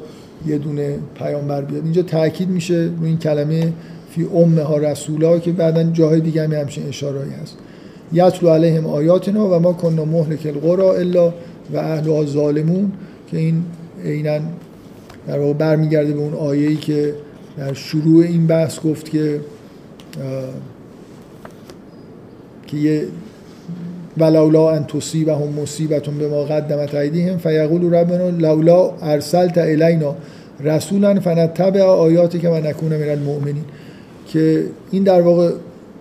یه 0.46 0.58
دونه 0.58 0.98
پیامبر 1.14 1.62
بیاد. 1.62 1.84
اینجا 1.84 2.02
تاکید 2.02 2.48
میشه 2.48 2.90
روی 2.98 3.08
این 3.08 3.18
کلمه 3.18 3.72
فی 4.10 4.26
امها 4.34 4.76
رسولا 4.76 5.38
که 5.38 5.52
بعدا 5.52 5.82
جاهای 5.82 6.20
دیگه 6.20 6.44
هم 6.44 6.52
همچین 6.52 6.88
اشارهایی 6.88 7.32
هست. 7.42 7.56
یتلو 8.12 8.50
علیهم 8.50 8.86
آیاتنا 8.86 9.56
و 9.56 9.58
ما 9.58 9.72
کننا 9.72 10.04
مهلک 10.04 10.46
القرا 10.46 10.94
الا 10.94 11.32
و 11.72 11.76
اهلها 11.76 12.24
ظالمون 12.24 12.92
که 13.30 13.38
این 13.38 13.62
عینا 14.04 14.38
در 15.26 15.38
واقع 15.38 15.52
برمیگرده 15.52 16.12
به 16.12 16.20
اون 16.20 16.34
آیه‌ای 16.34 16.76
که 16.76 17.14
در 17.58 17.72
شروع 17.72 18.24
این 18.24 18.46
بحث 18.46 18.80
گفت 18.80 19.10
که 19.10 19.40
که 22.66 22.76
یه 22.76 23.06
ولولا 24.18 24.70
ان 24.70 24.84
تصیبهم 24.84 25.48
مصیبت 25.62 26.06
به 26.06 26.28
ما 26.28 26.42
قدمت 26.44 26.94
ایدیهم 26.94 27.38
فیقول 27.38 27.94
ربنا 27.94 28.28
لولا 28.28 28.90
ارسلت 29.02 29.58
الینا 29.58 30.14
رسولا 30.60 31.20
فنتبع 31.20 31.82
آیاتی 31.82 32.38
که 32.38 32.48
من 32.48 32.66
نکون 32.66 32.96
من 32.96 33.08
المؤمنین. 33.08 33.64
که 34.26 34.64
این 34.90 35.02
در 35.02 35.20
واقع 35.20 35.50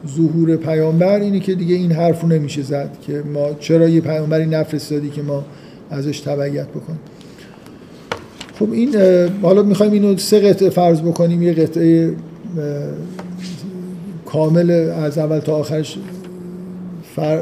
ظهور 0.08 0.56
پیامبر 0.56 1.20
اینه 1.20 1.40
که 1.40 1.56
دیگه 1.56 1.76
این 1.76 1.92
حرفو 1.92 2.28
نمیشه 2.28 2.62
زد 2.62 2.90
که 3.08 3.24
ما 3.34 3.54
چرا 3.60 3.90
یه 3.90 4.02
پیامبری 4.02 4.46
نفرستادی 4.46 5.10
که 5.10 5.22
ما 5.22 5.46
ازش 5.92 6.20
تبعیت 6.20 6.68
بکنیم. 6.68 7.00
خب 8.60 8.72
این 8.72 8.96
حالا 9.42 9.64
می‌خوایم 9.64 9.92
اینو 9.92 10.18
سه 10.18 10.40
قطعه 10.40 10.70
فرض 10.70 11.02
بکنیم 11.02 11.42
یه 11.42 11.54
قطعه 11.54 12.14
کامل 14.32 14.72
از 14.72 15.18
اول 15.18 15.40
تا 15.40 15.56
آخرش 15.56 15.98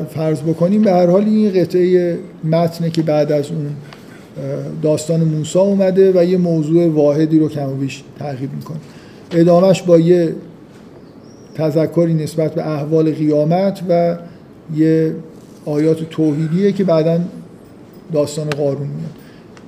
فرض 0.09 0.41
بکنیم 0.41 0.81
به 0.81 0.91
هر 0.91 1.07
حال 1.07 1.23
این 1.23 1.53
قطعه 1.53 2.19
متنه 2.43 2.89
که 2.89 3.01
بعد 3.01 3.31
از 3.31 3.45
اون 3.51 3.69
داستان 4.81 5.23
موسی 5.23 5.59
اومده 5.59 6.11
و 6.19 6.23
یه 6.23 6.37
موضوع 6.37 6.87
واحدی 6.87 7.39
رو 7.39 7.49
کم 7.49 7.69
و 7.69 7.75
بیش 7.75 8.03
تغییر 8.19 8.49
می‌کنه. 8.55 8.77
ادامش 9.31 9.81
با 9.81 9.99
یه 9.99 10.35
تذکری 11.55 12.13
نسبت 12.13 12.55
به 12.55 12.67
احوال 12.67 13.11
قیامت 13.11 13.81
و 13.89 14.17
یه 14.75 15.15
آیات 15.65 16.09
توحیدیه 16.09 16.71
که 16.71 16.83
بعدا 16.83 17.19
داستان 18.13 18.49
قارون 18.49 18.87
میاد. 18.87 19.11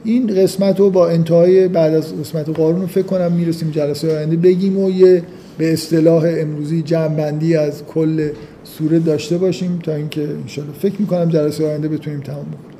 این 0.03 0.43
قسمت 0.43 0.79
رو 0.79 0.89
با 0.89 1.09
انتهای 1.09 1.67
بعد 1.67 1.93
از 1.93 2.19
قسمت 2.19 2.49
قارون 2.49 2.81
رو 2.81 2.87
فکر 2.87 3.05
کنم 3.05 3.31
می‌رسیم 3.31 3.71
جلسه 3.71 4.17
آینده 4.17 4.35
بگیم 4.35 4.77
و 4.77 4.91
یه 4.91 5.23
به 5.59 5.73
اصطلاح 5.73 6.25
امروزی 6.27 6.81
جمعبندی 6.81 7.55
از 7.55 7.85
کل 7.85 8.29
سوره 8.63 8.99
داشته 8.99 9.37
باشیم 9.37 9.79
تا 9.83 9.95
اینکه 9.95 10.21
انشالله 10.21 10.73
فکر 10.73 10.95
می‌کنم 10.99 11.29
جلسه 11.29 11.67
آینده 11.67 11.87
بتونیم 11.87 12.19
تمام 12.19 12.45
بکنیم. 12.45 12.78